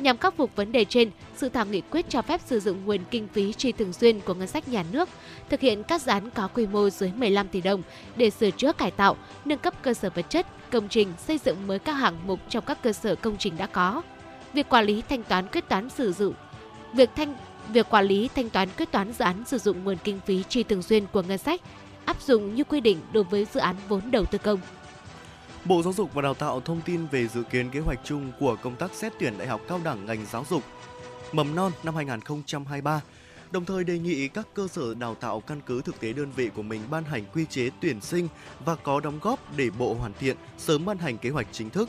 Nhằm 0.00 0.18
khắc 0.18 0.36
phục 0.36 0.56
vấn 0.56 0.72
đề 0.72 0.84
trên, 0.84 1.10
dự 1.36 1.48
thảo 1.48 1.66
nghị 1.66 1.80
quyết 1.80 2.06
cho 2.08 2.22
phép 2.22 2.40
sử 2.46 2.60
dụng 2.60 2.84
nguồn 2.84 3.00
kinh 3.10 3.28
phí 3.28 3.52
chi 3.52 3.72
thường 3.72 3.92
xuyên 3.92 4.20
của 4.20 4.34
ngân 4.34 4.48
sách 4.48 4.68
nhà 4.68 4.84
nước, 4.92 5.08
thực 5.48 5.60
hiện 5.60 5.82
các 5.82 6.02
dự 6.02 6.12
án 6.12 6.30
có 6.30 6.48
quy 6.48 6.66
mô 6.66 6.90
dưới 6.90 7.12
15 7.16 7.48
tỷ 7.48 7.60
đồng 7.60 7.82
để 8.16 8.30
sửa 8.30 8.50
chữa 8.50 8.72
cải 8.72 8.90
tạo, 8.90 9.16
nâng 9.44 9.58
cấp 9.58 9.82
cơ 9.82 9.94
sở 9.94 10.10
vật 10.14 10.26
chất, 10.30 10.46
công 10.70 10.88
trình, 10.88 11.12
xây 11.26 11.38
dựng 11.44 11.66
mới 11.66 11.78
các 11.78 11.92
hạng 11.92 12.26
mục 12.26 12.40
trong 12.48 12.64
các 12.64 12.82
cơ 12.82 12.92
sở 12.92 13.14
công 13.14 13.36
trình 13.38 13.56
đã 13.56 13.66
có. 13.66 14.02
Việc 14.52 14.68
quản 14.68 14.84
lý 14.84 15.02
thanh 15.08 15.22
toán 15.22 15.48
quyết 15.48 15.68
toán 15.68 15.90
sử 15.90 16.12
dụng 16.12 16.34
Việc 16.92 17.10
thanh 17.16 17.34
việc 17.68 17.90
quản 17.90 18.06
lý 18.06 18.28
thanh 18.34 18.50
toán 18.50 18.68
quyết 18.78 18.92
toán 18.92 19.12
dự 19.12 19.24
án 19.24 19.44
sử 19.46 19.58
dụng 19.58 19.84
nguồn 19.84 19.96
kinh 20.04 20.20
phí 20.26 20.42
chi 20.48 20.62
thường 20.62 20.82
xuyên 20.82 21.06
của 21.06 21.22
ngân 21.22 21.38
sách 21.38 21.60
áp 22.04 22.22
dụng 22.22 22.54
như 22.54 22.64
quy 22.64 22.80
định 22.80 23.00
đối 23.12 23.24
với 23.24 23.46
dự 23.54 23.60
án 23.60 23.76
vốn 23.88 24.10
đầu 24.10 24.24
tư 24.24 24.38
công. 24.38 24.60
Bộ 25.64 25.82
Giáo 25.82 25.92
dục 25.92 26.14
và 26.14 26.22
Đào 26.22 26.34
tạo 26.34 26.60
thông 26.60 26.80
tin 26.80 27.06
về 27.06 27.28
dự 27.28 27.42
kiến 27.42 27.70
kế 27.70 27.80
hoạch 27.80 28.00
chung 28.04 28.32
của 28.40 28.56
công 28.62 28.76
tác 28.76 28.94
xét 28.94 29.12
tuyển 29.18 29.38
đại 29.38 29.48
học 29.48 29.60
cao 29.68 29.80
đẳng 29.84 30.06
ngành 30.06 30.26
giáo 30.26 30.44
dục 30.50 30.62
mầm 31.32 31.54
non 31.54 31.72
năm 31.82 31.96
2023 31.96 33.00
đồng 33.50 33.64
thời 33.64 33.84
đề 33.84 33.98
nghị 33.98 34.28
các 34.28 34.46
cơ 34.54 34.68
sở 34.68 34.94
đào 34.94 35.14
tạo 35.14 35.40
căn 35.40 35.60
cứ 35.66 35.82
thực 35.82 36.00
tế 36.00 36.12
đơn 36.12 36.30
vị 36.36 36.50
của 36.54 36.62
mình 36.62 36.80
ban 36.90 37.04
hành 37.04 37.24
quy 37.34 37.44
chế 37.46 37.70
tuyển 37.80 38.00
sinh 38.00 38.28
và 38.64 38.74
có 38.74 39.00
đóng 39.00 39.18
góp 39.22 39.56
để 39.56 39.70
Bộ 39.78 39.94
hoàn 39.94 40.12
thiện 40.20 40.36
sớm 40.58 40.84
ban 40.84 40.98
hành 40.98 41.18
kế 41.18 41.30
hoạch 41.30 41.46
chính 41.52 41.70
thức. 41.70 41.88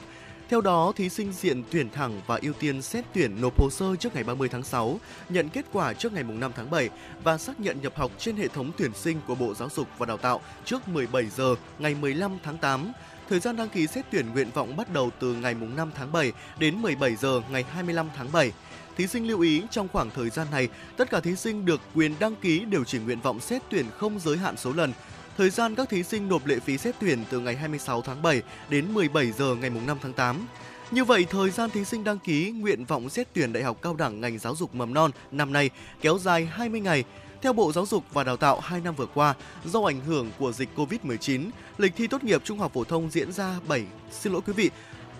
Theo 0.49 0.61
đó, 0.61 0.93
thí 0.95 1.09
sinh 1.09 1.31
diện 1.33 1.63
tuyển 1.71 1.89
thẳng 1.89 2.21
và 2.27 2.39
ưu 2.41 2.53
tiên 2.53 2.81
xét 2.81 3.05
tuyển 3.13 3.41
nộp 3.41 3.59
hồ 3.59 3.69
sơ 3.69 3.95
trước 3.95 4.15
ngày 4.15 4.23
30 4.23 4.49
tháng 4.49 4.63
6, 4.63 4.99
nhận 5.29 5.49
kết 5.49 5.65
quả 5.71 5.93
trước 5.93 6.13
ngày 6.13 6.23
5 6.23 6.51
tháng 6.55 6.71
7 6.71 6.89
và 7.23 7.37
xác 7.37 7.59
nhận 7.59 7.81
nhập 7.81 7.93
học 7.95 8.11
trên 8.17 8.35
hệ 8.35 8.47
thống 8.47 8.71
tuyển 8.77 8.91
sinh 8.93 9.17
của 9.27 9.35
Bộ 9.35 9.53
Giáo 9.53 9.69
dục 9.75 9.87
và 9.97 10.05
Đào 10.05 10.17
tạo 10.17 10.41
trước 10.65 10.87
17 10.87 11.25
giờ 11.25 11.55
ngày 11.79 11.95
15 11.95 12.31
tháng 12.43 12.57
8. 12.57 12.91
Thời 13.31 13.39
gian 13.39 13.55
đăng 13.55 13.69
ký 13.69 13.87
xét 13.87 14.05
tuyển 14.11 14.31
nguyện 14.33 14.47
vọng 14.53 14.77
bắt 14.77 14.93
đầu 14.93 15.11
từ 15.19 15.33
ngày 15.33 15.55
5 15.75 15.91
tháng 15.95 16.11
7 16.11 16.31
đến 16.59 16.81
17 16.81 17.15
giờ 17.15 17.41
ngày 17.51 17.63
25 17.63 18.09
tháng 18.17 18.31
7. 18.31 18.51
Thí 18.97 19.07
sinh 19.07 19.27
lưu 19.27 19.41
ý 19.41 19.63
trong 19.71 19.87
khoảng 19.87 20.09
thời 20.09 20.29
gian 20.29 20.47
này, 20.51 20.67
tất 20.97 21.09
cả 21.09 21.19
thí 21.19 21.35
sinh 21.35 21.65
được 21.65 21.81
quyền 21.95 22.15
đăng 22.19 22.35
ký 22.35 22.59
điều 22.59 22.83
chỉnh 22.83 23.05
nguyện 23.05 23.21
vọng 23.21 23.39
xét 23.39 23.61
tuyển 23.69 23.85
không 23.97 24.19
giới 24.19 24.37
hạn 24.37 24.57
số 24.57 24.73
lần. 24.73 24.93
Thời 25.37 25.49
gian 25.49 25.75
các 25.75 25.89
thí 25.89 26.03
sinh 26.03 26.29
nộp 26.29 26.45
lệ 26.45 26.59
phí 26.59 26.77
xét 26.77 26.95
tuyển 26.99 27.23
từ 27.29 27.39
ngày 27.39 27.55
26 27.55 28.01
tháng 28.01 28.21
7 28.21 28.41
đến 28.69 28.93
17 28.93 29.31
giờ 29.31 29.55
ngày 29.55 29.69
5 29.69 29.97
tháng 30.01 30.13
8. 30.13 30.47
Như 30.91 31.05
vậy, 31.05 31.25
thời 31.29 31.49
gian 31.49 31.69
thí 31.69 31.85
sinh 31.85 32.03
đăng 32.03 32.19
ký 32.19 32.51
nguyện 32.51 32.85
vọng 32.85 33.09
xét 33.09 33.27
tuyển 33.33 33.53
đại 33.53 33.63
học 33.63 33.77
cao 33.81 33.95
đẳng 33.95 34.21
ngành 34.21 34.39
giáo 34.39 34.55
dục 34.55 34.75
mầm 34.75 34.93
non 34.93 35.11
năm 35.31 35.53
nay 35.53 35.69
kéo 36.01 36.17
dài 36.17 36.45
20 36.45 36.79
ngày. 36.81 37.03
Theo 37.41 37.53
Bộ 37.53 37.71
Giáo 37.71 37.85
dục 37.85 38.03
và 38.13 38.23
Đào 38.23 38.37
tạo, 38.37 38.59
hai 38.59 38.81
năm 38.81 38.95
vừa 38.95 39.05
qua, 39.05 39.35
do 39.65 39.79
ảnh 39.85 39.99
hưởng 39.99 40.31
của 40.39 40.51
dịch 40.51 40.69
Covid-19, 40.75 41.49
lịch 41.77 41.95
thi 41.95 42.07
tốt 42.07 42.23
nghiệp 42.23 42.41
trung 42.43 42.59
học 42.59 42.73
phổ 42.73 42.83
thông 42.83 43.09
diễn 43.09 43.31
ra 43.31 43.59
7, 43.67 43.83
xin 44.11 44.33
lỗi 44.33 44.41
quý 44.47 44.53
vị, 44.53 44.69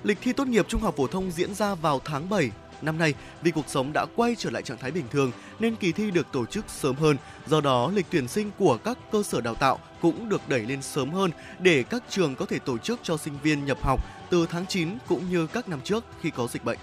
lịch 0.04 0.18
thi 0.22 0.34
tốt 0.34 0.48
nghiệp 0.48 0.66
trung 0.68 0.82
học 0.82 0.96
phổ 0.98 1.08
thông 1.08 1.32
diễn 1.32 1.54
ra 1.54 1.76
vào 1.76 2.02
tháng 2.06 2.30
7 2.30 2.52
Năm 2.82 2.98
nay, 2.98 3.14
vì 3.42 3.52
cuộc 3.52 3.66
sống 3.68 3.94
đã 3.94 4.06
quay 4.16 4.36
trở 4.38 4.50
lại 4.50 4.64
trạng 4.64 4.78
thái 4.78 4.92
bình 4.92 5.06
thường 5.12 5.32
nên 5.60 5.76
kỳ 5.76 5.92
thi 5.92 6.12
được 6.12 6.28
tổ 6.32 6.46
chức 6.46 6.66
sớm 6.68 6.96
hơn, 6.96 7.18
do 7.48 7.62
đó 7.62 7.92
lịch 7.96 8.06
tuyển 8.10 8.28
sinh 8.28 8.52
của 8.58 8.78
các 8.78 8.98
cơ 9.12 9.24
sở 9.24 9.42
đào 9.42 9.56
tạo 9.56 9.80
cũng 10.02 10.30
được 10.30 10.42
đẩy 10.50 10.60
lên 10.60 10.82
sớm 10.82 11.12
hơn 11.12 11.32
để 11.60 11.84
các 11.84 12.04
trường 12.10 12.36
có 12.36 12.46
thể 12.46 12.60
tổ 12.60 12.78
chức 12.78 13.00
cho 13.04 13.18
sinh 13.18 13.34
viên 13.44 13.66
nhập 13.66 13.78
học 13.82 14.06
từ 14.30 14.46
tháng 14.46 14.66
9 14.68 14.90
cũng 15.08 15.30
như 15.30 15.48
các 15.48 15.70
năm 15.70 15.80
trước 15.84 16.04
khi 16.22 16.30
có 16.30 16.48
dịch 16.48 16.66
bệnh. 16.66 16.78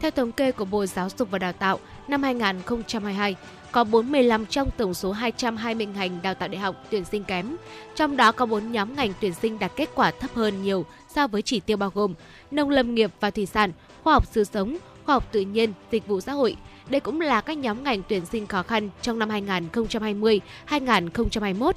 Theo 0.00 0.10
thống 0.10 0.32
kê 0.32 0.52
của 0.52 0.64
Bộ 0.64 0.86
Giáo 0.86 1.08
dục 1.18 1.30
và 1.30 1.38
Đào 1.38 1.52
tạo, 1.52 1.78
năm 2.08 2.22
2022, 2.22 3.36
có 3.72 3.84
45 3.84 4.46
trong 4.46 4.70
tổng 4.76 4.94
số 4.94 5.12
220 5.12 5.86
ngành 5.86 6.18
đào 6.22 6.34
tạo 6.34 6.48
đại 6.48 6.58
học 6.58 6.84
tuyển 6.90 7.04
sinh 7.04 7.24
kém. 7.24 7.56
Trong 7.94 8.16
đó 8.16 8.32
có 8.32 8.46
4 8.46 8.72
nhóm 8.72 8.96
ngành 8.96 9.12
tuyển 9.20 9.34
sinh 9.34 9.58
đạt 9.58 9.72
kết 9.76 9.90
quả 9.94 10.10
thấp 10.10 10.30
hơn 10.34 10.62
nhiều 10.62 10.84
so 11.08 11.26
với 11.26 11.42
chỉ 11.42 11.60
tiêu 11.60 11.76
bao 11.76 11.90
gồm 11.94 12.14
nông 12.50 12.70
lâm 12.70 12.94
nghiệp 12.94 13.10
và 13.20 13.30
thủy 13.30 13.46
sản, 13.46 13.72
khoa 14.04 14.14
học 14.14 14.26
sự 14.26 14.44
sống, 14.44 14.76
khoa 15.06 15.14
học 15.14 15.32
tự 15.32 15.40
nhiên, 15.40 15.72
dịch 15.90 16.06
vụ 16.06 16.20
xã 16.20 16.32
hội. 16.32 16.56
Đây 16.88 17.00
cũng 17.00 17.20
là 17.20 17.40
các 17.40 17.58
nhóm 17.58 17.84
ngành 17.84 18.02
tuyển 18.08 18.26
sinh 18.26 18.46
khó 18.46 18.62
khăn 18.62 18.88
trong 19.02 19.18
năm 19.18 19.28
2020-2021. 19.28 21.72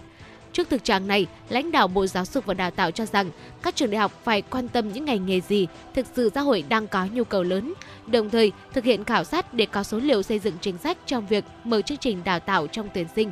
Trước 0.54 0.70
thực 0.70 0.84
trạng 0.84 1.08
này, 1.08 1.28
lãnh 1.50 1.72
đạo 1.72 1.88
Bộ 1.88 2.08
Giáo 2.08 2.26
dục 2.26 2.46
và 2.46 2.54
Đào 2.54 2.72
tạo 2.72 2.92
cho 2.92 3.06
rằng 3.06 3.32
các 3.62 3.76
trường 3.76 3.92
đại 3.92 4.00
học 4.00 4.12
phải 4.24 4.42
quan 4.42 4.68
tâm 4.68 4.94
những 4.94 5.06
ngành 5.06 5.26
nghề 5.26 5.42
gì 5.42 5.68
thực 5.96 6.06
sự 6.16 6.32
xã 6.36 6.42
hội 6.42 6.64
đang 6.70 6.88
có 6.88 7.08
nhu 7.14 7.24
cầu 7.24 7.44
lớn, 7.44 7.74
đồng 8.08 8.30
thời 8.30 8.52
thực 8.74 8.84
hiện 8.84 9.04
khảo 9.04 9.24
sát 9.24 9.54
để 9.54 9.66
có 9.66 9.84
số 9.84 9.98
liệu 9.98 10.22
xây 10.22 10.40
dựng 10.40 10.54
chính 10.62 10.78
sách 10.78 10.98
trong 11.06 11.28
việc 11.28 11.44
mở 11.64 11.82
chương 11.82 11.98
trình 11.98 12.24
đào 12.24 12.40
tạo 12.40 12.68
trong 12.68 12.90
tuyển 12.94 13.08
sinh. 13.16 13.32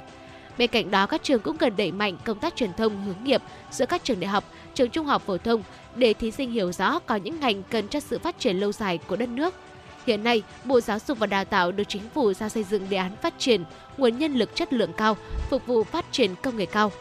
Bên 0.58 0.70
cạnh 0.70 0.92
đó, 0.92 1.06
các 1.06 1.24
trường 1.24 1.42
cũng 1.42 1.58
cần 1.58 1.74
đẩy 1.78 1.92
mạnh 1.92 2.18
công 2.26 2.40
tác 2.40 2.56
truyền 2.56 2.74
thông 2.74 3.04
hướng 3.04 3.24
nghiệp 3.24 3.42
giữa 3.72 3.86
các 3.86 4.04
trường 4.04 4.20
đại 4.20 4.30
học, 4.30 4.44
trường 4.74 4.90
trung 4.90 5.06
học 5.06 5.22
phổ 5.26 5.38
thông 5.38 5.64
để 5.96 6.14
thí 6.14 6.32
sinh 6.32 6.52
hiểu 6.52 6.72
rõ 6.72 7.00
có 7.00 7.16
những 7.16 7.40
ngành 7.40 7.64
cần 7.64 7.88
cho 7.88 8.00
sự 8.00 8.20
phát 8.20 8.40
triển 8.40 8.58
lâu 8.58 8.72
dài 8.72 9.00
của 9.08 9.16
đất 9.16 9.30
nước. 9.30 9.54
Hiện 10.08 10.24
nay, 10.24 10.44
Bộ 10.66 10.82
Giáo 10.82 11.00
dục 11.08 11.20
và 11.20 11.28
Đào 11.28 11.46
tạo 11.46 11.72
được 11.72 11.84
chính 11.88 12.02
phủ 12.14 12.34
ra 12.34 12.50
xây 12.50 12.64
dựng 12.64 12.90
đề 12.90 12.98
án 12.98 13.16
phát 13.22 13.34
triển 13.40 13.64
nguồn 13.98 14.18
nhân 14.18 14.34
lực 14.34 14.56
chất 14.56 14.74
lượng 14.74 14.94
cao, 14.98 15.18
phục 15.50 15.68
vụ 15.68 15.84
phát 15.84 16.06
triển 16.12 16.36
công 16.44 16.58
nghệ 16.58 16.66
cao. 16.66 16.92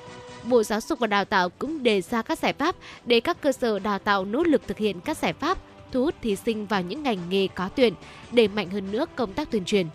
Bộ 0.45 0.63
Giáo 0.63 0.81
dục 0.81 0.99
và 0.99 1.07
Đào 1.07 1.25
tạo 1.25 1.49
cũng 1.49 1.83
đề 1.83 2.01
ra 2.01 2.23
các 2.23 2.39
giải 2.39 2.53
pháp 2.53 2.77
để 3.05 3.21
các 3.21 3.41
cơ 3.41 3.53
sở 3.53 3.79
đào 3.79 3.99
tạo 3.99 4.25
nỗ 4.25 4.43
lực 4.43 4.63
thực 4.67 4.79
hiện 4.79 5.01
các 5.01 5.17
giải 5.17 5.33
pháp 5.33 5.59
thu 5.93 6.05
hút 6.05 6.15
thí 6.23 6.37
sinh 6.37 6.67
vào 6.67 6.83
những 6.83 7.03
ngành 7.03 7.19
nghề 7.31 7.49
có 7.49 7.69
tuyển, 7.77 7.95
đẩy 8.33 8.49
mạnh 8.49 8.71
hơn 8.71 8.93
nữa 8.93 9.07
công 9.17 9.33
tác 9.33 9.51
tuyên 9.51 9.65
truyền. 9.65 9.87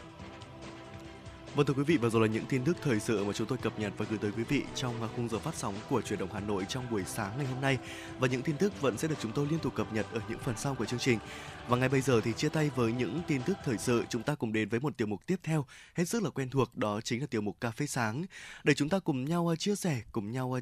Vâng 1.56 1.66
thưa 1.66 1.74
quý 1.74 1.84
vị, 1.84 1.98
vừa 1.98 2.10
rồi 2.10 2.28
là 2.28 2.34
những 2.34 2.46
tin 2.46 2.64
tức 2.64 2.78
thời 2.82 3.00
sự 3.00 3.26
mà 3.26 3.34
chúng 3.34 3.48
tôi 3.48 3.58
cập 3.58 3.80
nhật 3.80 3.94
và 3.98 4.06
gửi 4.10 4.20
tới 4.20 4.32
quý 4.38 4.44
vị 4.44 4.64
trong 4.76 5.02
à, 5.02 5.08
khung 5.16 5.30
giờ 5.30 5.40
phát 5.40 5.56
sóng 5.56 5.74
của 5.90 6.02
truyền 6.02 6.20
động 6.20 6.30
Hà 6.34 6.40
Nội 6.40 6.66
trong 6.70 6.92
buổi 6.92 7.04
sáng 7.06 7.38
ngày 7.38 7.46
hôm 7.46 7.62
nay. 7.62 7.78
Và 8.20 8.28
những 8.28 8.42
tin 8.42 8.58
tức 8.58 8.82
vẫn 8.82 8.98
sẽ 8.98 9.08
được 9.08 9.16
chúng 9.22 9.32
tôi 9.32 9.48
liên 9.50 9.60
tục 9.60 9.76
cập 9.76 9.94
nhật 9.94 10.06
ở 10.14 10.22
những 10.30 10.40
phần 10.40 10.56
sau 10.58 10.76
của 10.76 10.86
chương 10.86 11.00
trình. 11.00 11.20
Và 11.68 11.78
ngay 11.78 11.90
bây 11.90 12.02
giờ 12.02 12.22
thì 12.22 12.34
chia 12.34 12.50
tay 12.50 12.72
với 12.76 12.92
những 12.92 13.22
tin 13.28 13.42
tức 13.46 13.58
thời 13.66 13.78
sự, 13.78 14.04
chúng 14.10 14.24
ta 14.24 14.36
cùng 14.36 14.54
đến 14.54 14.70
với 14.70 14.80
một 14.80 14.98
tiểu 14.98 15.08
mục 15.08 15.26
tiếp 15.26 15.40
theo 15.44 15.66
hết 15.94 16.06
sức 16.06 16.24
là 16.24 16.30
quen 16.30 16.50
thuộc, 16.50 16.78
đó 16.78 17.02
chính 17.02 17.22
là 17.22 17.28
tiểu 17.30 17.42
mục 17.42 17.62
cà 17.62 17.72
phê 17.72 17.88
sáng 17.88 18.26
để 18.64 18.74
chúng 18.74 18.90
ta 18.90 19.00
cùng 19.00 19.26
nhau 19.26 19.54
à, 19.54 19.56
chia 19.56 19.76
sẻ, 19.76 20.02
cùng 20.12 20.32
nhau 20.32 20.60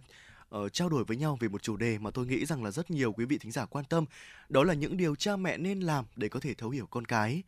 uh, 0.55 0.73
trao 0.73 0.89
đổi 0.89 1.03
với 1.03 1.17
nhau 1.17 1.37
về 1.39 1.47
một 1.47 1.63
chủ 1.63 1.77
đề 1.77 1.97
mà 1.97 2.11
tôi 2.11 2.25
nghĩ 2.25 2.45
rằng 2.45 2.63
là 2.63 2.71
rất 2.71 2.91
nhiều 2.91 3.13
quý 3.13 3.25
vị 3.25 3.37
thính 3.37 3.51
giả 3.51 3.65
quan 3.65 3.85
tâm, 3.85 4.05
đó 4.49 4.63
là 4.63 4.73
những 4.73 4.97
điều 4.97 5.15
cha 5.15 5.35
mẹ 5.35 5.57
nên 5.57 5.79
làm 5.79 6.05
để 6.15 6.29
có 6.29 6.39
thể 6.39 6.53
thấu 6.53 6.69
hiểu 6.69 6.87
con 6.91 7.05
cái 7.05 7.43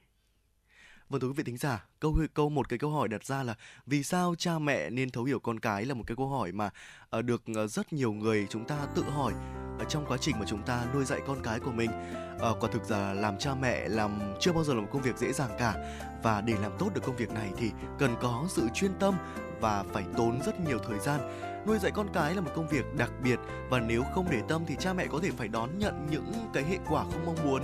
Vâng 1.09 1.21
thưa 1.21 1.27
quý 1.27 1.33
vị 1.33 1.43
thính 1.43 1.57
giả, 1.57 1.85
câu 1.99 2.17
câu 2.33 2.49
một 2.49 2.69
cái 2.69 2.79
câu 2.79 2.91
hỏi 2.91 3.07
đặt 3.07 3.25
ra 3.25 3.43
là 3.43 3.55
vì 3.85 4.03
sao 4.03 4.35
cha 4.37 4.59
mẹ 4.59 4.89
nên 4.89 5.09
thấu 5.09 5.23
hiểu 5.23 5.39
con 5.39 5.59
cái 5.59 5.85
là 5.85 5.93
một 5.93 6.03
cái 6.07 6.15
câu 6.15 6.27
hỏi 6.27 6.51
mà 6.51 6.69
uh, 7.17 7.25
được 7.25 7.43
uh, 7.63 7.71
rất 7.71 7.93
nhiều 7.93 8.13
người 8.13 8.47
chúng 8.49 8.65
ta 8.65 8.77
tự 8.95 9.03
hỏi 9.03 9.33
ở 9.79 9.85
trong 9.89 10.05
quá 10.07 10.17
trình 10.17 10.39
mà 10.39 10.45
chúng 10.47 10.63
ta 10.63 10.85
nuôi 10.93 11.05
dạy 11.05 11.21
con 11.27 11.37
cái 11.43 11.59
của 11.59 11.71
mình. 11.71 11.91
Uh, 12.35 12.57
quả 12.59 12.69
thực 12.71 12.91
là 12.91 13.13
làm 13.13 13.37
cha 13.37 13.55
mẹ 13.55 13.89
làm 13.89 14.33
chưa 14.39 14.51
bao 14.53 14.63
giờ 14.63 14.73
là 14.73 14.81
một 14.81 14.87
công 14.91 15.01
việc 15.01 15.17
dễ 15.17 15.33
dàng 15.33 15.55
cả. 15.59 15.75
Và 16.23 16.41
để 16.41 16.53
làm 16.61 16.71
tốt 16.79 16.89
được 16.95 17.01
công 17.05 17.15
việc 17.15 17.29
này 17.29 17.49
thì 17.57 17.71
cần 17.99 18.15
có 18.21 18.45
sự 18.49 18.67
chuyên 18.73 18.91
tâm 18.99 19.15
và 19.61 19.83
phải 19.93 20.03
tốn 20.17 20.41
rất 20.45 20.59
nhiều 20.59 20.77
thời 20.87 20.99
gian. 20.99 21.19
Nuôi 21.67 21.79
dạy 21.79 21.91
con 21.95 22.07
cái 22.13 22.35
là 22.35 22.41
một 22.41 22.51
công 22.55 22.67
việc 22.67 22.85
đặc 22.97 23.11
biệt 23.23 23.39
và 23.69 23.79
nếu 23.79 24.03
không 24.15 24.27
để 24.31 24.41
tâm 24.47 24.63
thì 24.67 24.75
cha 24.79 24.93
mẹ 24.93 25.07
có 25.07 25.19
thể 25.23 25.31
phải 25.37 25.47
đón 25.47 25.79
nhận 25.79 26.07
những 26.11 26.49
cái 26.53 26.63
hệ 26.63 26.77
quả 26.89 27.03
không 27.03 27.25
mong 27.25 27.45
muốn 27.45 27.61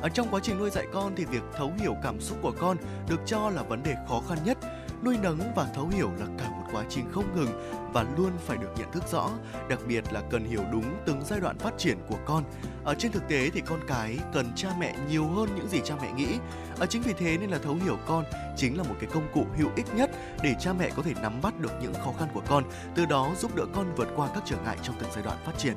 ở 0.00 0.08
trong 0.08 0.28
quá 0.30 0.40
trình 0.42 0.58
nuôi 0.58 0.70
dạy 0.70 0.86
con 0.92 1.12
thì 1.16 1.24
việc 1.24 1.42
thấu 1.56 1.72
hiểu 1.78 1.94
cảm 2.02 2.20
xúc 2.20 2.38
của 2.42 2.52
con 2.58 2.76
được 3.08 3.20
cho 3.26 3.50
là 3.50 3.62
vấn 3.62 3.82
đề 3.82 3.94
khó 4.08 4.22
khăn 4.28 4.38
nhất. 4.44 4.58
Nuôi 5.04 5.16
nấng 5.22 5.38
và 5.56 5.68
thấu 5.74 5.88
hiểu 5.88 6.10
là 6.18 6.26
cả 6.38 6.48
một 6.48 6.64
quá 6.72 6.84
trình 6.88 7.04
không 7.12 7.36
ngừng 7.36 7.72
và 7.92 8.04
luôn 8.16 8.30
phải 8.46 8.56
được 8.56 8.68
nhận 8.78 8.92
thức 8.92 9.02
rõ, 9.12 9.30
đặc 9.68 9.78
biệt 9.88 10.12
là 10.12 10.22
cần 10.30 10.44
hiểu 10.44 10.62
đúng 10.72 10.84
từng 11.06 11.22
giai 11.24 11.40
đoạn 11.40 11.58
phát 11.58 11.74
triển 11.78 11.98
của 12.08 12.18
con. 12.24 12.44
Ở 12.84 12.94
trên 12.98 13.12
thực 13.12 13.28
tế 13.28 13.50
thì 13.50 13.60
con 13.60 13.80
cái 13.86 14.18
cần 14.32 14.52
cha 14.56 14.68
mẹ 14.80 14.96
nhiều 15.08 15.28
hơn 15.28 15.48
những 15.56 15.68
gì 15.68 15.80
cha 15.84 15.94
mẹ 16.02 16.12
nghĩ. 16.12 16.38
Ở 16.78 16.86
chính 16.86 17.02
vì 17.02 17.12
thế 17.12 17.38
nên 17.38 17.50
là 17.50 17.58
thấu 17.58 17.74
hiểu 17.84 17.98
con 18.06 18.24
chính 18.56 18.76
là 18.76 18.82
một 18.82 18.94
cái 19.00 19.10
công 19.12 19.28
cụ 19.34 19.46
hữu 19.56 19.68
ích 19.76 19.94
nhất 19.94 20.10
để 20.42 20.54
cha 20.60 20.72
mẹ 20.72 20.90
có 20.96 21.02
thể 21.02 21.14
nắm 21.22 21.40
bắt 21.42 21.60
được 21.60 21.72
những 21.82 21.94
khó 21.94 22.12
khăn 22.18 22.28
của 22.34 22.42
con, 22.48 22.64
từ 22.94 23.06
đó 23.06 23.30
giúp 23.38 23.56
đỡ 23.56 23.64
con 23.74 23.94
vượt 23.96 24.08
qua 24.16 24.28
các 24.34 24.42
trở 24.46 24.56
ngại 24.64 24.76
trong 24.82 24.96
từng 25.00 25.10
giai 25.14 25.24
đoạn 25.24 25.36
phát 25.44 25.58
triển. 25.58 25.74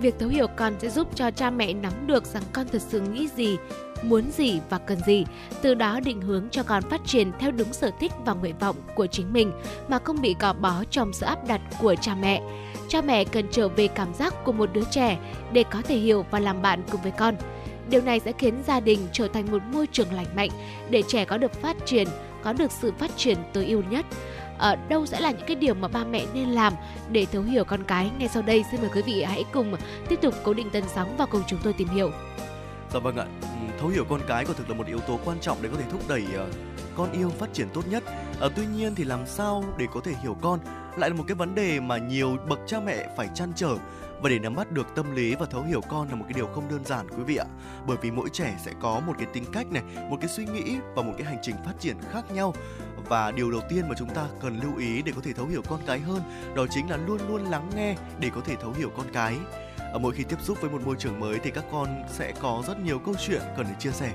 Việc 0.00 0.14
thấu 0.18 0.28
hiểu 0.28 0.46
con 0.56 0.74
sẽ 0.78 0.88
giúp 0.88 1.08
cho 1.14 1.30
cha 1.30 1.50
mẹ 1.50 1.72
nắm 1.72 1.92
được 2.06 2.26
rằng 2.26 2.42
con 2.52 2.66
thật 2.72 2.82
sự 2.82 3.00
nghĩ 3.00 3.28
gì, 3.36 3.56
muốn 4.02 4.30
gì 4.30 4.60
và 4.70 4.78
cần 4.78 4.98
gì, 5.06 5.24
từ 5.62 5.74
đó 5.74 6.00
định 6.00 6.20
hướng 6.20 6.48
cho 6.50 6.62
con 6.62 6.82
phát 6.82 7.00
triển 7.06 7.32
theo 7.38 7.50
đúng 7.50 7.72
sở 7.72 7.90
thích 8.00 8.12
và 8.24 8.32
nguyện 8.32 8.58
vọng 8.58 8.76
của 8.94 9.06
chính 9.06 9.32
mình 9.32 9.52
mà 9.88 9.98
không 10.04 10.20
bị 10.22 10.36
gò 10.40 10.52
bó 10.52 10.84
trong 10.90 11.12
sự 11.12 11.26
áp 11.26 11.48
đặt 11.48 11.60
của 11.80 11.94
cha 11.94 12.14
mẹ. 12.14 12.42
Cha 12.88 13.02
mẹ 13.02 13.24
cần 13.24 13.46
trở 13.50 13.68
về 13.68 13.88
cảm 13.88 14.14
giác 14.14 14.44
của 14.44 14.52
một 14.52 14.70
đứa 14.72 14.84
trẻ 14.90 15.18
để 15.52 15.64
có 15.70 15.82
thể 15.82 15.96
hiểu 15.96 16.26
và 16.30 16.38
làm 16.38 16.62
bạn 16.62 16.82
cùng 16.90 17.02
với 17.02 17.12
con. 17.12 17.34
Điều 17.90 18.02
này 18.02 18.20
sẽ 18.20 18.32
khiến 18.38 18.54
gia 18.66 18.80
đình 18.80 18.98
trở 19.12 19.28
thành 19.28 19.50
một 19.50 19.62
môi 19.72 19.86
trường 19.92 20.12
lành 20.12 20.36
mạnh 20.36 20.50
để 20.90 21.02
trẻ 21.08 21.24
có 21.24 21.38
được 21.38 21.52
phát 21.52 21.76
triển, 21.86 22.08
có 22.42 22.52
được 22.52 22.72
sự 22.72 22.92
phát 22.98 23.10
triển 23.16 23.38
tối 23.52 23.66
ưu 23.66 23.82
nhất 23.90 24.06
ở 24.58 24.76
đâu 24.88 25.06
sẽ 25.06 25.20
là 25.20 25.30
những 25.30 25.46
cái 25.46 25.56
điều 25.56 25.74
mà 25.74 25.88
ba 25.88 26.04
mẹ 26.04 26.26
nên 26.34 26.48
làm 26.48 26.72
để 27.10 27.26
thấu 27.32 27.42
hiểu 27.42 27.64
con 27.64 27.84
cái. 27.84 28.10
Ngay 28.18 28.28
sau 28.28 28.42
đây 28.42 28.64
xin 28.70 28.80
mời 28.80 28.90
quý 28.94 29.02
vị 29.02 29.22
hãy 29.22 29.44
cùng 29.52 29.76
tiếp 30.08 30.18
tục 30.22 30.34
cố 30.42 30.54
định 30.54 30.70
tần 30.70 30.84
sóng 30.94 31.14
và 31.16 31.26
cùng 31.26 31.42
chúng 31.46 31.60
tôi 31.62 31.72
tìm 31.72 31.88
hiểu. 31.88 32.10
Dạ 32.92 32.98
vâng 32.98 33.16
ạ, 33.16 33.26
ừ, 33.42 33.48
thấu 33.80 33.88
hiểu 33.88 34.04
con 34.08 34.20
cái 34.28 34.44
quả 34.44 34.54
thực 34.58 34.70
là 34.70 34.74
một 34.74 34.86
yếu 34.86 34.98
tố 34.98 35.18
quan 35.24 35.40
trọng 35.40 35.58
để 35.62 35.68
có 35.68 35.76
thể 35.78 35.84
thúc 35.90 36.00
đẩy 36.08 36.22
uh, 36.22 36.54
con 36.96 37.12
yêu 37.12 37.30
phát 37.30 37.52
triển 37.52 37.68
tốt 37.74 37.82
nhất. 37.90 38.04
à, 38.40 38.48
tuy 38.56 38.66
nhiên 38.66 38.94
thì 38.94 39.04
làm 39.04 39.26
sao 39.26 39.64
để 39.78 39.86
có 39.94 40.00
thể 40.04 40.12
hiểu 40.22 40.36
con 40.42 40.58
lại 40.96 41.10
là 41.10 41.16
một 41.16 41.24
cái 41.28 41.34
vấn 41.34 41.54
đề 41.54 41.80
mà 41.80 41.98
nhiều 41.98 42.36
bậc 42.48 42.58
cha 42.66 42.80
mẹ 42.80 43.08
phải 43.16 43.28
chăn 43.34 43.52
trở. 43.56 43.76
Và 44.20 44.28
để 44.28 44.38
nắm 44.38 44.54
bắt 44.54 44.72
được 44.72 44.86
tâm 44.94 45.14
lý 45.14 45.34
và 45.34 45.46
thấu 45.46 45.62
hiểu 45.62 45.80
con 45.88 46.08
là 46.08 46.14
một 46.14 46.24
cái 46.28 46.34
điều 46.36 46.46
không 46.46 46.68
đơn 46.70 46.84
giản 46.84 47.08
quý 47.08 47.22
vị 47.26 47.36
ạ. 47.36 47.46
Bởi 47.86 47.96
vì 48.02 48.10
mỗi 48.10 48.28
trẻ 48.32 48.56
sẽ 48.64 48.72
có 48.80 49.00
một 49.06 49.12
cái 49.18 49.26
tính 49.32 49.44
cách 49.52 49.66
này 49.72 49.82
một 50.10 50.16
cái 50.20 50.28
suy 50.28 50.44
nghĩ 50.46 50.76
và 50.94 51.02
một 51.02 51.12
cái 51.18 51.26
hành 51.26 51.38
trình 51.42 51.56
phát 51.64 51.72
triển 51.80 51.96
khác 52.12 52.24
nhau 52.34 52.54
và 53.08 53.30
điều 53.30 53.50
đầu 53.50 53.60
tiên 53.68 53.88
mà 53.88 53.94
chúng 53.98 54.14
ta 54.14 54.26
cần 54.40 54.60
lưu 54.62 54.76
ý 54.76 55.02
để 55.02 55.12
có 55.16 55.20
thể 55.24 55.32
thấu 55.32 55.46
hiểu 55.46 55.62
con 55.68 55.80
cái 55.86 56.00
hơn, 56.00 56.22
đó 56.54 56.66
chính 56.70 56.90
là 56.90 56.96
luôn 56.96 57.18
luôn 57.28 57.44
lắng 57.44 57.70
nghe 57.76 57.96
để 58.20 58.30
có 58.34 58.40
thể 58.44 58.56
thấu 58.56 58.72
hiểu 58.72 58.90
con 58.96 59.06
cái. 59.12 59.36
Ở 59.92 59.98
mỗi 59.98 60.12
khi 60.12 60.24
tiếp 60.24 60.36
xúc 60.42 60.58
với 60.60 60.70
một 60.70 60.82
môi 60.84 60.96
trường 60.98 61.20
mới 61.20 61.38
thì 61.38 61.50
các 61.50 61.64
con 61.72 62.02
sẽ 62.08 62.32
có 62.40 62.62
rất 62.66 62.80
nhiều 62.80 62.98
câu 62.98 63.14
chuyện 63.26 63.42
cần 63.56 63.66
để 63.68 63.74
chia 63.78 63.90
sẻ. 63.90 64.12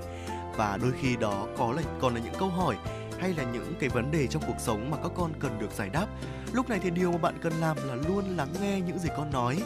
Và 0.58 0.78
đôi 0.82 0.92
khi 1.02 1.16
đó 1.16 1.48
có 1.58 1.72
là, 1.72 1.82
còn 2.00 2.16
là 2.16 2.22
những 2.22 2.34
câu 2.40 2.50
hỏi 2.50 2.76
hay 3.20 3.34
là 3.34 3.44
những 3.44 3.74
cái 3.80 3.90
vấn 3.90 4.12
đề 4.12 4.28
trong 4.28 4.44
cuộc 4.48 4.60
sống 4.60 4.90
mà 4.92 4.98
các 5.04 5.12
con 5.18 5.32
cần 5.40 5.60
được 5.60 5.72
giải 5.72 5.90
đáp. 5.90 6.08
Lúc 6.54 6.70
này 6.70 6.80
thì 6.84 6.90
điều 6.90 7.12
mà 7.12 7.18
bạn 7.18 7.38
cần 7.42 7.54
làm 7.54 7.78
là 7.88 7.96
luôn 7.96 8.38
lắng 8.38 8.50
nghe 8.62 8.82
những 8.82 9.00
gì 9.00 9.10
con 9.18 9.32
nói. 9.32 9.64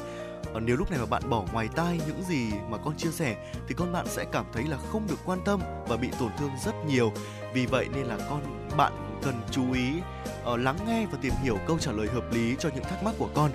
Nếu 0.62 0.78
lúc 0.78 0.92
này 0.92 1.00
mà 1.00 1.06
bạn 1.06 1.30
bỏ 1.30 1.46
ngoài 1.54 1.70
tai 1.76 2.00
những 2.08 2.24
gì 2.24 2.52
mà 2.70 2.78
con 2.78 2.98
chia 2.98 3.12
sẻ 3.12 3.36
thì 3.68 3.76
con 3.76 3.92
bạn 3.92 4.06
sẽ 4.10 4.26
cảm 4.32 4.46
thấy 4.54 4.64
là 4.64 4.78
không 4.92 5.08
được 5.08 5.20
quan 5.26 5.40
tâm 5.46 5.62
và 5.88 5.98
bị 5.98 6.10
tổn 6.20 6.32
thương 6.38 6.52
rất 6.66 6.74
nhiều. 6.88 7.12
Vì 7.54 7.66
vậy 7.66 7.88
nên 7.96 8.06
là 8.06 8.18
con 8.30 8.42
bạn 8.78 9.20
cần 9.24 9.42
chú 9.52 9.74
ý 9.74 9.90
uh, 10.54 10.60
lắng 10.60 10.78
nghe 10.88 11.06
và 11.12 11.18
tìm 11.22 11.34
hiểu 11.44 11.58
câu 11.68 11.80
trả 11.80 11.92
lời 11.92 12.08
hợp 12.08 12.34
lý 12.34 12.56
cho 12.60 12.70
những 12.76 12.84
thắc 12.84 13.04
mắc 13.04 13.16
của 13.18 13.30
con. 13.34 13.52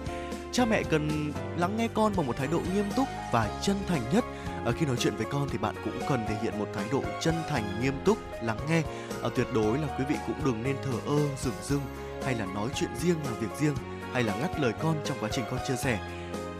Cha 0.52 0.64
mẹ 0.64 0.82
cần 0.82 1.32
lắng 1.56 1.76
nghe 1.76 1.88
con 1.94 2.12
bằng 2.16 2.26
một 2.26 2.36
thái 2.36 2.46
độ 2.46 2.60
nghiêm 2.74 2.84
túc 2.96 3.08
và 3.32 3.60
chân 3.62 3.76
thành 3.88 4.02
nhất. 4.12 4.24
Ở 4.64 4.72
khi 4.72 4.86
nói 4.86 4.96
chuyện 4.98 5.16
với 5.16 5.26
con 5.30 5.48
thì 5.52 5.58
bạn 5.58 5.74
cũng 5.84 6.00
cần 6.08 6.24
thể 6.28 6.36
hiện 6.42 6.58
một 6.58 6.68
thái 6.74 6.84
độ 6.92 7.02
chân 7.20 7.34
thành, 7.48 7.80
nghiêm 7.82 7.94
túc, 8.04 8.18
lắng 8.42 8.58
nghe. 8.68 8.82
Ở 9.22 9.30
tuyệt 9.36 9.46
đối 9.54 9.78
là 9.78 9.96
quý 9.98 10.04
vị 10.08 10.16
cũng 10.26 10.44
đừng 10.44 10.62
nên 10.62 10.76
thờ 10.84 10.92
ơ, 11.06 11.18
dửng 11.42 11.62
dưng 11.62 11.80
hay 12.24 12.34
là 12.34 12.46
nói 12.46 12.68
chuyện 12.74 12.90
riêng 12.96 13.16
làm 13.24 13.34
việc 13.40 13.58
riêng 13.60 13.74
hay 14.12 14.22
là 14.22 14.34
ngắt 14.40 14.60
lời 14.60 14.72
con 14.82 14.96
trong 15.04 15.16
quá 15.20 15.28
trình 15.32 15.44
con 15.50 15.60
chia 15.68 15.76
sẻ 15.76 15.98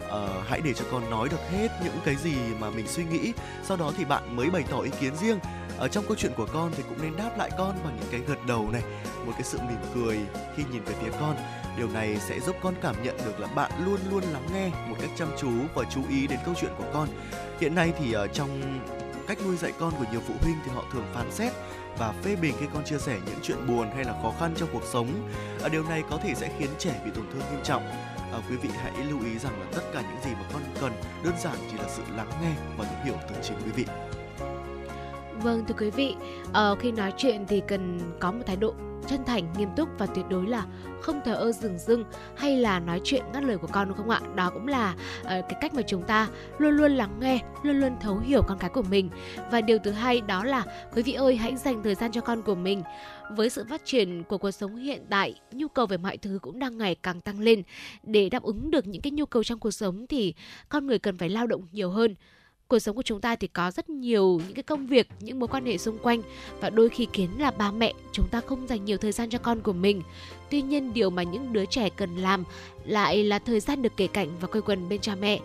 uh, 0.07 0.47
hãy 0.47 0.61
để 0.61 0.73
cho 0.73 0.85
con 0.91 1.09
nói 1.09 1.29
được 1.29 1.49
hết 1.51 1.67
những 1.83 1.99
cái 2.05 2.15
gì 2.15 2.35
mà 2.59 2.69
mình 2.69 2.87
suy 2.87 3.03
nghĩ 3.05 3.33
sau 3.63 3.77
đó 3.77 3.91
thì 3.97 4.05
bạn 4.05 4.35
mới 4.35 4.49
bày 4.49 4.63
tỏ 4.69 4.79
ý 4.79 4.91
kiến 4.99 5.15
riêng 5.15 5.39
ở 5.77 5.87
trong 5.87 6.05
câu 6.07 6.15
chuyện 6.15 6.31
của 6.37 6.47
con 6.53 6.71
thì 6.77 6.83
cũng 6.89 7.01
nên 7.01 7.17
đáp 7.17 7.37
lại 7.37 7.49
con 7.57 7.75
bằng 7.83 7.97
những 7.99 8.09
cái 8.11 8.21
gật 8.27 8.45
đầu 8.47 8.69
này 8.71 8.83
một 9.25 9.31
cái 9.31 9.43
sự 9.43 9.57
mỉm 9.57 9.79
cười 9.95 10.19
khi 10.55 10.63
nhìn 10.71 10.83
về 10.83 10.93
phía 11.01 11.11
con 11.19 11.35
điều 11.77 11.89
này 11.89 12.17
sẽ 12.19 12.39
giúp 12.39 12.55
con 12.63 12.73
cảm 12.81 13.03
nhận 13.03 13.17
được 13.25 13.39
là 13.39 13.47
bạn 13.47 13.71
luôn 13.85 13.99
luôn 14.11 14.23
lắng 14.33 14.47
nghe 14.53 14.69
một 14.89 14.95
cách 15.01 15.09
chăm 15.17 15.27
chú 15.39 15.49
và 15.75 15.83
chú 15.93 16.01
ý 16.09 16.27
đến 16.27 16.39
câu 16.45 16.53
chuyện 16.61 16.71
của 16.77 16.85
con 16.93 17.07
hiện 17.59 17.75
nay 17.75 17.93
thì 17.99 18.13
ở 18.13 18.27
trong 18.27 18.79
cách 19.27 19.37
nuôi 19.45 19.57
dạy 19.57 19.73
con 19.79 19.93
của 19.99 20.05
nhiều 20.11 20.21
phụ 20.27 20.33
huynh 20.41 20.55
thì 20.65 20.71
họ 20.75 20.83
thường 20.93 21.05
phán 21.13 21.31
xét 21.31 21.53
và 21.97 22.13
phê 22.23 22.35
bình 22.35 22.55
khi 22.59 22.65
con 22.73 22.85
chia 22.85 22.97
sẻ 22.97 23.19
những 23.25 23.39
chuyện 23.43 23.67
buồn 23.67 23.89
hay 23.95 24.03
là 24.03 24.13
khó 24.21 24.33
khăn 24.39 24.53
trong 24.57 24.69
cuộc 24.73 24.83
sống. 24.83 25.29
ở 25.61 25.69
điều 25.69 25.83
này 25.83 26.03
có 26.09 26.17
thể 26.23 26.33
sẽ 26.35 26.51
khiến 26.59 26.69
trẻ 26.79 27.01
bị 27.05 27.11
tổn 27.15 27.25
thương 27.33 27.43
nghiêm 27.51 27.63
trọng. 27.63 27.87
À, 28.31 28.39
quý 28.49 28.55
vị 28.55 28.69
hãy 28.75 29.05
lưu 29.09 29.19
ý 29.25 29.39
rằng 29.39 29.59
là 29.59 29.65
tất 29.73 29.81
cả 29.93 30.01
những 30.01 30.23
gì 30.23 30.31
mà 30.33 30.49
con 30.53 30.61
cần 30.81 30.91
đơn 31.23 31.33
giản 31.43 31.55
chỉ 31.71 31.77
là 31.77 31.89
sự 31.89 32.01
lắng 32.15 32.29
nghe 32.41 32.51
và 32.77 32.85
thấu 32.85 33.03
hiểu 33.05 33.15
từ 33.29 33.35
chính 33.43 33.57
quý 33.65 33.71
vị. 33.71 33.85
Vâng 35.43 35.65
thưa 35.67 35.75
quý 35.79 35.89
vị, 35.89 36.15
uh, 36.49 36.79
khi 36.79 36.91
nói 36.91 37.13
chuyện 37.17 37.45
thì 37.47 37.61
cần 37.67 37.99
có 38.19 38.31
một 38.31 38.43
thái 38.45 38.55
độ 38.55 38.73
chân 39.07 39.25
thành, 39.25 39.53
nghiêm 39.57 39.69
túc 39.75 39.89
và 39.97 40.05
tuyệt 40.05 40.25
đối 40.29 40.47
là 40.47 40.65
không 41.01 41.21
thờ 41.25 41.33
ơ 41.33 41.51
dừng 41.51 41.79
dưng 41.79 42.03
hay 42.35 42.57
là 42.57 42.79
nói 42.79 43.01
chuyện 43.03 43.23
ngắt 43.33 43.43
lời 43.43 43.57
của 43.57 43.67
con 43.67 43.87
đúng 43.87 43.97
không 43.97 44.09
ạ? 44.09 44.21
Đó 44.35 44.49
cũng 44.53 44.67
là 44.67 44.95
uh, 45.21 45.27
cái 45.27 45.55
cách 45.61 45.73
mà 45.73 45.81
chúng 45.81 46.03
ta 46.03 46.27
luôn 46.57 46.77
luôn 46.77 46.91
lắng 46.91 47.19
nghe, 47.19 47.39
luôn 47.63 47.79
luôn 47.79 47.91
thấu 48.01 48.17
hiểu 48.17 48.41
con 48.47 48.57
cái 48.57 48.69
của 48.69 48.81
mình. 48.81 49.09
Và 49.51 49.61
điều 49.61 49.77
thứ 49.83 49.91
hai 49.91 50.21
đó 50.21 50.43
là 50.43 50.63
quý 50.95 51.03
vị 51.03 51.13
ơi 51.13 51.35
hãy 51.35 51.55
dành 51.55 51.83
thời 51.83 51.95
gian 51.95 52.11
cho 52.11 52.21
con 52.21 52.41
của 52.41 52.55
mình. 52.55 52.83
Với 53.35 53.49
sự 53.49 53.65
phát 53.69 53.81
triển 53.85 54.23
của 54.23 54.37
cuộc 54.37 54.51
sống 54.51 54.75
hiện 54.75 55.05
tại, 55.09 55.39
nhu 55.51 55.67
cầu 55.67 55.85
về 55.85 55.97
mọi 55.97 56.17
thứ 56.17 56.39
cũng 56.41 56.59
đang 56.59 56.77
ngày 56.77 56.95
càng 56.95 57.21
tăng 57.21 57.39
lên. 57.39 57.63
Để 58.03 58.29
đáp 58.29 58.43
ứng 58.43 58.71
được 58.71 58.87
những 58.87 59.01
cái 59.01 59.11
nhu 59.11 59.25
cầu 59.25 59.43
trong 59.43 59.59
cuộc 59.59 59.71
sống 59.71 60.07
thì 60.07 60.33
con 60.69 60.87
người 60.87 60.99
cần 60.99 61.17
phải 61.17 61.29
lao 61.29 61.47
động 61.47 61.61
nhiều 61.71 61.89
hơn 61.89 62.15
cuộc 62.67 62.79
sống 62.79 62.95
của 62.95 63.01
chúng 63.01 63.21
ta 63.21 63.35
thì 63.35 63.47
có 63.47 63.71
rất 63.71 63.89
nhiều 63.89 64.41
những 64.47 64.53
cái 64.55 64.63
công 64.63 64.87
việc, 64.87 65.07
những 65.19 65.39
mối 65.39 65.47
quan 65.47 65.65
hệ 65.65 65.77
xung 65.77 65.97
quanh 65.97 66.21
và 66.59 66.69
đôi 66.69 66.89
khi 66.89 67.07
khiến 67.13 67.29
là 67.39 67.51
ba 67.51 67.71
mẹ 67.71 67.93
chúng 68.11 68.27
ta 68.31 68.41
không 68.41 68.67
dành 68.67 68.85
nhiều 68.85 68.97
thời 68.97 69.11
gian 69.11 69.29
cho 69.29 69.37
con 69.37 69.61
của 69.61 69.73
mình 69.73 70.01
tuy 70.49 70.61
nhiên, 70.61 70.93
điều 70.93 71.09
mà 71.09 71.23
những 71.23 71.53
đứa 71.53 71.65
trẻ 71.65 71.89
cần 71.89 72.17
làm 72.17 72.43
lại 72.85 73.23
là 73.23 73.39
thời 73.39 73.59
gian 73.59 73.81
được 73.81 73.93
kể 73.97 74.07
cảnh 74.07 74.29
và 74.41 74.47
quây 74.47 74.61
quần 74.61 74.89
bên 74.89 75.01
cha 75.01 75.15
mẹ 75.15 75.39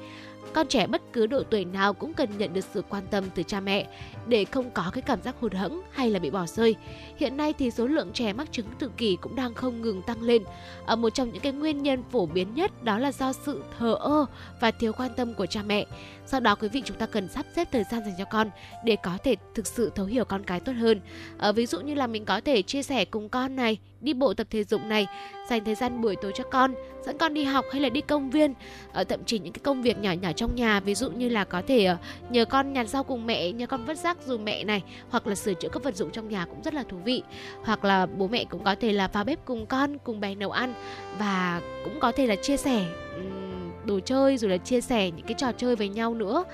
con 0.53 0.69
trẻ 0.69 0.87
bất 0.87 1.03
cứ 1.13 1.27
độ 1.27 1.43
tuổi 1.43 1.65
nào 1.65 1.93
cũng 1.93 2.15
cần 2.15 2.39
nhận 2.39 2.53
được 2.53 2.65
sự 2.75 2.83
quan 2.89 3.03
tâm 3.11 3.25
từ 3.35 3.43
cha 3.43 3.61
mẹ 3.61 3.87
để 4.27 4.45
không 4.45 4.71
có 4.71 4.91
cái 4.93 5.03
cảm 5.03 5.23
giác 5.23 5.35
hụt 5.41 5.55
hẫng 5.55 5.83
hay 5.91 6.11
là 6.11 6.19
bị 6.19 6.31
bỏ 6.31 6.47
rơi. 6.47 6.75
Hiện 7.17 7.37
nay 7.37 7.53
thì 7.53 7.71
số 7.71 7.87
lượng 7.87 8.11
trẻ 8.13 8.33
mắc 8.33 8.53
chứng 8.53 8.67
tự 8.79 8.91
kỷ 8.97 9.17
cũng 9.17 9.37
đang 9.37 9.55
không 9.55 9.83
ngừng 9.83 10.03
tăng 10.03 10.23
lên. 10.23 10.43
Ở 10.87 10.97
một 10.97 11.11
trong 11.11 11.33
những 11.33 11.43
cái 11.43 11.53
nguyên 11.53 11.83
nhân 11.83 12.03
phổ 12.11 12.27
biến 12.27 12.55
nhất 12.55 12.85
đó 12.85 12.99
là 12.99 13.13
do 13.13 13.33
sự 13.33 13.63
thờ 13.79 13.97
ơ 14.01 14.27
và 14.61 14.71
thiếu 14.71 14.93
quan 14.93 15.11
tâm 15.17 15.35
của 15.35 15.47
cha 15.47 15.63
mẹ. 15.63 15.87
Do 16.27 16.41
đó 16.41 16.55
quý 16.55 16.69
vị 16.69 16.83
chúng 16.85 16.97
ta 16.97 17.07
cần 17.07 17.29
sắp 17.29 17.47
xếp 17.57 17.69
thời 17.73 17.85
gian 17.85 18.05
dành 18.05 18.15
cho 18.19 18.25
con 18.25 18.51
để 18.85 18.97
có 19.03 19.19
thể 19.25 19.37
thực 19.55 19.67
sự 19.67 19.93
thấu 19.95 20.07
hiểu 20.07 20.25
con 20.25 20.45
cái 20.45 20.61
tốt 20.61 20.73
hơn. 20.73 21.01
À, 21.39 21.53
ví 21.53 21.67
dụ 21.67 21.81
như 21.81 21.95
là 21.95 22.07
mình 22.07 22.25
có 22.25 22.41
thể 22.45 22.63
chia 22.63 22.83
sẻ 22.83 23.05
cùng 23.05 23.29
con 23.29 23.57
này, 23.57 23.79
đi 24.01 24.15
bộ 24.15 24.35
tập 24.35 24.47
thể 24.51 24.65
dục 24.65 24.85
này, 24.85 25.07
dành 25.51 25.65
thời 25.65 25.75
gian 25.75 26.01
buổi 26.01 26.17
tối 26.17 26.33
cho 26.35 26.45
con, 26.45 26.75
dẫn 27.07 27.19
con 27.19 27.35
đi 27.35 27.45
học 27.45 27.65
hay 27.73 27.81
là 27.81 27.89
đi 27.89 28.01
công 28.01 28.31
viên, 28.31 28.55
à, 28.93 29.05
thậm 29.05 29.25
chí 29.25 29.39
những 29.39 29.53
cái 29.53 29.61
công 29.65 29.83
việc 29.83 29.99
nhỏ 29.99 30.13
nhỏ 30.13 30.33
trong 30.33 30.55
nhà, 30.55 30.81
ví 30.81 30.95
dụ 30.95 31.11
như 31.11 31.29
là 31.29 31.45
có 31.45 31.63
thể 31.67 31.93
uh, 31.93 31.99
nhờ 32.31 32.45
con 32.45 32.73
nhặt 32.73 32.89
rau 32.89 33.05
cùng 33.05 33.27
mẹ, 33.27 33.53
nhờ 33.53 33.67
con 33.67 33.85
vớt 33.85 33.99
rác 33.99 34.19
dùm 34.27 34.45
mẹ 34.45 34.65
này, 34.65 34.83
hoặc 35.11 35.27
là 35.27 35.35
sửa 35.35 35.55
chữa 35.55 35.69
các 35.69 35.83
vật 35.83 35.97
dụng 35.97 36.11
trong 36.11 36.29
nhà 36.29 36.45
cũng 36.45 36.63
rất 36.63 36.75
là 36.75 36.85
thú 36.89 36.97
vị. 37.05 37.23
Hoặc 37.65 37.85
là 37.85 38.07
bố 38.07 38.29
mẹ 38.29 38.45
cũng 38.45 38.65
có 38.65 38.75
thể 38.81 38.93
là 38.93 39.09
vào 39.09 39.25
bếp 39.25 39.45
cùng 39.45 39.67
con, 39.67 39.99
cùng 39.99 40.21
bé 40.21 40.35
nấu 40.35 40.51
ăn 40.51 40.75
và 41.19 41.61
cũng 41.85 42.01
có 42.01 42.13
thể 42.13 42.27
là 42.27 42.37
chia 42.37 42.57
sẻ 42.57 42.85
đồ 43.87 44.01
chơi 44.01 44.39
rồi 44.39 44.51
là 44.51 44.57
chia 44.57 44.81
sẻ 44.81 45.11
những 45.11 45.27
cái 45.27 45.35
trò 45.39 45.53
chơi 45.53 45.77
với 45.77 45.89
nhau 45.89 46.15
nữa. 46.15 46.45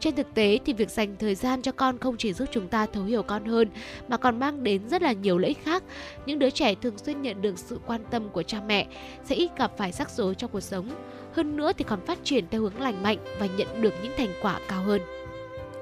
Trên 0.00 0.16
thực 0.16 0.34
tế 0.34 0.58
thì 0.64 0.72
việc 0.72 0.90
dành 0.90 1.16
thời 1.18 1.34
gian 1.34 1.62
cho 1.62 1.72
con 1.72 1.98
không 1.98 2.16
chỉ 2.16 2.32
giúp 2.32 2.48
chúng 2.52 2.68
ta 2.68 2.86
thấu 2.86 3.04
hiểu 3.04 3.22
con 3.22 3.44
hơn, 3.44 3.68
mà 4.08 4.16
còn 4.16 4.38
mang 4.38 4.64
đến 4.64 4.88
rất 4.88 5.02
là 5.02 5.12
nhiều 5.12 5.38
lợi 5.38 5.48
ích 5.48 5.64
khác. 5.64 5.82
Những 6.26 6.38
đứa 6.38 6.50
trẻ 6.50 6.74
thường 6.74 6.98
xuyên 6.98 7.22
nhận 7.22 7.42
được 7.42 7.58
sự 7.58 7.78
quan 7.86 8.00
tâm 8.10 8.28
của 8.28 8.42
cha 8.42 8.60
mẹ, 8.66 8.86
sẽ 9.24 9.34
ít 9.34 9.50
gặp 9.58 9.72
phải 9.76 9.92
rắc 9.92 10.10
rối 10.10 10.34
trong 10.34 10.50
cuộc 10.50 10.60
sống. 10.60 10.90
Hơn 11.32 11.56
nữa 11.56 11.72
thì 11.78 11.84
còn 11.84 12.06
phát 12.06 12.18
triển 12.24 12.44
theo 12.50 12.60
hướng 12.60 12.80
lành 12.80 13.02
mạnh 13.02 13.18
và 13.38 13.46
nhận 13.46 13.82
được 13.82 13.94
những 14.02 14.12
thành 14.16 14.32
quả 14.42 14.60
cao 14.68 14.82
hơn. 14.82 15.00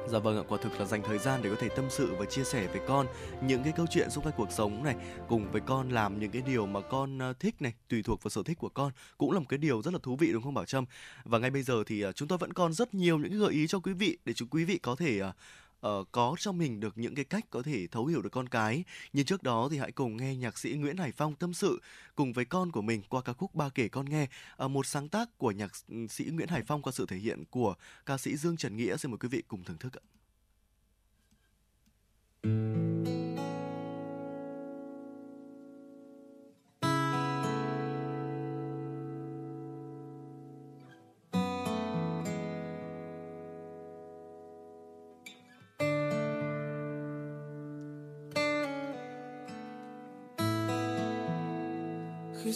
Dạ 0.08 0.18
vâng 0.18 0.36
ạ, 0.36 0.42
quả 0.48 0.58
thực 0.62 0.80
là 0.80 0.84
dành 0.84 1.02
thời 1.02 1.18
gian 1.18 1.40
để 1.42 1.50
có 1.50 1.56
thể 1.58 1.68
tâm 1.68 1.84
sự 1.90 2.14
và 2.18 2.24
chia 2.24 2.44
sẻ 2.44 2.66
với 2.66 2.80
con 2.86 3.06
những 3.42 3.62
cái 3.62 3.72
câu 3.76 3.86
chuyện 3.90 4.10
xung 4.10 4.24
quanh 4.24 4.34
cuộc 4.36 4.52
sống 4.52 4.84
này, 4.84 4.96
cùng 5.28 5.52
với 5.52 5.60
con 5.66 5.88
làm 5.88 6.20
những 6.20 6.30
cái 6.30 6.42
điều 6.46 6.66
mà 6.66 6.80
con 6.80 7.22
à, 7.22 7.32
thích 7.40 7.62
này, 7.62 7.74
tùy 7.88 8.02
thuộc 8.02 8.22
vào 8.22 8.30
sở 8.30 8.42
thích 8.42 8.58
của 8.58 8.68
con 8.68 8.92
cũng 9.18 9.32
là 9.32 9.38
một 9.38 9.46
cái 9.48 9.58
điều 9.58 9.82
rất 9.82 9.94
là 9.94 10.00
thú 10.02 10.16
vị 10.16 10.32
đúng 10.32 10.42
không 10.42 10.54
Bảo 10.54 10.64
Trâm? 10.64 10.84
Và 11.24 11.38
ngay 11.38 11.50
bây 11.50 11.62
giờ 11.62 11.84
thì 11.86 12.02
à, 12.02 12.12
chúng 12.12 12.28
tôi 12.28 12.38
vẫn 12.38 12.52
còn 12.52 12.72
rất 12.72 12.94
nhiều 12.94 13.18
những 13.18 13.38
gợi 13.38 13.52
ý 13.52 13.66
cho 13.66 13.78
quý 13.78 13.92
vị 13.92 14.18
để 14.24 14.32
chúng 14.32 14.48
quý 14.48 14.64
vị 14.64 14.78
có 14.78 14.96
thể 14.96 15.20
à, 15.20 15.32
uh, 15.86 16.08
có 16.12 16.36
trong 16.38 16.58
mình 16.58 16.80
được 16.80 16.98
những 16.98 17.14
cái 17.14 17.24
cách 17.24 17.44
có 17.50 17.62
thể 17.62 17.86
thấu 17.86 18.06
hiểu 18.06 18.22
được 18.22 18.32
con 18.32 18.48
cái. 18.48 18.84
Nhưng 19.12 19.26
trước 19.26 19.42
đó 19.42 19.68
thì 19.70 19.78
hãy 19.78 19.92
cùng 19.92 20.16
nghe 20.16 20.36
nhạc 20.36 20.58
sĩ 20.58 20.72
Nguyễn 20.72 20.96
Hải 20.96 21.12
Phong 21.12 21.34
tâm 21.34 21.54
sự 21.54 21.82
cùng 22.14 22.32
với 22.32 22.44
con 22.44 22.72
của 22.72 22.82
mình 22.82 23.02
qua 23.08 23.22
ca 23.22 23.32
khúc 23.32 23.54
Ba 23.54 23.68
kể 23.68 23.88
con 23.88 24.10
nghe, 24.10 24.26
uh, 24.64 24.70
một 24.70 24.86
sáng 24.86 25.08
tác 25.08 25.38
của 25.38 25.50
nhạc 25.50 25.72
ừ, 25.88 26.06
sĩ 26.10 26.24
Nguyễn 26.24 26.48
Hải 26.48 26.62
Phong 26.62 26.82
qua 26.82 26.92
sự 26.92 27.06
thể 27.06 27.16
hiện 27.16 27.44
của 27.50 27.74
ca 28.06 28.18
sĩ 28.18 28.36
Dương 28.36 28.56
Trần 28.56 28.76
Nghĩa. 28.76 28.96
Xin 28.96 29.10
mời 29.10 29.18
quý 29.18 29.28
vị 29.28 29.42
cùng 29.48 29.64
thưởng 29.64 29.78
thức 29.78 29.92
ạ. 29.92 30.04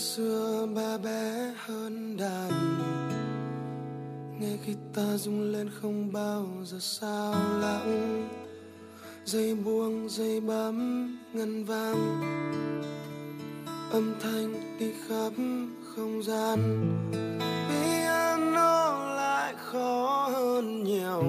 Xưa 0.00 0.66
ba 0.74 0.98
bé 0.98 1.52
hơn 1.56 2.16
đàn. 2.16 2.50
Nghe 4.40 4.56
khi 4.64 4.74
ta 4.94 5.16
rung 5.16 5.52
lên 5.52 5.70
không 5.80 6.12
bao 6.12 6.46
giờ 6.64 6.78
sao 6.80 7.34
lãng. 7.60 8.28
Dây 9.24 9.54
buông 9.54 10.08
dây 10.08 10.40
bấm 10.40 11.08
ngân 11.32 11.64
vang. 11.64 12.20
Âm 13.92 14.14
thanh 14.20 14.78
đi 14.78 14.92
khắp 15.08 15.32
không 15.94 16.22
gian. 16.22 16.58
Piano 17.68 19.14
lại 19.14 19.54
khó 19.56 20.28
hơn 20.32 20.84
nhiều. 20.84 21.22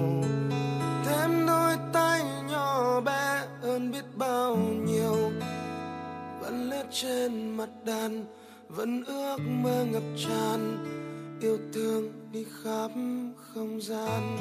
Thêm 1.04 1.46
đôi 1.46 1.76
tay 1.92 2.22
nhỏ 2.50 3.00
bé 3.00 3.46
hơn 3.62 3.90
biết 3.90 4.04
bao 4.16 4.56
nhiêu. 4.56 5.32
Vẫn 6.40 6.70
lướt 6.70 6.84
trên 6.90 7.56
mặt 7.56 7.70
đàn 7.84 8.24
vẫn 8.76 9.04
ước 9.04 9.36
mơ 9.38 9.84
ngập 9.84 10.02
tràn, 10.16 10.84
yêu 11.40 11.58
thương 11.72 12.12
đi 12.32 12.44
khắp 12.62 12.90
không 13.36 13.80
gian. 13.80 14.36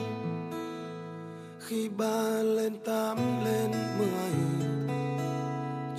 Khi 1.59 1.89
ba 1.89 2.23
lên 2.43 2.73
tám 2.85 3.17
lên 3.45 3.71
mười, 3.99 4.31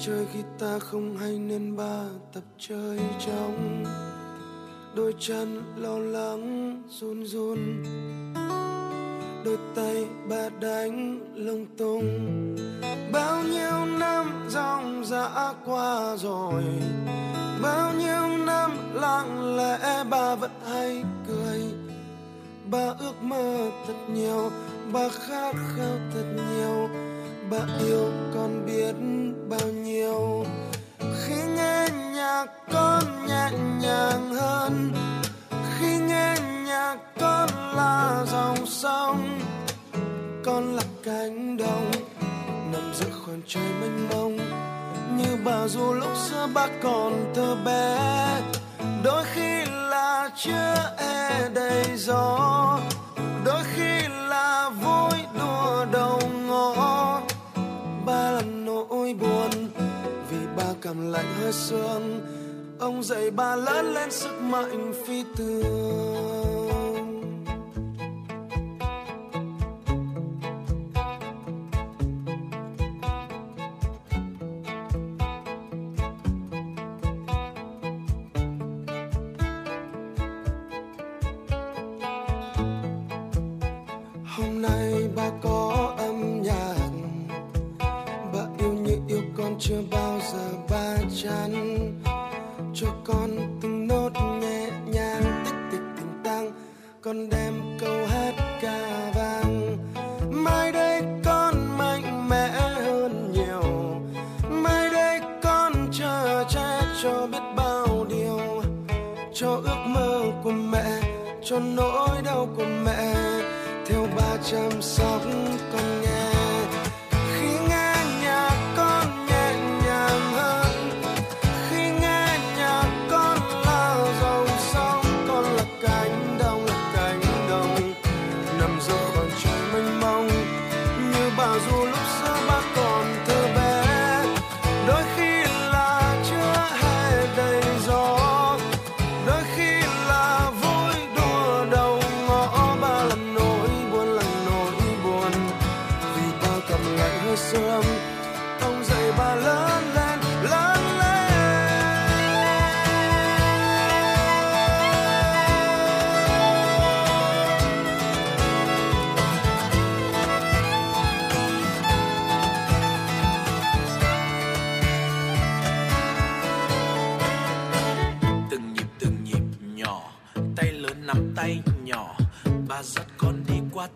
chơi 0.00 0.26
guitar 0.34 0.82
không 0.82 1.16
hay 1.16 1.38
nên 1.38 1.76
ba 1.76 2.04
tập 2.32 2.42
chơi 2.58 2.98
trong 3.26 3.84
đôi 4.96 5.14
chân 5.18 5.62
lo 5.76 5.98
lắng, 5.98 6.82
run 6.88 7.24
run. 7.24 7.58
Đôi 9.44 9.58
tay 9.74 10.06
ba 10.28 10.48
đánh 10.60 11.20
lung 11.34 11.66
tung. 11.76 12.56
Bao 13.12 13.42
nhiêu 13.42 13.98
năm 13.98 14.46
dòng 14.48 15.04
dã 15.04 15.54
qua 15.64 16.16
rồi 16.16 16.62
bao 17.62 17.92
nhiêu 17.92 18.38
năm 18.46 18.94
lặng 18.94 19.56
lẽ 19.56 20.04
bà 20.10 20.34
vẫn 20.34 20.50
hay 20.72 21.04
cười. 21.28 21.60
Bà 22.70 22.86
ước 22.98 23.22
mơ 23.22 23.70
thật 23.86 23.94
nhiều, 24.14 24.50
bà 24.92 25.08
khát 25.08 25.54
khao 25.76 25.98
thật 26.14 26.24
nhiều. 26.50 26.88
Bà 27.50 27.58
yêu 27.86 28.10
con 28.34 28.66
biết 28.66 28.94
bao 29.48 29.68
nhiêu. 29.68 30.44
Khi 30.98 31.34
nghe 31.56 31.88
nhạc 32.14 32.46
con 32.72 33.02
nhẹ 33.26 33.50
nhàng 33.80 34.34
hơn. 34.34 34.92
Khi 35.78 35.98
nghe 35.98 36.34
nhạc 36.66 36.96
con 37.20 37.48
là 37.76 38.24
dòng 38.32 38.66
sông. 38.66 39.40
Con 40.44 40.76
là 40.76 40.82
cánh 41.04 41.56
đồng 41.56 41.90
nằm 42.72 42.92
giữa 42.94 43.10
khoảng 43.24 43.42
trời 43.46 43.68
mênh 43.80 44.08
mông 44.08 44.38
như 45.16 45.36
bà 45.44 45.68
dù 45.68 45.92
lúc 45.92 46.16
xưa 46.16 46.48
bác 46.54 46.70
còn 46.82 47.32
thơ 47.34 47.56
bé. 47.64 47.98
Đôi 49.04 49.24
khi 49.34 49.64
là 49.66 50.30
chưa 50.36 50.94
e 50.98 51.48
đầy 51.54 51.96
gió, 51.96 52.78
đôi 53.44 53.62
khi 53.74 54.08
là 54.28 54.70
vui 54.82 55.18
đùa 55.38 55.84
đầu 55.92 56.20
ngõ. 56.46 57.20
Ba 58.06 58.30
là 58.30 58.42
nỗi 58.42 59.14
buồn 59.20 59.50
vì 60.30 60.38
ba 60.56 60.72
cảm 60.82 61.12
lạnh 61.12 61.34
hơi 61.42 61.52
sương, 61.52 62.20
ông 62.78 63.02
dạy 63.02 63.30
ba 63.30 63.56
lớn 63.56 63.94
lên 63.94 64.10
sức 64.10 64.40
mạnh 64.40 64.92
phi 65.06 65.24
thường. 65.36 66.61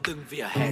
từng 0.07 0.24
vỉa 0.30 0.46
hè 0.50 0.65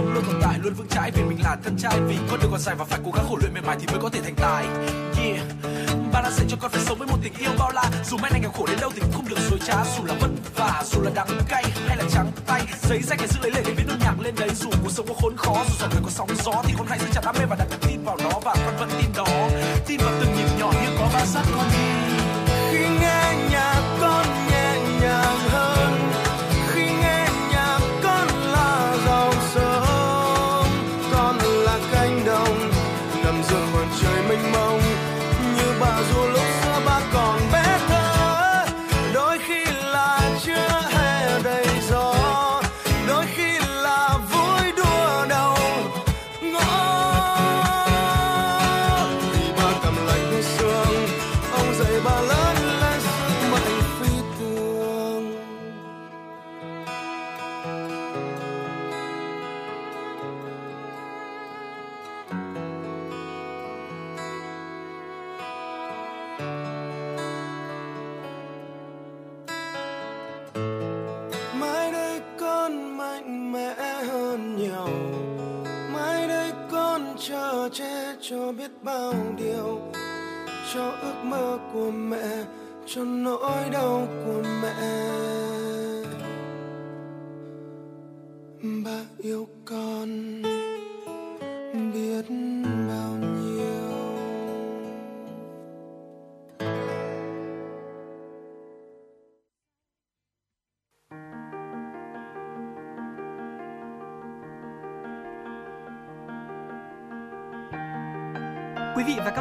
luôn 0.00 0.24
tồn 0.26 0.40
tại, 0.42 0.58
luôn 0.62 0.74
vững 0.74 0.88
trái 0.90 1.10
vì 1.10 1.22
mình 1.22 1.38
là 1.42 1.56
thân 1.64 1.76
trai. 1.78 2.00
Vì 2.00 2.16
con 2.30 2.40
đường 2.40 2.50
còn 2.50 2.60
dài 2.60 2.74
và 2.78 2.84
phải 2.84 3.00
cố 3.04 3.10
gắng 3.10 3.26
khổ 3.28 3.36
luyện 3.40 3.54
mệt 3.54 3.64
mỏi 3.66 3.76
thì 3.80 3.86
mới 3.86 4.02
có 4.02 4.08
thể 4.08 4.20
thành 4.20 4.34
tài. 4.34 4.66
Yeah 5.16 5.46
ba 6.14 6.20
đã 6.22 6.30
dạy 6.30 6.46
cho 6.48 6.56
con 6.60 6.70
phải 6.70 6.80
sống 6.80 6.98
với 6.98 7.08
một 7.08 7.18
tình 7.22 7.32
yêu 7.38 7.50
bao 7.58 7.70
la. 7.74 7.90
Dù 8.04 8.16
mai 8.16 8.30
này 8.30 8.40
nghèo 8.40 8.50
khổ 8.50 8.66
đến 8.66 8.78
đâu 8.80 8.90
thì 8.94 9.00
cũng 9.00 9.12
không 9.12 9.28
được 9.28 9.38
dối 9.50 9.58
trá. 9.66 9.84
Dù 9.96 10.04
là 10.04 10.14
vất 10.20 10.30
vả 10.54 10.82
dù 10.86 11.02
là 11.02 11.10
đắng 11.14 11.28
cay. 11.48 11.64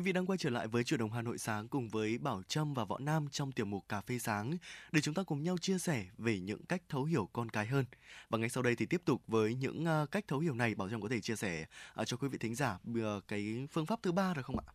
Quý 0.00 0.04
vị 0.04 0.12
đang 0.12 0.26
quay 0.26 0.38
trở 0.38 0.50
lại 0.50 0.68
với 0.68 0.84
chuyển 0.84 1.00
đồng 1.00 1.12
Hà 1.12 1.22
Nội 1.22 1.38
sáng 1.38 1.68
cùng 1.68 1.88
với 1.88 2.18
Bảo 2.18 2.42
Trâm 2.48 2.74
và 2.74 2.84
Võ 2.84 2.98
Nam 2.98 3.28
trong 3.32 3.52
tiểu 3.52 3.66
mục 3.66 3.88
Cà 3.88 4.00
phê 4.00 4.18
sáng 4.18 4.56
để 4.92 5.00
chúng 5.00 5.14
ta 5.14 5.22
cùng 5.22 5.42
nhau 5.42 5.58
chia 5.58 5.78
sẻ 5.78 6.06
về 6.18 6.38
những 6.38 6.62
cách 6.68 6.82
thấu 6.88 7.04
hiểu 7.04 7.28
con 7.32 7.48
cái 7.48 7.66
hơn. 7.66 7.84
Và 8.30 8.38
ngay 8.38 8.48
sau 8.48 8.62
đây 8.62 8.76
thì 8.76 8.86
tiếp 8.86 9.02
tục 9.04 9.22
với 9.26 9.54
những 9.54 9.84
ờ, 9.84 10.06
cách 10.10 10.24
thấu 10.28 10.38
hiểu 10.38 10.54
này 10.54 10.74
Bảo 10.74 10.88
Trâm 10.88 11.00
có 11.02 11.08
thể 11.08 11.20
chia 11.20 11.36
sẻ 11.36 11.64
ờ, 11.94 12.04
cho 12.04 12.16
quý 12.16 12.28
vị 12.28 12.38
thính 12.38 12.54
giả 12.54 12.78
ờ, 13.02 13.20
cái 13.28 13.66
phương 13.72 13.86
pháp 13.86 14.02
thứ 14.02 14.12
ba 14.12 14.34
được 14.34 14.46
không 14.46 14.58
ạ? 14.58 14.66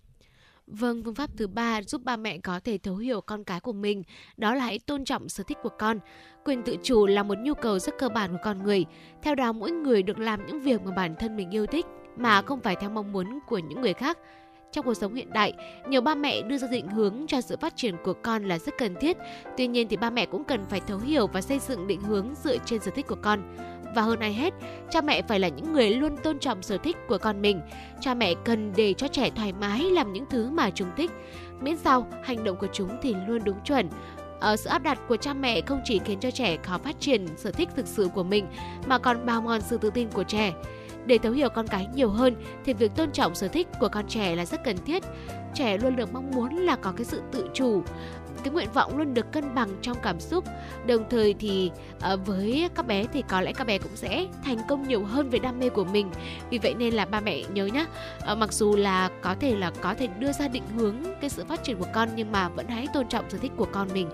Vâng, 0.67 1.03
phương 1.03 1.15
pháp 1.15 1.29
thứ 1.37 1.47
ba 1.47 1.81
giúp 1.81 2.03
ba 2.03 2.17
mẹ 2.17 2.37
có 2.37 2.59
thể 2.59 2.77
thấu 2.77 2.95
hiểu 2.95 3.21
con 3.21 3.43
cái 3.43 3.59
của 3.59 3.73
mình, 3.73 4.03
đó 4.37 4.55
là 4.55 4.63
hãy 4.63 4.79
tôn 4.79 5.05
trọng 5.05 5.29
sở 5.29 5.43
thích 5.47 5.57
của 5.63 5.73
con. 5.79 5.99
Quyền 6.43 6.63
tự 6.63 6.77
chủ 6.83 7.05
là 7.05 7.23
một 7.23 7.37
nhu 7.37 7.53
cầu 7.53 7.79
rất 7.79 7.95
cơ 7.99 8.09
bản 8.09 8.31
của 8.31 8.41
con 8.43 8.63
người. 8.63 8.85
Theo 9.21 9.35
đó, 9.35 9.51
mỗi 9.51 9.71
người 9.71 10.03
được 10.03 10.19
làm 10.19 10.45
những 10.45 10.61
việc 10.61 10.81
mà 10.81 10.91
bản 10.91 11.15
thân 11.19 11.35
mình 11.35 11.51
yêu 11.51 11.65
thích 11.65 11.85
mà 12.17 12.41
không 12.41 12.61
phải 12.61 12.75
theo 12.81 12.89
mong 12.89 13.11
muốn 13.11 13.39
của 13.47 13.57
những 13.57 13.81
người 13.81 13.93
khác. 13.93 14.17
Trong 14.75 14.85
cuộc 14.85 14.93
sống 14.93 15.13
hiện 15.13 15.33
đại, 15.33 15.53
nhiều 15.87 16.01
ba 16.01 16.15
mẹ 16.15 16.41
đưa 16.41 16.57
ra 16.57 16.67
định 16.71 16.87
hướng 16.87 17.25
cho 17.27 17.41
sự 17.41 17.57
phát 17.57 17.75
triển 17.75 17.95
của 18.03 18.13
con 18.13 18.43
là 18.43 18.59
rất 18.59 18.77
cần 18.77 18.95
thiết. 18.95 19.17
Tuy 19.57 19.67
nhiên 19.67 19.87
thì 19.87 19.97
ba 19.97 20.09
mẹ 20.09 20.25
cũng 20.25 20.43
cần 20.43 20.65
phải 20.69 20.81
thấu 20.87 20.97
hiểu 20.97 21.27
và 21.27 21.41
xây 21.41 21.59
dựng 21.59 21.87
định 21.87 22.01
hướng 22.01 22.33
dựa 22.43 22.57
trên 22.65 22.81
sở 22.81 22.91
thích 22.95 23.07
của 23.07 23.15
con. 23.21 23.55
Và 23.95 24.01
hơn 24.01 24.19
ai 24.19 24.33
hết, 24.33 24.53
cha 24.89 25.01
mẹ 25.01 25.21
phải 25.21 25.39
là 25.39 25.47
những 25.47 25.73
người 25.73 25.89
luôn 25.89 26.17
tôn 26.23 26.39
trọng 26.39 26.61
sở 26.61 26.77
thích 26.77 26.97
của 27.07 27.17
con 27.17 27.41
mình. 27.41 27.61
Cha 28.01 28.13
mẹ 28.13 28.33
cần 28.45 28.73
để 28.75 28.93
cho 28.93 29.07
trẻ 29.07 29.29
thoải 29.35 29.53
mái 29.53 29.79
làm 29.79 30.13
những 30.13 30.25
thứ 30.29 30.49
mà 30.49 30.69
chúng 30.69 30.89
thích. 30.97 31.11
Miễn 31.61 31.77
sao 31.77 32.07
hành 32.23 32.43
động 32.43 32.57
của 32.57 32.67
chúng 32.73 32.89
thì 33.01 33.15
luôn 33.27 33.39
đúng 33.43 33.59
chuẩn, 33.65 33.89
ở 34.39 34.55
sự 34.55 34.69
áp 34.69 34.83
đặt 34.83 34.99
của 35.07 35.17
cha 35.17 35.33
mẹ 35.33 35.61
không 35.61 35.81
chỉ 35.83 35.99
khiến 36.05 36.19
cho 36.19 36.31
trẻ 36.31 36.57
khó 36.63 36.77
phát 36.77 36.99
triển 36.99 37.27
sở 37.37 37.51
thích 37.51 37.69
thực 37.75 37.87
sự 37.87 38.09
của 38.13 38.23
mình 38.23 38.45
mà 38.87 38.97
còn 38.97 39.25
bào 39.25 39.41
mòn 39.41 39.61
sự 39.61 39.77
tự 39.77 39.89
tin 39.89 40.07
của 40.09 40.23
trẻ. 40.23 40.53
Để 41.05 41.17
thấu 41.17 41.31
hiểu 41.31 41.49
con 41.49 41.67
cái 41.67 41.87
nhiều 41.93 42.09
hơn 42.09 42.35
thì 42.65 42.73
việc 42.73 42.95
tôn 42.95 43.11
trọng 43.11 43.35
sở 43.35 43.47
thích 43.47 43.67
của 43.79 43.89
con 43.89 44.07
trẻ 44.07 44.35
là 44.35 44.45
rất 44.45 44.63
cần 44.63 44.77
thiết. 44.85 45.03
Trẻ 45.53 45.77
luôn 45.77 45.95
được 45.95 46.13
mong 46.13 46.31
muốn 46.31 46.55
là 46.55 46.75
có 46.75 46.91
cái 46.91 47.05
sự 47.05 47.21
tự 47.31 47.49
chủ, 47.53 47.83
cái 48.43 48.53
nguyện 48.53 48.71
vọng 48.73 48.97
luôn 48.97 49.13
được 49.13 49.31
cân 49.31 49.55
bằng 49.55 49.69
trong 49.81 49.97
cảm 50.03 50.19
xúc. 50.19 50.43
Đồng 50.87 51.09
thời 51.09 51.33
thì 51.39 51.71
ờ, 51.99 52.17
với 52.17 52.69
các 52.75 52.87
bé 52.87 53.03
thì 53.13 53.23
có 53.29 53.41
lẽ 53.41 53.53
các 53.53 53.67
bé 53.67 53.77
cũng 53.77 53.95
sẽ 53.95 54.25
thành 54.45 54.57
công 54.69 54.87
nhiều 54.87 55.05
hơn 55.05 55.29
về 55.29 55.39
đam 55.39 55.59
mê 55.59 55.69
của 55.69 55.85
mình. 55.85 56.11
Vì 56.49 56.57
vậy 56.57 56.73
nên 56.73 56.93
là 56.93 57.05
ba 57.05 57.19
mẹ 57.19 57.43
nhớ 57.53 57.65
nhá, 57.65 57.85
ờ, 58.21 58.35
mặc 58.35 58.53
dù 58.53 58.75
là 58.75 59.09
có 59.21 59.35
thể 59.39 59.55
là 59.55 59.71
có 59.81 59.93
thể 59.93 60.07
đưa 60.19 60.31
ra 60.31 60.47
định 60.47 60.67
hướng 60.75 60.95
cái 61.21 61.29
sự 61.29 61.45
phát 61.45 61.63
triển 61.63 61.77
của 61.77 61.87
con 61.93 62.09
nhưng 62.15 62.31
mà 62.31 62.49
vẫn 62.49 62.67
hãy 62.67 62.87
tôn 62.93 63.07
trọng 63.07 63.29
sở 63.29 63.37
thích 63.37 63.51
của 63.57 63.67
con 63.71 63.87
mình. 63.93 64.09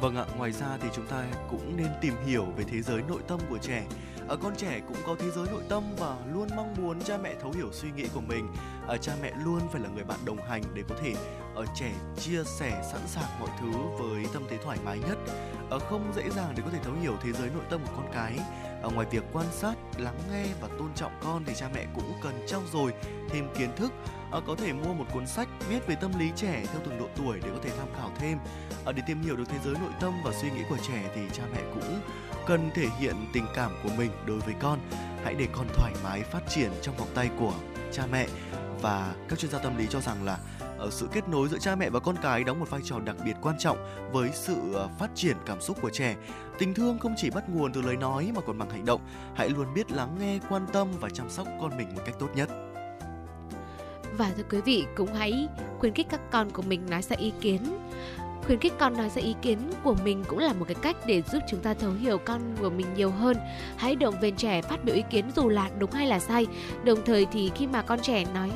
Vâng 0.00 0.16
ạ, 0.16 0.24
ngoài 0.36 0.52
ra 0.52 0.66
thì 0.80 0.88
chúng 0.96 1.06
ta 1.06 1.24
cũng 1.50 1.76
nên 1.76 1.88
tìm 2.00 2.14
hiểu 2.26 2.46
về 2.56 2.64
thế 2.70 2.82
giới 2.82 3.02
nội 3.08 3.20
tâm 3.28 3.40
của 3.50 3.58
trẻ 3.58 3.82
ở 4.30 4.36
con 4.36 4.56
trẻ 4.56 4.80
cũng 4.88 4.96
có 5.06 5.16
thế 5.18 5.30
giới 5.30 5.46
nội 5.50 5.62
tâm 5.68 5.82
và 5.98 6.16
luôn 6.34 6.48
mong 6.56 6.74
muốn 6.78 7.00
cha 7.00 7.18
mẹ 7.22 7.34
thấu 7.42 7.52
hiểu 7.52 7.68
suy 7.72 7.90
nghĩ 7.90 8.04
của 8.14 8.20
mình. 8.20 8.48
Ở 8.86 8.96
cha 8.96 9.12
mẹ 9.22 9.32
luôn 9.44 9.60
phải 9.72 9.80
là 9.80 9.88
người 9.88 10.04
bạn 10.04 10.18
đồng 10.24 10.36
hành 10.48 10.62
để 10.74 10.82
có 10.88 10.94
thể 11.02 11.14
ở 11.54 11.66
trẻ 11.74 11.92
chia 12.18 12.44
sẻ 12.44 12.82
sẵn 12.92 13.00
sàng 13.06 13.40
mọi 13.40 13.48
thứ 13.60 13.70
với 13.98 14.26
tâm 14.32 14.42
thế 14.50 14.58
thoải 14.64 14.78
mái 14.84 14.98
nhất. 14.98 15.18
Ở 15.70 15.78
không 15.78 16.12
dễ 16.16 16.30
dàng 16.30 16.52
để 16.56 16.62
có 16.64 16.70
thể 16.70 16.78
thấu 16.84 16.94
hiểu 17.02 17.16
thế 17.22 17.32
giới 17.32 17.50
nội 17.54 17.64
tâm 17.70 17.80
của 17.86 17.92
con 17.96 18.10
cái. 18.12 18.38
Ở 18.82 18.90
ngoài 18.90 19.06
việc 19.10 19.24
quan 19.32 19.46
sát 19.50 19.74
lắng 19.98 20.18
nghe 20.32 20.44
và 20.60 20.68
tôn 20.78 20.88
trọng 20.94 21.12
con 21.24 21.44
thì 21.46 21.54
cha 21.56 21.68
mẹ 21.74 21.86
cũng 21.94 22.12
cần 22.22 22.44
trau 22.46 22.62
dồi 22.72 22.92
thêm 23.28 23.48
kiến 23.58 23.70
thức. 23.76 23.92
À, 24.32 24.40
có 24.46 24.54
thể 24.54 24.72
mua 24.72 24.94
một 24.94 25.04
cuốn 25.12 25.26
sách 25.26 25.48
viết 25.68 25.86
về 25.86 25.94
tâm 25.94 26.18
lý 26.18 26.30
trẻ 26.36 26.62
theo 26.72 26.82
từng 26.84 26.98
độ 26.98 27.06
tuổi 27.16 27.40
để 27.42 27.50
có 27.54 27.58
thể 27.62 27.70
tham 27.78 27.88
khảo 27.96 28.10
thêm. 28.18 28.38
À, 28.84 28.92
để 28.92 29.02
tìm 29.06 29.22
hiểu 29.22 29.36
được 29.36 29.48
thế 29.48 29.58
giới 29.64 29.74
nội 29.74 29.92
tâm 30.00 30.12
và 30.24 30.32
suy 30.32 30.50
nghĩ 30.50 30.62
của 30.68 30.78
trẻ 30.88 31.10
thì 31.14 31.20
cha 31.32 31.42
mẹ 31.52 31.60
cũng 31.74 32.00
cần 32.46 32.70
thể 32.74 32.86
hiện 32.98 33.14
tình 33.32 33.46
cảm 33.54 33.70
của 33.82 33.90
mình 33.98 34.10
đối 34.26 34.38
với 34.38 34.54
con 34.60 34.78
hãy 35.24 35.34
để 35.34 35.46
con 35.52 35.66
thoải 35.74 35.92
mái 36.04 36.22
phát 36.22 36.42
triển 36.48 36.70
trong 36.82 36.96
vòng 36.96 37.08
tay 37.14 37.30
của 37.38 37.54
cha 37.92 38.02
mẹ 38.12 38.26
và 38.82 39.14
các 39.28 39.38
chuyên 39.38 39.50
gia 39.50 39.58
tâm 39.58 39.76
lý 39.76 39.86
cho 39.90 40.00
rằng 40.00 40.24
là 40.24 40.38
ở 40.78 40.90
sự 40.90 41.08
kết 41.12 41.28
nối 41.28 41.48
giữa 41.48 41.58
cha 41.58 41.76
mẹ 41.76 41.90
và 41.90 42.00
con 42.00 42.16
cái 42.22 42.44
đóng 42.44 42.60
một 42.60 42.70
vai 42.70 42.80
trò 42.84 43.00
đặc 43.00 43.16
biệt 43.24 43.36
quan 43.40 43.58
trọng 43.58 43.78
với 44.12 44.30
sự 44.34 44.56
ờ, 44.74 44.88
phát 44.98 45.10
triển 45.14 45.36
cảm 45.46 45.60
xúc 45.60 45.78
của 45.82 45.90
trẻ. 45.90 46.16
Tình 46.58 46.74
thương 46.74 46.98
không 46.98 47.14
chỉ 47.16 47.30
bắt 47.30 47.48
nguồn 47.48 47.72
từ 47.72 47.82
lời 47.82 47.96
nói 47.96 48.30
mà 48.34 48.40
còn 48.40 48.58
bằng 48.58 48.70
hành 48.70 48.84
động. 48.84 49.00
Hãy 49.34 49.48
luôn 49.48 49.74
biết 49.74 49.92
lắng 49.92 50.16
nghe, 50.20 50.38
quan 50.48 50.66
tâm 50.72 50.88
và 51.00 51.08
chăm 51.10 51.30
sóc 51.30 51.46
con 51.60 51.76
mình 51.76 51.94
một 51.94 52.02
cách 52.06 52.14
tốt 52.18 52.28
nhất. 52.34 52.50
Và 54.18 54.32
thưa 54.36 54.42
quý 54.50 54.60
vị, 54.60 54.86
cũng 54.96 55.14
hãy 55.14 55.48
khuyến 55.78 55.94
khích 55.94 56.06
các 56.10 56.20
con 56.30 56.50
của 56.50 56.62
mình 56.62 56.90
nói 56.90 57.02
ra 57.02 57.16
ý 57.16 57.32
kiến 57.40 57.78
khuyến 58.46 58.58
khích 58.58 58.72
con 58.78 58.96
nói 58.96 59.08
ra 59.08 59.22
ý 59.22 59.34
kiến 59.42 59.58
của 59.82 59.94
mình 60.04 60.24
cũng 60.28 60.38
là 60.38 60.52
một 60.52 60.64
cái 60.68 60.76
cách 60.82 60.96
để 61.06 61.22
giúp 61.22 61.42
chúng 61.48 61.60
ta 61.60 61.74
thấu 61.74 61.92
hiểu 61.92 62.18
con 62.18 62.40
của 62.60 62.70
mình 62.70 62.86
nhiều 62.96 63.10
hơn. 63.10 63.36
Hãy 63.76 63.96
động 63.96 64.20
viên 64.20 64.36
trẻ 64.36 64.62
phát 64.62 64.84
biểu 64.84 64.94
ý 64.94 65.02
kiến 65.10 65.24
dù 65.36 65.48
là 65.48 65.70
đúng 65.78 65.90
hay 65.90 66.06
là 66.06 66.18
sai. 66.18 66.46
Đồng 66.84 66.98
thời 67.04 67.26
thì 67.32 67.50
khi 67.54 67.66
mà 67.66 67.82
con 67.82 67.98
trẻ 68.02 68.24
nói 68.34 68.50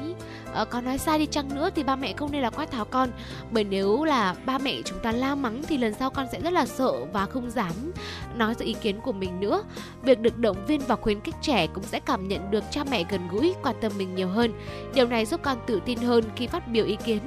uh, 0.62 0.84
nói 0.84 0.98
sai 0.98 1.18
đi 1.18 1.26
chăng 1.26 1.54
nữa 1.54 1.70
thì 1.74 1.82
ba 1.82 1.96
mẹ 1.96 2.12
không 2.16 2.32
nên 2.32 2.42
là 2.42 2.50
quát 2.50 2.70
tháo 2.70 2.84
con. 2.84 3.08
Bởi 3.50 3.64
nếu 3.64 4.04
là 4.04 4.34
ba 4.46 4.58
mẹ 4.58 4.82
chúng 4.84 4.98
ta 4.98 5.12
la 5.12 5.34
mắng 5.34 5.62
thì 5.68 5.78
lần 5.78 5.94
sau 5.94 6.10
con 6.10 6.26
sẽ 6.32 6.40
rất 6.40 6.52
là 6.52 6.66
sợ 6.66 6.92
và 7.12 7.26
không 7.26 7.50
dám 7.50 7.72
nói 8.36 8.54
ra 8.54 8.64
ý 8.64 8.74
kiến 8.82 9.00
của 9.00 9.12
mình 9.12 9.40
nữa. 9.40 9.64
Việc 10.02 10.20
được 10.20 10.38
động 10.38 10.66
viên 10.66 10.80
và 10.80 10.96
khuyến 10.96 11.20
khích 11.20 11.34
trẻ 11.42 11.66
cũng 11.66 11.84
sẽ 11.84 12.00
cảm 12.00 12.28
nhận 12.28 12.50
được 12.50 12.64
cha 12.70 12.84
mẹ 12.90 13.04
gần 13.10 13.28
gũi 13.28 13.54
quan 13.62 13.76
tâm 13.80 13.92
mình 13.98 14.14
nhiều 14.14 14.28
hơn. 14.28 14.52
Điều 14.94 15.06
này 15.06 15.26
giúp 15.26 15.40
con 15.42 15.58
tự 15.66 15.80
tin 15.84 15.98
hơn 15.98 16.24
khi 16.36 16.46
phát 16.46 16.68
biểu 16.68 16.86
ý 16.86 16.96
kiến. 17.04 17.20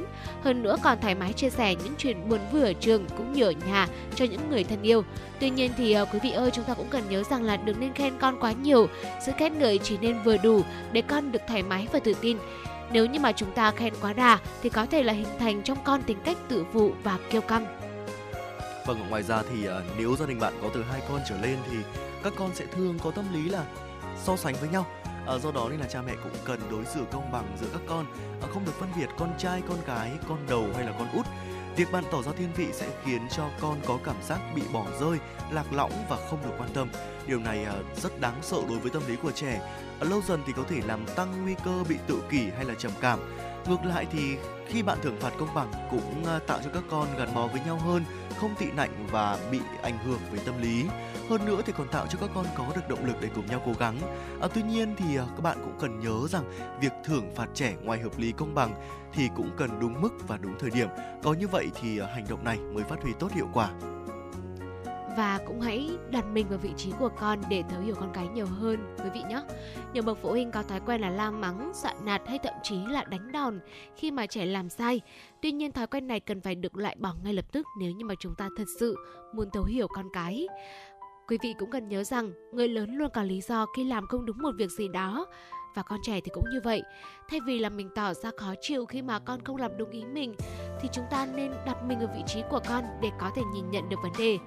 Hơn 0.44 0.64
nữa 0.64 0.76
còn 0.84 0.98
thoải 1.02 1.16
mái 1.16 1.34
chia 1.34 1.50
sẻ 1.50 1.76
những 1.76 1.94
chuyện 1.98 2.30
buồn 2.30 2.40
vui 2.52 2.62
ở 2.62 2.74
trường 2.74 3.06
cũng 3.18 3.34
như 3.34 3.44
ở 3.44 3.52
nhà 3.52 3.88
cho 4.16 4.26
những 4.26 4.50
người 4.50 4.64
thân 4.64 4.82
yêu. 4.82 5.04
Tuy 5.40 5.50
nhiên 5.50 5.72
thì 5.78 6.02
uh, 6.02 6.08
quý 6.14 6.20
vị 6.24 6.32
ơi 6.32 6.52
chúng 6.54 6.66
ta 6.66 6.74
cũng 6.74 6.88
cần 6.90 7.04
nhớ 7.10 7.24
rằng 7.24 7.44
là 7.44 7.58
đừng 7.58 7.80
nên 7.80 7.94
khen 7.94 8.14
con 8.20 8.40
quá 8.40 8.52
nhiều. 8.52 8.88
Sự 9.26 9.32
khen 9.38 9.60
ngợi 9.60 9.78
chỉ 9.78 9.98
nên 10.02 10.24
vừa 10.24 10.38
đủ 10.38 10.62
để 10.92 11.02
con 11.02 11.32
được 11.32 11.42
thoải 11.48 11.64
mái 11.64 11.88
và 11.92 12.00
tự 12.00 12.14
tin 12.22 12.38
nếu 12.92 13.06
như 13.06 13.20
mà 13.20 13.32
chúng 13.32 13.52
ta 13.52 13.72
khen 13.72 13.94
quá 14.02 14.14
đà 14.14 14.40
thì 14.62 14.70
có 14.70 14.86
thể 14.86 15.04
là 15.04 15.14
hình 15.14 15.40
thành 15.40 15.64
trong 15.64 15.78
con 15.84 16.04
tính 16.04 16.18
cách 16.24 16.38
tự 16.48 16.66
phụ 16.74 16.92
và 17.04 17.18
kiêu 17.30 17.42
căng. 17.42 17.66
Vâng, 18.86 19.10
ngoài 19.10 19.24
ra 19.24 19.44
thì 19.50 19.68
uh, 19.68 19.74
nếu 19.98 20.16
gia 20.16 20.26
đình 20.26 20.40
bạn 20.40 20.54
có 20.62 20.70
từ 20.74 20.84
hai 20.84 21.02
con 21.10 21.22
trở 21.30 21.42
lên 21.42 21.58
thì 21.72 21.78
các 22.24 22.34
con 22.38 22.50
sẽ 22.54 22.66
thường 22.66 23.00
có 23.04 23.12
tâm 23.12 23.26
lý 23.34 23.50
là 23.50 23.66
so 24.24 24.36
sánh 24.36 24.56
với 24.56 24.70
nhau. 24.70 24.86
À, 25.28 25.38
do 25.38 25.52
đó 25.52 25.68
nên 25.70 25.80
là 25.80 25.88
cha 25.88 26.02
mẹ 26.02 26.14
cũng 26.24 26.32
cần 26.46 26.60
đối 26.72 26.86
xử 26.86 27.00
công 27.12 27.32
bằng 27.32 27.58
giữa 27.62 27.68
các 27.74 27.82
con, 27.88 28.06
à, 28.42 28.48
không 28.54 28.66
được 28.66 28.80
phân 28.80 28.90
biệt 28.98 29.10
con 29.18 29.30
trai, 29.38 29.62
con 29.70 29.78
gái, 29.88 30.12
con 30.30 30.38
đầu 30.50 30.66
hay 30.76 30.86
là 30.86 30.94
con 31.00 31.08
út. 31.14 31.26
Việc 31.76 31.92
bạn 31.92 32.04
tỏ 32.12 32.22
ra 32.22 32.32
thiên 32.38 32.50
vị 32.56 32.68
sẽ 32.72 32.88
khiến 33.04 33.22
cho 33.32 33.50
con 33.62 33.80
có 33.86 33.98
cảm 34.04 34.16
giác 34.24 34.40
bị 34.56 34.62
bỏ 34.74 34.86
rơi, 35.00 35.18
lạc 35.52 35.74
lõng 35.74 35.92
và 36.10 36.18
không 36.30 36.40
được 36.44 36.52
quan 36.58 36.70
tâm. 36.74 36.90
Điều 37.28 37.40
này 37.40 37.64
à, 37.64 37.74
rất 37.96 38.20
đáng 38.20 38.40
sợ 38.42 38.58
đối 38.70 38.80
với 38.80 38.92
tâm 38.92 39.02
lý 39.08 39.16
của 39.16 39.32
trẻ 39.32 39.62
lâu 40.02 40.22
dần 40.22 40.42
thì 40.48 40.54
có 40.54 40.64
thể 40.70 40.82
làm 40.86 41.06
tăng 41.16 41.44
nguy 41.44 41.56
cơ 41.66 41.84
bị 41.90 41.96
tự 42.08 42.22
kỷ 42.30 42.50
hay 42.56 42.66
là 42.66 42.74
trầm 42.74 42.92
cảm. 43.02 43.20
Ngược 43.70 43.86
lại 43.86 44.08
thì 44.12 44.38
khi 44.68 44.84
bạn 44.84 44.98
thưởng 45.02 45.18
phạt 45.20 45.34
công 45.40 45.54
bằng 45.56 45.72
cũng 45.92 46.26
à, 46.26 46.40
tạo 46.48 46.60
cho 46.64 46.70
các 46.74 46.84
con 46.90 47.08
gắn 47.18 47.34
bó 47.36 47.48
với 47.48 47.62
nhau 47.66 47.78
hơn, 47.78 48.04
không 48.40 48.56
tị 48.60 48.66
nạnh 48.72 49.08
và 49.12 49.38
bị 49.52 49.60
ảnh 49.82 49.98
hưởng 50.06 50.20
về 50.32 50.40
tâm 50.46 50.62
lý. 50.62 50.86
Hơn 51.30 51.46
nữa 51.46 51.62
thì 51.66 51.74
còn 51.78 51.88
tạo 51.88 52.08
cho 52.10 52.20
các 52.22 52.30
con 52.36 52.46
có 52.58 52.66
được 52.76 52.90
động 52.90 53.06
lực 53.06 53.16
để 53.22 53.30
cùng 53.36 53.46
nhau 53.46 53.62
cố 53.66 53.72
gắng. 53.80 53.98
À, 54.42 54.48
tuy 54.54 54.62
nhiên 54.62 54.96
thì 54.98 55.18
à, 55.18 55.26
các 55.36 55.42
bạn 55.42 55.58
cũng 55.64 55.78
cần 55.80 56.00
nhớ 56.00 56.28
rằng 56.30 56.44
việc 56.82 56.92
thưởng 57.06 57.32
phạt 57.36 57.48
trẻ 57.54 57.76
ngoài 57.84 58.00
hợp 58.00 58.20
lý 58.20 58.32
công 58.32 58.56
bằng 58.56 58.74
thì 59.14 59.30
cũng 59.36 59.50
cần 59.58 59.80
đúng 59.80 60.02
mức 60.02 60.14
và 60.28 60.38
đúng 60.38 60.60
thời 60.60 60.70
điểm. 60.70 60.88
Có 61.24 61.34
như 61.34 61.48
vậy 61.48 61.68
thì 61.82 62.00
à, 62.00 62.08
hành 62.14 62.26
động 62.30 62.44
này 62.44 62.58
mới 62.58 62.84
phát 62.84 63.02
huy 63.02 63.12
tốt 63.20 63.32
hiệu 63.32 63.48
quả 63.54 63.70
và 65.18 65.40
cũng 65.48 65.62
hãy 65.62 65.90
đặt 66.12 66.26
mình 66.34 66.50
vào 66.50 66.60
vị 66.60 66.70
trí 66.78 66.92
của 67.00 67.10
con 67.20 67.42
để 67.50 67.64
thấu 67.70 67.82
hiểu 67.82 67.96
con 67.96 68.12
cái 68.14 68.28
nhiều 68.28 68.46
hơn 68.46 68.96
quý 69.04 69.10
vị 69.14 69.22
nhé. 69.30 69.42
Nhiều 69.94 70.04
bậc 70.04 70.18
phụ 70.22 70.30
huynh 70.30 70.52
có 70.52 70.64
thói 70.64 70.80
quen 70.86 71.02
là 71.02 71.10
la 71.10 71.32
mắng, 71.32 71.72
dọa 71.76 71.94
nạt 72.04 72.22
hay 72.28 72.40
thậm 72.44 72.54
chí 72.64 72.76
là 72.90 73.04
đánh 73.04 73.32
đòn 73.32 73.60
khi 73.96 74.12
mà 74.12 74.26
trẻ 74.26 74.46
làm 74.46 74.70
sai. 74.70 75.02
Tuy 75.42 75.52
nhiên 75.52 75.72
thói 75.72 75.88
quen 75.88 76.08
này 76.08 76.20
cần 76.20 76.42
phải 76.42 76.56
được 76.56 76.78
loại 76.78 76.96
bỏ 77.00 77.14
ngay 77.24 77.34
lập 77.34 77.46
tức 77.52 77.66
nếu 77.80 77.92
như 77.92 78.06
mà 78.06 78.14
chúng 78.20 78.36
ta 78.36 78.50
thật 78.58 78.66
sự 78.80 78.96
muốn 79.34 79.50
thấu 79.54 79.64
hiểu 79.64 79.88
con 79.88 80.06
cái. 80.14 80.48
Quý 81.28 81.38
vị 81.44 81.54
cũng 81.60 81.72
cần 81.72 81.88
nhớ 81.88 82.04
rằng 82.04 82.32
người 82.54 82.68
lớn 82.68 82.96
luôn 82.96 83.10
có 83.14 83.24
lý 83.24 83.42
do 83.42 83.66
khi 83.76 83.84
làm 83.84 84.08
không 84.08 84.26
đúng 84.26 84.42
một 84.42 84.52
việc 84.58 84.72
gì 84.72 84.88
đó 84.88 85.26
và 85.76 85.84
con 85.84 86.00
trẻ 86.04 86.22
thì 86.22 86.32
cũng 86.34 86.46
như 86.52 86.60
vậy. 86.64 86.82
Thay 87.30 87.40
vì 87.48 87.60
là 87.60 87.70
mình 87.70 87.90
tỏ 87.96 88.14
ra 88.14 88.32
khó 88.38 88.54
chịu 88.62 88.86
khi 88.86 89.02
mà 89.02 89.20
con 89.20 89.44
không 89.44 89.56
làm 89.56 89.78
đúng 89.78 89.90
ý 89.90 90.06
mình 90.06 90.36
thì 90.82 90.90
chúng 90.92 91.06
ta 91.10 91.26
nên 91.26 91.52
đặt 91.66 91.84
mình 91.84 92.00
ở 92.00 92.08
vị 92.08 92.24
trí 92.28 92.44
của 92.50 92.60
con 92.70 92.84
để 93.02 93.12
có 93.20 93.32
thể 93.36 93.42
nhìn 93.54 93.72
nhận 93.72 93.90
được 93.90 94.00
vấn 94.04 94.12
đề. 94.18 94.38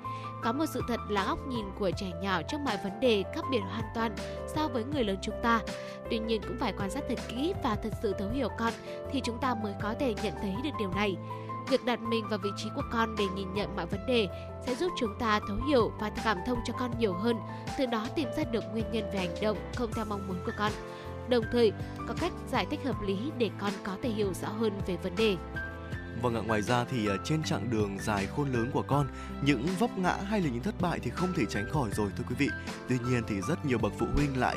Có 0.42 0.52
một 0.52 0.64
sự 0.74 0.82
thật 0.88 1.00
là 1.08 1.24
góc 1.26 1.38
nhìn 1.48 1.64
của 1.78 1.90
trẻ 1.96 2.06
nhỏ 2.22 2.42
trước 2.42 2.58
mọi 2.64 2.76
vấn 2.84 3.00
đề 3.00 3.24
khác 3.34 3.44
biệt 3.50 3.60
hoàn 3.70 3.84
toàn 3.94 4.14
so 4.54 4.68
với 4.68 4.84
người 4.84 5.04
lớn 5.04 5.16
chúng 5.22 5.34
ta. 5.42 5.60
Tuy 6.10 6.18
nhiên 6.18 6.42
cũng 6.42 6.56
phải 6.60 6.72
quan 6.78 6.90
sát 6.90 7.04
thật 7.08 7.18
kỹ 7.28 7.54
và 7.62 7.76
thật 7.82 7.90
sự 8.02 8.14
thấu 8.18 8.28
hiểu 8.28 8.48
con 8.58 8.72
thì 9.12 9.20
chúng 9.24 9.38
ta 9.38 9.54
mới 9.54 9.74
có 9.82 9.94
thể 10.00 10.14
nhận 10.22 10.34
thấy 10.42 10.54
được 10.64 10.70
điều 10.78 10.90
này. 10.90 11.16
Việc 11.68 11.84
đặt 11.84 12.00
mình 12.00 12.28
vào 12.28 12.38
vị 12.42 12.50
trí 12.56 12.68
của 12.76 12.82
con 12.92 13.16
để 13.18 13.24
nhìn 13.34 13.54
nhận 13.54 13.76
mọi 13.76 13.86
vấn 13.86 14.06
đề 14.06 14.28
sẽ 14.66 14.74
giúp 14.74 14.92
chúng 14.98 15.14
ta 15.18 15.40
thấu 15.48 15.56
hiểu 15.68 15.92
và 16.00 16.10
cảm 16.24 16.38
thông 16.46 16.58
cho 16.64 16.72
con 16.78 16.90
nhiều 16.98 17.12
hơn, 17.12 17.36
từ 17.78 17.86
đó 17.86 18.06
tìm 18.14 18.28
ra 18.36 18.44
được 18.44 18.64
nguyên 18.72 18.84
nhân 18.92 19.10
về 19.12 19.18
hành 19.18 19.34
động 19.42 19.56
không 19.76 19.92
theo 19.92 20.04
mong 20.04 20.28
muốn 20.28 20.36
của 20.46 20.52
con. 20.58 20.72
Đồng 21.28 21.44
thời, 21.52 21.72
có 22.08 22.14
cách 22.20 22.32
giải 22.48 22.66
thích 22.70 22.80
hợp 22.84 23.02
lý 23.02 23.18
để 23.38 23.50
con 23.60 23.72
có 23.84 23.96
thể 24.02 24.08
hiểu 24.08 24.32
rõ 24.34 24.48
hơn 24.48 24.72
về 24.86 24.96
vấn 24.96 25.16
đề. 25.16 25.36
Vâng 26.22 26.34
ạ, 26.34 26.40
ngoài 26.46 26.62
ra 26.62 26.84
thì 26.84 27.06
ờ, 27.06 27.16
trên 27.24 27.42
chặng 27.42 27.70
đường 27.70 27.98
dài 28.00 28.26
khôn 28.26 28.52
lớn 28.52 28.70
của 28.72 28.82
con, 28.82 29.06
những 29.42 29.66
vấp 29.78 29.98
ngã 29.98 30.12
hay 30.12 30.40
là 30.40 30.50
những 30.50 30.62
thất 30.62 30.80
bại 30.80 30.98
thì 31.02 31.10
không 31.10 31.32
thể 31.36 31.44
tránh 31.48 31.70
khỏi 31.70 31.90
rồi 31.92 32.10
thưa 32.16 32.24
quý 32.28 32.34
vị. 32.38 32.48
Tuy 32.88 32.98
nhiên 32.98 33.22
thì 33.28 33.40
rất 33.40 33.64
nhiều 33.64 33.78
bậc 33.78 33.92
phụ 33.98 34.06
huynh 34.14 34.40
lại 34.40 34.56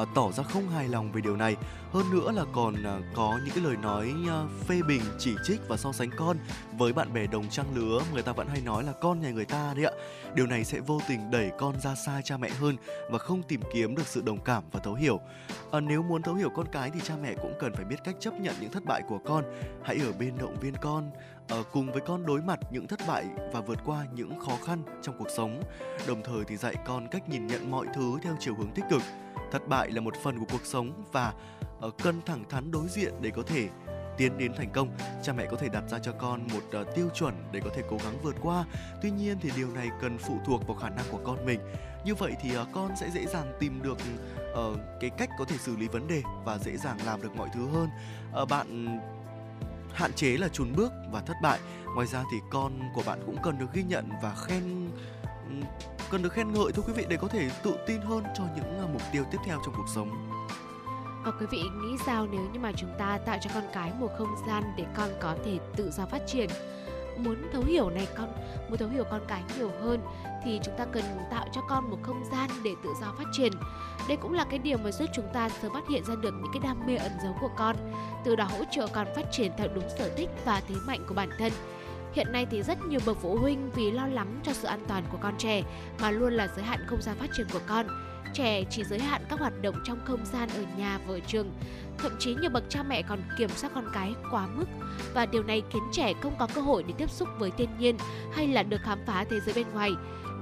uh, 0.00 0.08
tỏ 0.14 0.32
ra 0.32 0.42
không 0.42 0.68
hài 0.68 0.88
lòng 0.88 1.12
về 1.12 1.20
điều 1.20 1.36
này. 1.36 1.56
Hơn 1.92 2.10
nữa 2.10 2.32
là 2.32 2.44
còn 2.52 2.74
uh, 2.74 3.04
có 3.14 3.38
những 3.44 3.54
cái 3.54 3.64
lời 3.64 3.76
nói 3.76 4.14
uh, 4.24 4.66
phê 4.66 4.80
bình, 4.88 5.02
chỉ 5.18 5.34
trích 5.44 5.60
và 5.68 5.76
so 5.76 5.92
sánh 5.92 6.10
con 6.16 6.36
với 6.78 6.92
bạn 6.92 7.12
bè 7.12 7.26
đồng 7.26 7.48
trang 7.48 7.66
lứa. 7.74 8.02
Người 8.12 8.22
ta 8.22 8.32
vẫn 8.32 8.48
hay 8.48 8.60
nói 8.60 8.84
là 8.84 8.92
con 8.92 9.20
nhà 9.20 9.30
người 9.30 9.44
ta 9.44 9.74
đấy 9.76 9.84
ạ. 9.84 9.92
Điều 10.34 10.46
này 10.46 10.64
sẽ 10.64 10.80
vô 10.80 11.00
tình 11.08 11.30
đẩy 11.30 11.50
con 11.58 11.80
ra 11.80 11.94
xa 11.94 12.20
cha 12.24 12.36
mẹ 12.36 12.48
hơn 12.48 12.76
và 13.10 13.18
không 13.18 13.42
tìm 13.42 13.60
kiếm 13.72 13.96
được 13.96 14.06
sự 14.06 14.22
đồng 14.22 14.40
cảm 14.44 14.62
và 14.72 14.80
thấu 14.80 14.94
hiểu. 14.94 15.20
À, 15.72 15.80
nếu 15.80 16.02
muốn 16.02 16.22
thấu 16.22 16.34
hiểu 16.34 16.50
con 16.56 16.66
cái 16.72 16.90
thì 16.94 17.00
cha 17.04 17.14
mẹ 17.22 17.34
cũng 17.42 17.54
cần 17.60 17.72
phải 17.74 17.84
biết 17.84 17.96
cách 18.04 18.14
chấp 18.20 18.34
nhận 18.40 18.54
những 18.60 18.72
thất 18.72 18.84
bại 18.84 19.02
của 19.08 19.18
con. 19.24 19.44
Hãy 19.82 19.98
ở 20.02 20.12
bên 20.18 20.38
động 20.38 20.56
viên 20.60 20.74
con, 20.80 21.10
ở 21.48 21.62
cùng 21.72 21.92
với 21.92 22.00
con 22.00 22.26
đối 22.26 22.42
mặt 22.42 22.58
những 22.70 22.86
thất 22.86 23.00
bại 23.08 23.24
và 23.52 23.60
vượt 23.60 23.78
qua 23.84 24.06
những 24.14 24.40
khó 24.40 24.52
khăn 24.66 24.82
trong 25.02 25.18
cuộc 25.18 25.28
sống 25.36 25.62
đồng 26.06 26.22
thời 26.24 26.44
thì 26.44 26.56
dạy 26.56 26.74
con 26.86 27.08
cách 27.08 27.28
nhìn 27.28 27.46
nhận 27.46 27.70
mọi 27.70 27.86
thứ 27.94 28.18
theo 28.22 28.36
chiều 28.40 28.54
hướng 28.54 28.70
tích 28.74 28.84
cực 28.90 29.02
thất 29.52 29.68
bại 29.68 29.90
là 29.90 30.00
một 30.00 30.14
phần 30.22 30.38
của 30.38 30.46
cuộc 30.52 30.64
sống 30.66 31.04
và 31.12 31.32
ờ, 31.80 31.88
uh, 31.88 31.94
cần 32.02 32.22
thẳng 32.26 32.44
thắn 32.48 32.70
đối 32.70 32.88
diện 32.88 33.12
để 33.20 33.30
có 33.30 33.42
thể 33.46 33.68
tiến 34.16 34.38
đến 34.38 34.54
thành 34.54 34.70
công. 34.72 34.96
Cha 35.22 35.32
mẹ 35.32 35.46
có 35.50 35.56
thể 35.56 35.68
đặt 35.68 35.84
ra 35.90 35.98
cho 35.98 36.12
con 36.12 36.46
một 36.52 36.80
uh, 36.80 36.94
tiêu 36.94 37.08
chuẩn 37.14 37.34
để 37.52 37.60
có 37.64 37.70
thể 37.76 37.82
cố 37.90 37.96
gắng 38.04 38.18
vượt 38.22 38.36
qua. 38.42 38.64
Tuy 39.02 39.10
nhiên 39.10 39.36
thì 39.40 39.50
điều 39.56 39.68
này 39.68 39.88
cần 40.00 40.18
phụ 40.18 40.38
thuộc 40.46 40.66
vào 40.66 40.76
khả 40.76 40.88
năng 40.88 41.04
của 41.10 41.20
con 41.24 41.46
mình. 41.46 41.60
Như 42.04 42.14
vậy 42.14 42.32
thì 42.40 42.58
uh, 42.58 42.68
con 42.72 42.90
sẽ 43.00 43.10
dễ 43.10 43.26
dàng 43.26 43.56
tìm 43.60 43.82
được 43.82 43.98
uh, 44.52 44.78
cái 45.00 45.10
cách 45.10 45.30
có 45.38 45.44
thể 45.44 45.56
xử 45.58 45.76
lý 45.76 45.88
vấn 45.88 46.08
đề 46.08 46.22
và 46.44 46.58
dễ 46.58 46.76
dàng 46.76 46.98
làm 47.06 47.22
được 47.22 47.36
mọi 47.36 47.48
thứ 47.54 47.66
hơn. 47.66 47.88
Uh, 48.42 48.48
bạn 48.48 48.98
hạn 49.92 50.12
chế 50.12 50.36
là 50.36 50.48
chùn 50.48 50.72
bước 50.76 50.92
và 51.12 51.20
thất 51.20 51.36
bại. 51.42 51.58
Ngoài 51.94 52.06
ra 52.06 52.24
thì 52.32 52.38
con 52.50 52.72
của 52.94 53.02
bạn 53.06 53.22
cũng 53.26 53.36
cần 53.42 53.58
được 53.58 53.72
ghi 53.72 53.82
nhận 53.82 54.08
và 54.22 54.34
khen 54.34 54.90
cần 56.10 56.22
được 56.22 56.32
khen 56.32 56.52
ngợi, 56.52 56.72
thưa 56.72 56.82
quý 56.86 56.92
vị, 56.92 57.06
để 57.08 57.16
có 57.16 57.28
thể 57.28 57.50
tự 57.62 57.74
tin 57.86 58.00
hơn 58.00 58.24
cho 58.34 58.44
những 58.56 58.78
à, 58.78 58.86
mục 58.92 59.02
tiêu 59.12 59.24
tiếp 59.30 59.38
theo 59.46 59.58
trong 59.64 59.74
cuộc 59.76 59.88
sống. 59.94 60.28
Và 61.24 61.32
quý 61.40 61.46
vị 61.50 61.62
nghĩ 61.62 61.96
sao 62.06 62.26
nếu 62.30 62.40
như 62.52 62.60
mà 62.60 62.72
chúng 62.76 62.90
ta 62.98 63.18
tạo 63.26 63.38
cho 63.40 63.50
con 63.54 63.64
cái 63.72 63.92
một 64.00 64.08
không 64.18 64.34
gian 64.46 64.62
để 64.76 64.84
con 64.96 65.10
có 65.20 65.36
thể 65.44 65.58
tự 65.76 65.90
do 65.90 66.06
phát 66.06 66.22
triển? 66.26 66.48
Muốn 67.16 67.36
thấu 67.52 67.62
hiểu 67.62 67.90
này, 67.90 68.08
con, 68.16 68.32
muốn 68.68 68.78
thấu 68.78 68.88
hiểu 68.88 69.04
con 69.10 69.20
cái 69.28 69.42
nhiều 69.58 69.70
hơn 69.82 70.00
thì 70.44 70.60
chúng 70.64 70.74
ta 70.78 70.84
cần 70.84 71.04
tạo 71.30 71.46
cho 71.52 71.60
con 71.68 71.90
một 71.90 71.98
không 72.02 72.24
gian 72.32 72.50
để 72.64 72.74
tự 72.84 72.90
do 73.00 73.06
phát 73.18 73.24
triển. 73.32 73.52
Đây 74.08 74.16
cũng 74.16 74.32
là 74.32 74.44
cái 74.44 74.58
điều 74.58 74.78
mà 74.78 74.90
giúp 74.90 75.08
chúng 75.14 75.28
ta 75.32 75.48
sớm 75.48 75.72
phát 75.72 75.88
hiện 75.90 76.04
ra 76.04 76.14
được 76.14 76.34
những 76.34 76.52
cái 76.52 76.60
đam 76.64 76.86
mê 76.86 76.96
ẩn 76.96 77.12
giấu 77.22 77.36
của 77.40 77.50
con, 77.56 77.76
từ 78.24 78.36
đó 78.36 78.44
hỗ 78.44 78.64
trợ 78.70 78.86
con 78.92 79.06
phát 79.16 79.32
triển 79.32 79.52
theo 79.58 79.68
đúng 79.74 79.88
sở 79.98 80.10
thích 80.16 80.28
và 80.44 80.62
thế 80.68 80.74
mạnh 80.86 81.04
của 81.08 81.14
bản 81.14 81.30
thân. 81.38 81.52
Hiện 82.12 82.32
nay 82.32 82.46
thì 82.50 82.62
rất 82.62 82.78
nhiều 82.88 83.00
bậc 83.06 83.16
phụ 83.22 83.36
huynh 83.36 83.70
vì 83.70 83.90
lo 83.90 84.06
lắng 84.06 84.40
cho 84.42 84.52
sự 84.52 84.68
an 84.68 84.80
toàn 84.88 85.04
của 85.12 85.18
con 85.22 85.34
trẻ 85.38 85.62
mà 86.00 86.10
luôn 86.10 86.32
là 86.32 86.48
giới 86.56 86.64
hạn 86.64 86.80
không 86.86 87.02
gian 87.02 87.16
phát 87.18 87.30
triển 87.36 87.46
của 87.52 87.60
con. 87.66 87.86
Trẻ 88.34 88.64
chỉ 88.70 88.84
giới 88.84 88.98
hạn 88.98 89.22
các 89.28 89.40
hoạt 89.40 89.62
động 89.62 89.74
trong 89.84 89.98
không 90.04 90.24
gian 90.24 90.48
ở 90.56 90.62
nhà 90.76 90.98
và 91.06 91.14
ở 91.14 91.20
trường. 91.26 91.52
Thậm 91.98 92.12
chí 92.18 92.34
nhiều 92.34 92.50
bậc 92.50 92.64
cha 92.68 92.82
mẹ 92.82 93.02
còn 93.02 93.18
kiểm 93.38 93.48
soát 93.48 93.70
con 93.74 93.90
cái 93.94 94.14
quá 94.30 94.46
mức 94.46 94.64
và 95.14 95.26
điều 95.26 95.42
này 95.42 95.62
khiến 95.70 95.82
trẻ 95.92 96.12
không 96.22 96.34
có 96.38 96.48
cơ 96.54 96.60
hội 96.60 96.82
để 96.82 96.94
tiếp 96.98 97.10
xúc 97.10 97.28
với 97.38 97.50
thiên 97.50 97.68
nhiên 97.78 97.96
hay 98.32 98.48
là 98.48 98.62
được 98.62 98.80
khám 98.82 98.98
phá 99.06 99.24
thế 99.30 99.40
giới 99.40 99.54
bên 99.54 99.66
ngoài. 99.72 99.90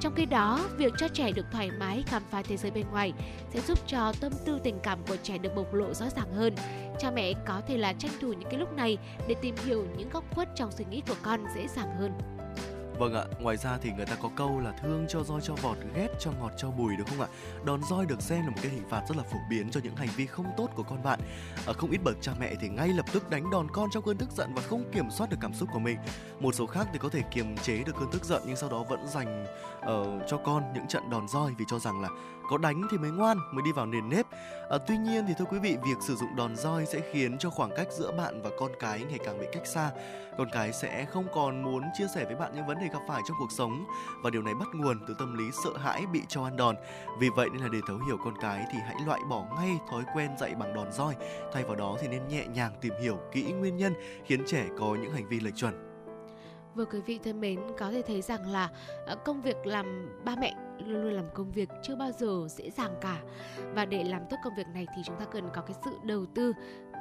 Trong 0.00 0.14
khi 0.14 0.26
đó, 0.26 0.68
việc 0.76 0.92
cho 0.98 1.08
trẻ 1.08 1.32
được 1.32 1.46
thoải 1.52 1.70
mái 1.70 2.02
khám 2.06 2.22
phá 2.30 2.42
thế 2.42 2.56
giới 2.56 2.70
bên 2.70 2.86
ngoài 2.90 3.12
sẽ 3.54 3.60
giúp 3.60 3.78
cho 3.86 4.12
tâm 4.20 4.32
tư 4.46 4.58
tình 4.64 4.78
cảm 4.82 4.98
của 5.08 5.16
trẻ 5.22 5.38
được 5.38 5.54
bộc 5.56 5.74
lộ 5.74 5.94
rõ 5.94 6.06
ràng 6.16 6.32
hơn. 6.34 6.54
Cha 6.98 7.10
mẹ 7.10 7.32
có 7.46 7.60
thể 7.68 7.76
là 7.76 7.92
tranh 7.92 8.12
thủ 8.20 8.32
những 8.32 8.48
cái 8.50 8.60
lúc 8.60 8.72
này 8.72 8.98
để 9.28 9.34
tìm 9.42 9.54
hiểu 9.64 9.86
những 9.98 10.10
góc 10.10 10.24
khuất 10.34 10.48
trong 10.54 10.72
suy 10.72 10.84
nghĩ 10.90 11.02
của 11.08 11.16
con 11.22 11.44
dễ 11.54 11.68
dàng 11.68 11.96
hơn. 11.98 12.12
Vâng 13.00 13.14
ạ, 13.14 13.24
ngoài 13.38 13.56
ra 13.56 13.78
thì 13.82 13.92
người 13.92 14.06
ta 14.06 14.16
có 14.22 14.30
câu 14.36 14.60
là 14.60 14.72
thương 14.72 15.06
cho 15.08 15.22
roi 15.22 15.40
cho 15.40 15.54
vọt, 15.54 15.76
ghét 15.94 16.08
cho 16.18 16.32
ngọt 16.40 16.52
cho 16.56 16.70
bùi 16.70 16.96
đúng 16.96 17.06
không 17.06 17.20
ạ? 17.20 17.28
Đòn 17.64 17.80
roi 17.90 18.06
được 18.06 18.22
xem 18.22 18.40
là 18.40 18.50
một 18.50 18.56
cái 18.62 18.72
hình 18.72 18.88
phạt 18.88 19.02
rất 19.08 19.16
là 19.16 19.22
phổ 19.22 19.38
biến 19.50 19.70
cho 19.70 19.80
những 19.84 19.96
hành 19.96 20.08
vi 20.16 20.26
không 20.26 20.46
tốt 20.56 20.68
của 20.76 20.82
con 20.82 21.02
bạn. 21.02 21.20
Ở 21.66 21.72
không 21.72 21.90
ít 21.90 21.98
bậc 22.04 22.16
cha 22.20 22.32
mẹ 22.40 22.54
thì 22.60 22.68
ngay 22.68 22.88
lập 22.88 23.06
tức 23.12 23.30
đánh 23.30 23.50
đòn 23.50 23.68
con 23.72 23.88
trong 23.92 24.02
cơn 24.02 24.16
tức 24.16 24.30
giận 24.30 24.54
và 24.54 24.62
không 24.62 24.84
kiểm 24.92 25.10
soát 25.10 25.30
được 25.30 25.36
cảm 25.40 25.54
xúc 25.54 25.68
của 25.72 25.78
mình. 25.78 25.98
Một 26.40 26.54
số 26.54 26.66
khác 26.66 26.88
thì 26.92 26.98
có 26.98 27.08
thể 27.08 27.22
kiềm 27.30 27.56
chế 27.56 27.84
được 27.84 27.96
cơn 28.00 28.10
tức 28.12 28.24
giận 28.24 28.42
nhưng 28.46 28.56
sau 28.56 28.68
đó 28.68 28.84
vẫn 28.88 29.06
dành 29.08 29.46
uh, 29.78 30.22
cho 30.28 30.36
con 30.36 30.62
những 30.74 30.88
trận 30.88 31.10
đòn 31.10 31.28
roi 31.28 31.52
vì 31.58 31.64
cho 31.68 31.78
rằng 31.78 32.00
là 32.00 32.08
có 32.50 32.58
đánh 32.58 32.82
thì 32.90 32.98
mới 32.98 33.10
ngoan 33.10 33.38
mới 33.52 33.62
đi 33.64 33.72
vào 33.72 33.86
nền 33.86 34.08
nếp. 34.08 34.26
À, 34.70 34.78
tuy 34.86 34.96
nhiên 34.96 35.24
thì 35.28 35.34
thưa 35.38 35.44
quý 35.44 35.58
vị 35.58 35.76
việc 35.84 35.96
sử 36.00 36.16
dụng 36.16 36.36
đòn 36.36 36.56
roi 36.56 36.86
sẽ 36.86 37.00
khiến 37.12 37.38
cho 37.38 37.50
khoảng 37.50 37.70
cách 37.76 37.88
giữa 37.90 38.12
bạn 38.12 38.42
và 38.42 38.50
con 38.58 38.70
cái 38.80 39.04
ngày 39.08 39.18
càng 39.24 39.40
bị 39.40 39.46
cách 39.52 39.66
xa. 39.66 39.90
Con 40.38 40.48
cái 40.52 40.72
sẽ 40.72 41.04
không 41.04 41.26
còn 41.34 41.62
muốn 41.62 41.82
chia 41.94 42.06
sẻ 42.14 42.24
với 42.24 42.34
bạn 42.34 42.52
những 42.54 42.66
vấn 42.66 42.78
đề 42.78 42.88
gặp 42.92 42.98
phải 43.08 43.22
trong 43.28 43.36
cuộc 43.40 43.52
sống 43.52 43.84
và 44.22 44.30
điều 44.30 44.42
này 44.42 44.54
bắt 44.54 44.68
nguồn 44.74 44.98
từ 45.08 45.14
tâm 45.18 45.38
lý 45.38 45.44
sợ 45.64 45.76
hãi 45.76 46.06
bị 46.12 46.20
cho 46.28 46.44
ăn 46.44 46.56
đòn. 46.56 46.76
Vì 47.18 47.28
vậy 47.36 47.48
nên 47.52 47.62
là 47.62 47.68
để 47.72 47.78
thấu 47.86 47.98
hiểu 48.06 48.16
con 48.24 48.34
cái 48.40 48.64
thì 48.72 48.78
hãy 48.82 48.96
loại 49.06 49.20
bỏ 49.28 49.44
ngay 49.56 49.78
thói 49.90 50.02
quen 50.14 50.30
dạy 50.38 50.54
bằng 50.54 50.74
đòn 50.74 50.92
roi. 50.92 51.14
Thay 51.52 51.64
vào 51.64 51.76
đó 51.76 51.96
thì 52.00 52.08
nên 52.08 52.28
nhẹ 52.28 52.46
nhàng 52.46 52.72
tìm 52.80 52.92
hiểu 53.02 53.18
kỹ 53.32 53.52
nguyên 53.52 53.76
nhân 53.76 53.94
khiến 54.24 54.42
trẻ 54.46 54.66
có 54.78 54.96
những 55.02 55.12
hành 55.12 55.28
vi 55.28 55.40
lệch 55.40 55.56
chuẩn. 55.56 55.90
Vâng 56.74 56.88
quý 56.92 57.00
vị 57.00 57.18
thân 57.24 57.40
mến, 57.40 57.60
có 57.78 57.90
thể 57.90 58.02
thấy 58.06 58.22
rằng 58.22 58.46
là 58.46 58.70
ờ, 59.06 59.16
công 59.24 59.42
việc 59.42 59.56
làm 59.66 60.08
ba 60.24 60.36
mẹ 60.36 60.54
luôn 60.86 61.02
luôn 61.02 61.12
làm 61.12 61.24
công 61.34 61.52
việc 61.52 61.68
chưa 61.82 61.96
bao 61.96 62.12
giờ 62.12 62.46
dễ 62.48 62.70
dàng 62.70 62.94
cả. 63.00 63.22
Và 63.74 63.84
để 63.84 64.04
làm 64.04 64.22
tốt 64.30 64.36
công 64.44 64.54
việc 64.56 64.66
này 64.74 64.86
thì 64.96 65.02
chúng 65.06 65.16
ta 65.18 65.24
cần 65.24 65.48
có 65.54 65.62
cái 65.62 65.76
sự 65.84 65.90
đầu 66.04 66.26
tư 66.34 66.52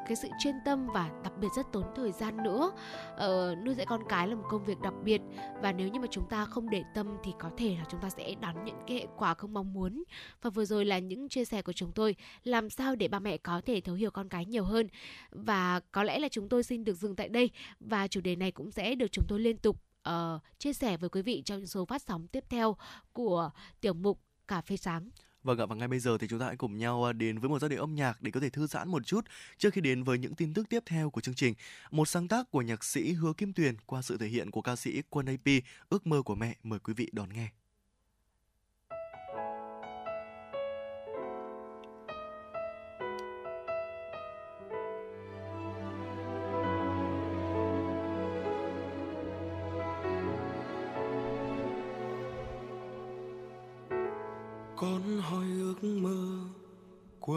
cái 0.09 0.15
sự 0.15 0.27
chuyên 0.39 0.55
tâm 0.65 0.87
và 0.87 1.09
đặc 1.23 1.33
biệt 1.41 1.47
rất 1.55 1.65
tốn 1.71 1.83
thời 1.95 2.11
gian 2.11 2.43
nữa. 2.43 2.71
Ờ, 3.15 3.55
nuôi 3.65 3.75
dạy 3.75 3.85
con 3.89 4.01
cái 4.09 4.27
là 4.27 4.35
một 4.35 4.43
công 4.49 4.65
việc 4.65 4.79
đặc 4.81 4.93
biệt 5.03 5.21
và 5.61 5.71
nếu 5.71 5.87
như 5.87 5.99
mà 5.99 6.07
chúng 6.11 6.29
ta 6.29 6.45
không 6.45 6.69
để 6.69 6.83
tâm 6.95 7.17
thì 7.23 7.31
có 7.39 7.49
thể 7.57 7.75
là 7.75 7.85
chúng 7.89 8.01
ta 8.01 8.09
sẽ 8.09 8.35
đón 8.41 8.63
những 8.65 8.79
cái 8.87 8.97
hệ 8.97 9.07
quả 9.17 9.33
không 9.33 9.53
mong 9.53 9.73
muốn. 9.73 10.03
Và 10.41 10.49
vừa 10.49 10.65
rồi 10.65 10.85
là 10.85 10.99
những 10.99 11.29
chia 11.29 11.45
sẻ 11.45 11.61
của 11.61 11.73
chúng 11.73 11.91
tôi 11.91 12.15
làm 12.43 12.69
sao 12.69 12.95
để 12.95 13.07
ba 13.07 13.19
mẹ 13.19 13.37
có 13.37 13.61
thể 13.65 13.81
thấu 13.81 13.95
hiểu 13.95 14.11
con 14.11 14.29
cái 14.29 14.45
nhiều 14.45 14.63
hơn. 14.63 14.87
Và 15.31 15.79
có 15.91 16.03
lẽ 16.03 16.19
là 16.19 16.27
chúng 16.29 16.49
tôi 16.49 16.63
xin 16.63 16.83
được 16.83 16.93
dừng 16.93 17.15
tại 17.15 17.29
đây 17.29 17.49
và 17.79 18.07
chủ 18.07 18.21
đề 18.21 18.35
này 18.35 18.51
cũng 18.51 18.71
sẽ 18.71 18.95
được 18.95 19.11
chúng 19.11 19.25
tôi 19.27 19.39
liên 19.39 19.57
tục 19.57 19.88
uh, 20.09 20.41
chia 20.57 20.73
sẻ 20.73 20.97
với 20.97 21.09
quý 21.09 21.21
vị 21.21 21.41
trong 21.45 21.65
số 21.65 21.85
phát 21.85 22.01
sóng 22.01 22.27
tiếp 22.27 22.43
theo 22.49 22.77
của 23.13 23.51
tiểu 23.81 23.93
mục 23.93 24.21
cà 24.47 24.61
phê 24.61 24.77
sáng 24.77 25.09
Vâng 25.43 25.59
ạ, 25.59 25.65
và 25.65 25.75
ngay 25.75 25.87
bây 25.87 25.99
giờ 25.99 26.17
thì 26.17 26.27
chúng 26.27 26.39
ta 26.39 26.45
hãy 26.45 26.55
cùng 26.55 26.77
nhau 26.77 27.05
à, 27.05 27.13
đến 27.13 27.39
với 27.39 27.49
một 27.49 27.59
giai 27.59 27.69
điệu 27.69 27.79
âm 27.79 27.95
nhạc 27.95 28.21
để 28.21 28.31
có 28.31 28.39
thể 28.39 28.49
thư 28.49 28.67
giãn 28.67 28.89
một 28.89 29.05
chút 29.05 29.25
trước 29.57 29.73
khi 29.73 29.81
đến 29.81 30.03
với 30.03 30.17
những 30.17 30.35
tin 30.35 30.53
tức 30.53 30.69
tiếp 30.69 30.83
theo 30.85 31.09
của 31.09 31.21
chương 31.21 31.35
trình. 31.35 31.53
Một 31.91 32.07
sáng 32.07 32.27
tác 32.27 32.51
của 32.51 32.61
nhạc 32.61 32.83
sĩ 32.83 33.13
Hứa 33.13 33.33
Kim 33.33 33.53
Tuyền 33.53 33.75
qua 33.85 34.01
sự 34.01 34.17
thể 34.17 34.27
hiện 34.27 34.51
của 34.51 34.61
ca 34.61 34.75
sĩ 34.75 35.01
Quân 35.09 35.25
AP, 35.25 35.63
Ước 35.89 36.07
mơ 36.07 36.21
của 36.21 36.35
mẹ. 36.35 36.55
Mời 36.63 36.79
quý 36.79 36.93
vị 36.93 37.09
đón 37.11 37.29
nghe. 37.33 37.49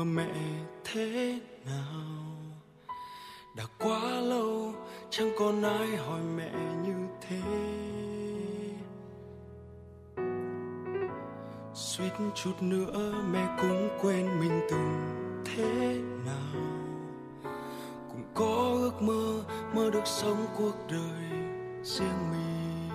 Của 0.03 0.07
mẹ, 0.07 0.35
thế 0.85 1.41
nào? 1.67 2.27
Đã 3.57 3.65
quá 3.79 4.01
lâu, 4.21 4.73
chẳng 5.11 5.31
còn 5.39 5.63
ai 5.63 5.97
hỏi 5.97 6.21
mẹ 6.37 6.53
như 6.87 6.95
thế. 7.21 7.43
Suýt 11.75 12.11
chút 12.35 12.63
nữa 12.63 13.15
mẹ 13.33 13.47
cũng 13.61 13.89
quên 14.03 14.41
mình 14.41 14.61
từng 14.71 15.15
thế 15.45 16.01
nào. 16.27 16.63
Cũng 18.09 18.25
có 18.35 18.71
ước 18.73 19.03
mơ 19.03 19.43
mơ 19.75 19.91
được 19.91 20.07
sống 20.07 20.47
cuộc 20.59 20.75
đời 20.91 21.41
riêng 21.83 22.31
mình. 22.31 22.89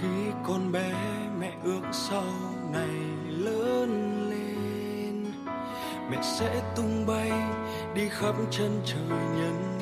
Khi 0.00 0.32
con 0.46 0.72
bé 0.72 0.92
mẹ 1.40 1.52
ước 1.64 1.82
sau 1.92 2.24
này 2.72 3.19
lớn 3.44 3.90
lên. 4.30 5.24
Mẹ 6.10 6.18
sẽ 6.22 6.62
tung 6.76 7.06
bay 7.06 7.32
đi 7.94 8.08
khắp 8.08 8.34
chân 8.50 8.80
trời 8.84 9.18
nhân 9.36 9.79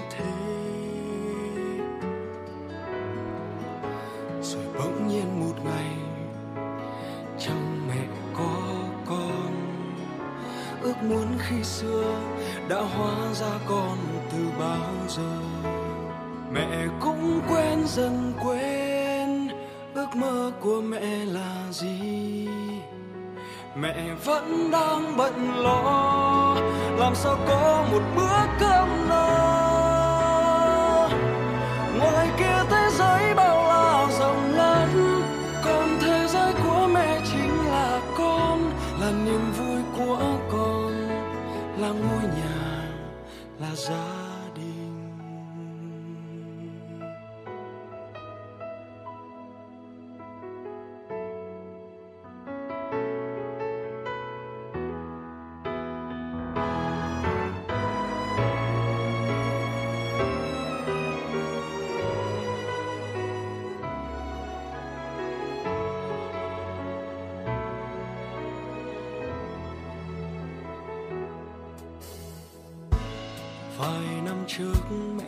vẫn 24.48 24.70
đang 24.70 25.16
bận 25.16 25.62
lo. 25.62 26.56
Làm 26.98 27.14
sao 27.14 27.36
có 27.48 27.84
một 27.92 28.02
bữa 28.16 28.38
cơm 28.60 29.07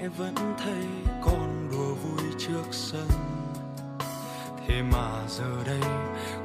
vẫn 0.09 0.35
thấy 0.65 0.85
con 1.23 1.69
đùa 1.73 1.95
vui 1.95 2.31
trước 2.39 2.65
sân. 2.71 3.09
Thế 4.67 4.83
mà 4.83 5.23
giờ 5.29 5.51
đây, 5.67 5.81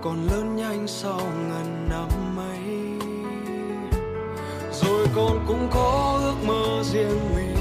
con 0.01 0.27
lớn 0.27 0.55
nhanh 0.55 0.87
sau 0.87 1.19
ngần 1.19 1.89
năm 1.89 2.35
mấy 2.35 2.59
rồi 4.71 5.07
con 5.15 5.45
cũng 5.47 5.67
có 5.71 6.19
ước 6.23 6.47
mơ 6.47 6.83
riêng 6.83 7.35
mình, 7.35 7.57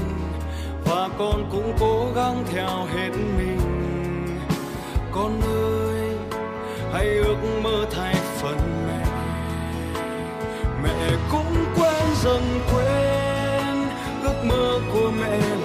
và 0.85 1.09
con 1.17 1.49
cũng 1.51 1.73
cố 1.79 2.07
gắng 2.15 2.43
theo 2.51 2.85
hết 2.93 3.09
mình. 3.37 3.59
Con 5.11 5.41
ơi, 5.41 6.17
hãy 6.93 7.05
ước 7.05 7.37
mơ 7.63 7.85
thay 7.91 8.15
phần 8.15 8.57
mẹ. 8.87 9.05
Mẹ 10.83 11.11
cũng 11.31 11.65
quên 11.75 12.03
dần 12.23 12.41
quên 12.73 13.87
ước 14.23 14.43
mơ 14.45 14.79
của 14.93 15.11
mẹ 15.21 15.37
là 15.37 15.64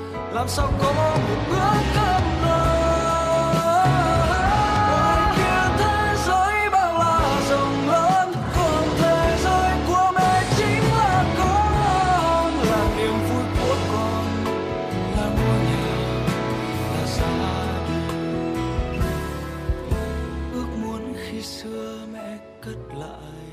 làm 0.33 0.47
sao 0.47 0.71
có 0.79 0.93
một 0.93 1.37
bữa 1.49 1.73
cơm 1.95 2.23
no 2.41 2.57
ngoài 4.89 5.35
kia 5.35 5.63
thế 5.77 6.15
giới 6.25 6.69
bao 6.71 6.93
la 6.99 7.41
rộng 7.49 7.87
lớn, 7.87 8.33
còn 8.55 8.85
thế 8.97 9.37
giới 9.43 9.71
của 9.87 10.11
mẹ 10.15 10.43
chính 10.57 10.83
là 10.83 11.35
con 11.37 12.53
là 12.69 12.95
niềm 12.97 13.15
vui 13.29 13.43
của 13.59 13.77
con, 13.91 14.25
là 15.17 15.25
ngôi 15.37 15.59
nhà, 15.69 15.89
là 16.93 17.03
gia 17.05 17.35
đình. 17.87 18.55
Ước 20.53 20.69
muốn 20.83 21.13
khi 21.25 21.41
xưa 21.41 22.05
mẹ 22.13 22.37
cất 22.61 22.77
lại 22.95 23.43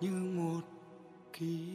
như 0.00 0.10
một 0.34 0.60
kỷ 1.32 1.71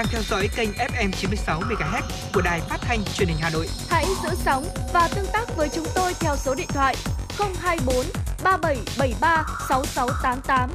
đang 0.00 0.08
theo 0.08 0.22
dõi 0.22 0.48
kênh 0.56 0.70
FM 0.70 1.10
96 1.12 1.60
MHz 1.60 2.02
của 2.34 2.40
đài 2.40 2.60
phát 2.60 2.78
thanh 2.80 3.04
truyền 3.14 3.28
hình 3.28 3.36
Hà 3.40 3.50
Nội. 3.50 3.66
Hãy 3.88 4.04
giữ 4.22 4.28
sóng 4.44 4.64
và 4.92 5.08
tương 5.14 5.26
tác 5.32 5.56
với 5.56 5.68
chúng 5.74 5.86
tôi 5.94 6.12
theo 6.20 6.36
số 6.36 6.54
điện 6.54 6.66
thoại 6.68 6.96
024 7.38 8.06
3773 8.44 9.44
6688. 9.68 10.70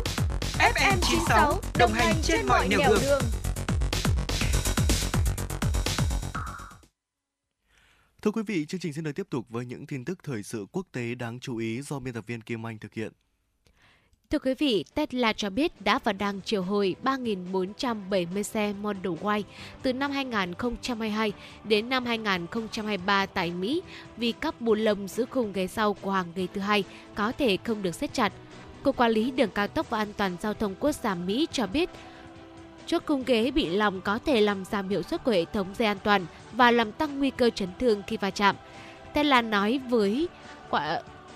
FM 0.59 0.97
96 1.01 1.59
đồng 1.80 1.93
hành 1.93 2.15
trên 2.23 2.47
mọi 2.47 2.67
nẻo 2.67 2.80
đường. 2.80 3.21
Thưa 8.21 8.32
quý 8.32 8.41
vị, 8.47 8.65
chương 8.65 8.80
trình 8.80 8.93
xin 8.93 9.03
được 9.03 9.15
tiếp 9.15 9.28
tục 9.30 9.45
với 9.49 9.65
những 9.65 9.88
tin 9.88 10.05
tức 10.05 10.19
thời 10.23 10.43
sự 10.43 10.65
quốc 10.71 10.88
tế 10.91 11.15
đáng 11.15 11.39
chú 11.39 11.57
ý 11.57 11.82
do 11.82 11.99
biên 11.99 12.13
tập 12.13 12.23
viên 12.28 12.41
Kim 12.41 12.65
Anh 12.65 12.80
thực 12.80 12.93
hiện. 12.93 13.13
Thưa 14.32 14.39
quý 14.39 14.53
vị, 14.53 14.86
Tesla 14.93 15.34
cho 15.34 15.49
biết 15.49 15.82
đã 15.82 15.99
và 16.03 16.13
đang 16.13 16.41
triệu 16.41 16.61
hồi 16.61 16.95
3.470 17.03 18.43
xe 18.43 18.73
Model 18.82 19.13
Y 19.36 19.43
từ 19.82 19.93
năm 19.93 20.11
2022 20.11 21.34
đến 21.63 21.89
năm 21.89 22.05
2023 22.05 23.26
tại 23.26 23.51
Mỹ 23.51 23.82
vì 24.17 24.32
các 24.32 24.61
bù 24.61 24.73
lông 24.73 25.07
giữ 25.07 25.26
khung 25.30 25.53
ghế 25.53 25.67
sau 25.67 25.93
của 25.93 26.11
hàng 26.11 26.26
ghế 26.36 26.47
thứ 26.53 26.61
hai 26.61 26.84
có 27.15 27.32
thể 27.32 27.57
không 27.63 27.82
được 27.82 27.95
siết 27.95 28.13
chặt. 28.13 28.34
Cục 28.84 28.97
Quản 28.97 29.11
lý 29.11 29.32
Đường 29.32 29.49
cao 29.55 29.67
tốc 29.67 29.89
và 29.89 29.97
An 29.97 30.13
toàn 30.17 30.36
giao 30.41 30.53
thông 30.53 30.76
quốc 30.80 30.91
gia 30.91 31.15
Mỹ 31.15 31.47
cho 31.51 31.67
biết 31.67 31.89
chốt 32.86 33.03
khung 33.05 33.23
ghế 33.23 33.51
bị 33.51 33.69
lỏng 33.69 34.01
có 34.01 34.19
thể 34.26 34.41
làm 34.41 34.65
giảm 34.65 34.89
hiệu 34.89 35.03
suất 35.03 35.23
của 35.23 35.32
hệ 35.32 35.45
thống 35.45 35.67
dây 35.78 35.88
an 35.88 35.97
toàn 36.03 36.26
và 36.51 36.71
làm 36.71 36.91
tăng 36.91 37.19
nguy 37.19 37.30
cơ 37.30 37.49
chấn 37.49 37.69
thương 37.80 38.03
khi 38.07 38.17
va 38.17 38.30
chạm. 38.30 38.55
Tesla 39.13 39.41
nói 39.41 39.80
với 39.89 40.28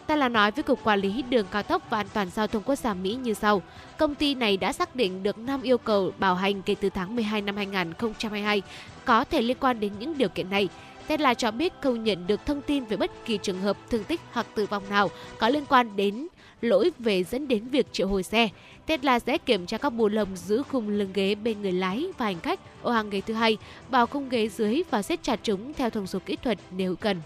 quả 0.09 0.15
Tesla 0.15 0.29
nói 0.29 0.51
với 0.51 0.63
Cục 0.63 0.83
Quản 0.83 0.99
lý 0.99 1.23
Đường 1.29 1.45
cao 1.51 1.63
tốc 1.63 1.89
và 1.89 1.99
An 1.99 2.07
toàn 2.13 2.29
giao 2.29 2.47
thông 2.47 2.63
quốc 2.63 2.75
gia 2.75 2.93
Mỹ 2.93 3.17
như 3.23 3.33
sau. 3.33 3.61
Công 3.97 4.15
ty 4.15 4.35
này 4.35 4.57
đã 4.57 4.73
xác 4.73 4.95
định 4.95 5.23
được 5.23 5.37
5 5.37 5.61
yêu 5.61 5.77
cầu 5.77 6.11
bảo 6.19 6.35
hành 6.35 6.61
kể 6.61 6.75
từ 6.81 6.89
tháng 6.89 7.15
12 7.15 7.41
năm 7.41 7.55
2022 7.55 8.61
có 9.05 9.23
thể 9.23 9.41
liên 9.41 9.57
quan 9.59 9.79
đến 9.79 9.91
những 9.99 10.17
điều 10.17 10.29
kiện 10.29 10.49
này. 10.49 10.69
Tesla 11.07 11.33
cho 11.33 11.51
biết 11.51 11.73
không 11.81 12.03
nhận 12.03 12.27
được 12.27 12.45
thông 12.45 12.61
tin 12.61 12.85
về 12.85 12.97
bất 12.97 13.11
kỳ 13.25 13.37
trường 13.37 13.61
hợp 13.61 13.77
thương 13.89 14.03
tích 14.03 14.21
hoặc 14.31 14.45
tử 14.55 14.65
vong 14.65 14.83
nào 14.89 15.09
có 15.37 15.49
liên 15.49 15.65
quan 15.65 15.95
đến 15.95 16.27
lỗi 16.61 16.91
về 16.99 17.23
dẫn 17.23 17.47
đến 17.47 17.67
việc 17.67 17.93
triệu 17.93 18.07
hồi 18.07 18.23
xe. 18.23 18.49
Tesla 18.85 19.19
sẽ 19.19 19.37
kiểm 19.37 19.65
tra 19.65 19.77
các 19.77 19.89
bù 19.89 20.07
lồng 20.07 20.35
giữ 20.35 20.63
khung 20.71 20.89
lưng 20.89 21.11
ghế 21.13 21.35
bên 21.35 21.61
người 21.61 21.71
lái 21.71 22.07
và 22.17 22.25
hành 22.25 22.39
khách 22.39 22.59
ở 22.83 22.91
hàng 22.91 23.09
ghế 23.09 23.21
thứ 23.21 23.33
hai, 23.33 23.57
vào 23.89 24.07
khung 24.07 24.29
ghế 24.29 24.49
dưới 24.49 24.83
và 24.91 25.01
siết 25.01 25.23
chặt 25.23 25.39
chúng 25.43 25.73
theo 25.73 25.89
thông 25.89 26.07
số 26.07 26.19
kỹ 26.25 26.35
thuật 26.35 26.57
nếu 26.71 26.95
cần. 26.95 27.21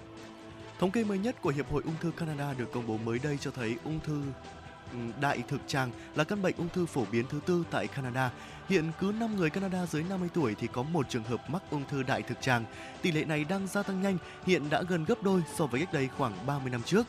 Thống 0.80 0.91
kê 0.91 1.03
mới 1.03 1.17
nhất 1.17 1.36
của 1.41 1.49
Hiệp 1.49 1.71
hội 1.71 1.82
Ung 1.86 1.95
thư 2.01 2.11
Canada 2.11 2.53
được 2.53 2.71
công 2.71 2.88
bố 2.88 2.97
mới 2.97 3.19
đây 3.19 3.38
cho 3.41 3.51
thấy 3.51 3.76
ung 3.84 3.99
thư 4.05 4.24
ừ, 4.91 4.97
đại 5.21 5.43
thực 5.47 5.61
tràng 5.67 5.91
là 6.15 6.24
căn 6.24 6.41
bệnh 6.41 6.55
ung 6.57 6.69
thư 6.69 6.86
phổ 6.86 7.05
biến 7.11 7.26
thứ 7.30 7.39
tư 7.45 7.63
tại 7.71 7.88
Canada. 7.88 8.32
Hiện 8.69 8.91
cứ 8.99 9.13
5 9.19 9.36
người 9.36 9.49
Canada 9.49 9.86
dưới 9.86 10.03
50 10.03 10.30
tuổi 10.34 10.55
thì 10.59 10.67
có 10.67 10.84
một 10.84 11.09
trường 11.09 11.24
hợp 11.24 11.49
mắc 11.49 11.61
ung 11.69 11.84
thư 11.89 12.03
đại 12.03 12.21
thực 12.21 12.41
tràng. 12.41 12.65
Tỷ 13.01 13.11
lệ 13.11 13.26
này 13.26 13.43
đang 13.43 13.67
gia 13.67 13.84
tăng 13.84 14.01
nhanh, 14.01 14.17
hiện 14.45 14.69
đã 14.69 14.82
gần 14.82 15.05
gấp 15.05 15.24
đôi 15.24 15.41
so 15.55 15.65
với 15.65 15.80
cách 15.80 15.93
đây 15.93 16.09
khoảng 16.17 16.45
30 16.45 16.71
năm 16.71 16.84
trước. 16.84 17.05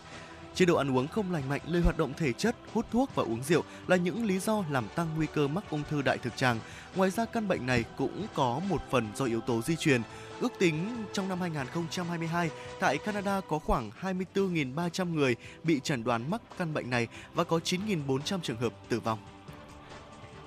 Chế 0.55 0.65
độ 0.65 0.77
ăn 0.77 0.97
uống 0.97 1.09
không 1.09 1.33
lành 1.33 1.49
mạnh, 1.49 1.61
lười 1.67 1.83
hoạt 1.83 1.99
động 1.99 2.13
thể 2.17 2.33
chất, 2.33 2.57
hút 2.73 2.87
thuốc 2.91 3.15
và 3.15 3.23
uống 3.23 3.43
rượu 3.43 3.63
là 3.87 3.97
những 3.97 4.25
lý 4.25 4.39
do 4.39 4.65
làm 4.71 4.89
tăng 4.95 5.09
nguy 5.17 5.27
cơ 5.35 5.49
mắc 5.49 5.65
ung 5.71 5.83
thư 5.91 6.03
đại 6.03 6.19
thực 6.19 6.37
tràng. 6.37 6.59
Ngoài 6.97 7.11
ra 7.11 7.25
căn 7.25 7.49
bệnh 7.49 7.67
này 7.67 7.85
cũng 7.97 8.27
có 8.35 8.61
một 8.69 8.83
phần 8.91 9.09
do 9.17 9.25
yếu 9.25 9.41
tố 9.41 9.63
di 9.63 9.77
truyền. 9.77 10.03
Ước 10.41 10.53
tính 10.59 11.05
trong 11.13 11.29
năm 11.29 11.41
2022, 11.41 12.51
tại 12.81 12.99
Canada 12.99 13.41
có 13.49 13.59
khoảng 13.59 13.91
24.300 14.01 15.15
người 15.15 15.37
bị 15.63 15.81
chẩn 15.81 16.05
đoán 16.05 16.31
mắc 16.31 16.43
căn 16.59 16.75
bệnh 16.75 16.91
này 16.91 17.09
và 17.35 17.45
có 17.45 17.61
9.400 17.65 18.39
trường 18.43 18.57
hợp 18.57 18.73
tử 18.89 19.01
vong. 19.01 19.19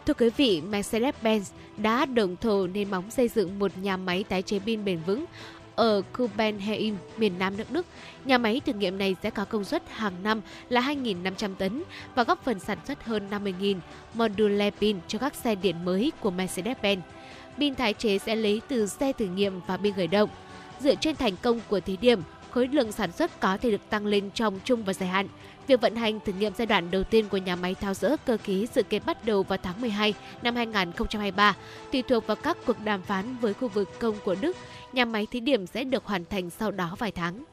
Thưa 0.06 0.14
quý 0.14 0.30
vị, 0.38 0.62
Mercedes-Benz 0.72 1.42
đã 1.78 2.06
đồng 2.06 2.36
thổ 2.36 2.68
nền 2.68 2.92
móng 2.92 3.12
xây 3.12 3.28
dựng 3.28 3.60
một 3.60 3.72
nhà 3.78 3.98
máy 3.98 4.24
tái 4.24 4.42
chế 4.42 4.60
pin 4.60 4.86
bền 4.86 5.00
vững 5.06 5.26
ở 5.76 6.02
Copenhagen, 6.18 6.96
miền 7.18 7.40
Nam 7.40 7.58
nước 7.58 7.72
Đức. 7.72 7.86
Nhà 8.26 8.38
máy 8.38 8.62
thử 8.66 8.74
nghiệm 8.74 8.98
này 8.98 9.16
sẽ 9.24 9.30
có 9.30 9.46
công 9.46 9.64
suất 9.64 9.84
hàng 9.90 10.24
năm 10.24 10.42
là 10.70 10.82
2.500 10.82 11.56
tấn 11.56 11.84
và 12.16 12.24
góp 12.24 12.44
phần 12.44 12.60
sản 12.60 12.78
xuất 12.88 13.04
hơn 13.04 13.30
50.000 13.32 13.76
module 14.14 14.72
pin 14.72 15.00
cho 15.08 15.20
các 15.20 15.36
xe 15.36 15.56
điện 15.56 15.86
mới 15.86 16.12
của 16.20 16.32
Mercedes-Benz. 16.32 17.00
Pin 17.58 17.76
tái 17.76 17.94
chế 17.94 18.18
sẽ 18.18 18.36
lấy 18.36 18.62
từ 18.68 18.88
xe 18.88 19.14
thử 19.14 19.26
nghiệm 19.26 19.60
và 19.68 19.78
pin 19.78 19.94
khởi 19.94 20.08
động. 20.08 20.30
Dựa 20.80 20.96
trên 20.96 21.16
thành 21.16 21.36
công 21.42 21.60
của 21.70 21.80
thí 21.80 21.98
điểm, 21.98 22.22
khối 22.52 22.68
lượng 22.68 22.92
sản 22.92 23.12
xuất 23.12 23.40
có 23.40 23.58
thể 23.58 23.72
được 23.72 23.90
tăng 23.90 24.06
lên 24.06 24.30
trong 24.34 24.60
trung 24.64 24.84
và 24.84 24.94
dài 24.94 25.10
hạn. 25.10 25.28
Việc 25.68 25.82
vận 25.82 25.96
hành 25.96 26.20
thử 26.20 26.34
nghiệm 26.34 26.54
giai 26.58 26.66
đoạn 26.66 26.92
đầu 26.92 27.04
tiên 27.04 27.30
của 27.30 27.38
nhà 27.38 27.56
máy 27.56 27.76
tháo 27.76 27.94
rỡ 27.94 28.16
cơ 28.26 28.38
khí 28.38 28.68
dự 28.76 28.84
kiến 28.84 29.02
bắt 29.06 29.26
đầu 29.26 29.44
vào 29.44 29.58
tháng 29.64 29.82
12 29.82 30.14
năm 30.42 30.56
2023, 30.56 31.56
tùy 31.92 32.02
thuộc 32.02 32.28
vào 32.28 32.36
các 32.36 32.58
cuộc 32.66 32.80
đàm 32.84 33.02
phán 33.02 33.38
với 33.42 33.54
khu 33.54 33.68
vực 33.68 34.00
công 34.00 34.16
của 34.26 34.36
Đức. 34.42 34.58
Nhà 34.94 35.06
máy 35.06 35.28
thí 35.32 35.40
điểm 35.40 35.68
sẽ 35.68 35.84
được 35.84 36.06
hoàn 36.06 36.26
thành 36.26 36.50
sau 36.50 36.72
đó 36.72 36.96
vài 37.00 37.12
tháng. 37.12 37.44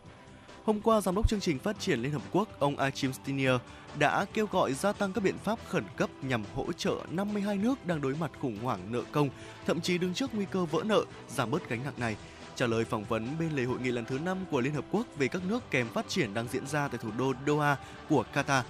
Hôm 0.64 0.80
qua, 0.80 1.00
Giám 1.00 1.14
đốc 1.14 1.28
chương 1.28 1.40
trình 1.40 1.58
phát 1.58 1.80
triển 1.80 2.00
Liên 2.00 2.12
Hợp 2.12 2.22
Quốc 2.32 2.48
ông 2.58 2.76
Achim 2.76 3.12
Steiner 3.12 3.52
đã 3.98 4.24
kêu 4.34 4.46
gọi 4.46 4.72
gia 4.72 4.92
tăng 4.92 5.12
các 5.12 5.24
biện 5.24 5.38
pháp 5.44 5.58
khẩn 5.68 5.84
cấp 5.96 6.10
nhằm 6.22 6.44
hỗ 6.54 6.72
trợ 6.72 6.94
52 7.10 7.58
nước 7.58 7.86
đang 7.86 8.00
đối 8.00 8.14
mặt 8.14 8.30
khủng 8.40 8.58
hoảng 8.62 8.80
nợ 8.92 9.02
công, 9.12 9.28
thậm 9.66 9.80
chí 9.80 9.98
đứng 9.98 10.14
trước 10.14 10.34
nguy 10.34 10.44
cơ 10.50 10.64
vỡ 10.64 10.82
nợ, 10.84 11.04
giảm 11.28 11.50
bớt 11.50 11.68
gánh 11.68 11.84
nặng 11.84 11.94
này. 11.96 12.16
Trả 12.54 12.66
lời 12.66 12.84
phỏng 12.84 13.04
vấn 13.04 13.38
bên 13.38 13.52
lề 13.52 13.64
hội 13.64 13.78
nghị 13.80 13.90
lần 13.90 14.04
thứ 14.04 14.18
5 14.18 14.38
của 14.50 14.60
Liên 14.60 14.74
Hợp 14.74 14.84
Quốc 14.90 15.06
về 15.18 15.28
các 15.28 15.42
nước 15.48 15.70
kèm 15.70 15.88
phát 15.88 16.08
triển 16.08 16.34
đang 16.34 16.48
diễn 16.48 16.66
ra 16.66 16.88
tại 16.88 16.98
thủ 17.02 17.10
đô 17.18 17.32
Doha 17.46 17.76
của 18.08 18.24
Qatar, 18.34 18.62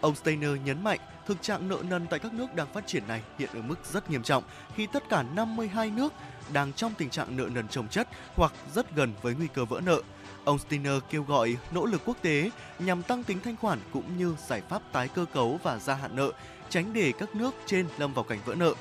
ông 0.00 0.14
Steiner 0.14 0.50
nhấn 0.64 0.84
mạnh 0.84 1.00
thực 1.26 1.42
trạng 1.42 1.68
nợ 1.68 1.78
nần 1.88 2.06
tại 2.10 2.18
các 2.18 2.34
nước 2.34 2.54
đang 2.54 2.66
phát 2.72 2.86
triển 2.86 3.02
này 3.08 3.22
hiện 3.38 3.50
ở 3.54 3.62
mức 3.62 3.78
rất 3.92 4.10
nghiêm 4.10 4.22
trọng 4.22 4.42
khi 4.74 4.86
tất 4.86 5.08
cả 5.08 5.24
52 5.34 5.90
nước 5.90 6.12
đang 6.52 6.72
trong 6.72 6.92
tình 6.98 7.10
trạng 7.10 7.36
nợ 7.36 7.48
nần 7.54 7.68
chồng 7.68 7.88
chất 7.88 8.08
hoặc 8.34 8.52
rất 8.74 8.94
gần 8.96 9.12
với 9.22 9.34
nguy 9.34 9.46
cơ 9.54 9.64
vỡ 9.64 9.80
nợ. 9.84 10.02
Ông 10.46 10.58
Steiner 10.58 10.92
kêu 11.10 11.22
gọi 11.22 11.56
nỗ 11.72 11.86
lực 11.86 12.00
quốc 12.04 12.16
tế 12.22 12.50
nhằm 12.78 13.02
tăng 13.02 13.24
tính 13.24 13.38
thanh 13.44 13.56
khoản 13.56 13.78
cũng 13.92 14.16
như 14.18 14.34
giải 14.48 14.62
pháp 14.68 14.82
tái 14.92 15.08
cơ 15.08 15.24
cấu 15.24 15.60
và 15.62 15.78
gia 15.78 15.94
hạn 15.94 16.16
nợ, 16.16 16.32
tránh 16.68 16.92
để 16.92 17.12
các 17.18 17.34
nước 17.34 17.54
trên 17.66 17.86
lâm 17.98 18.14
vào 18.14 18.24
cảnh 18.24 18.38
vỡ 18.44 18.54
nợ. 18.54 18.74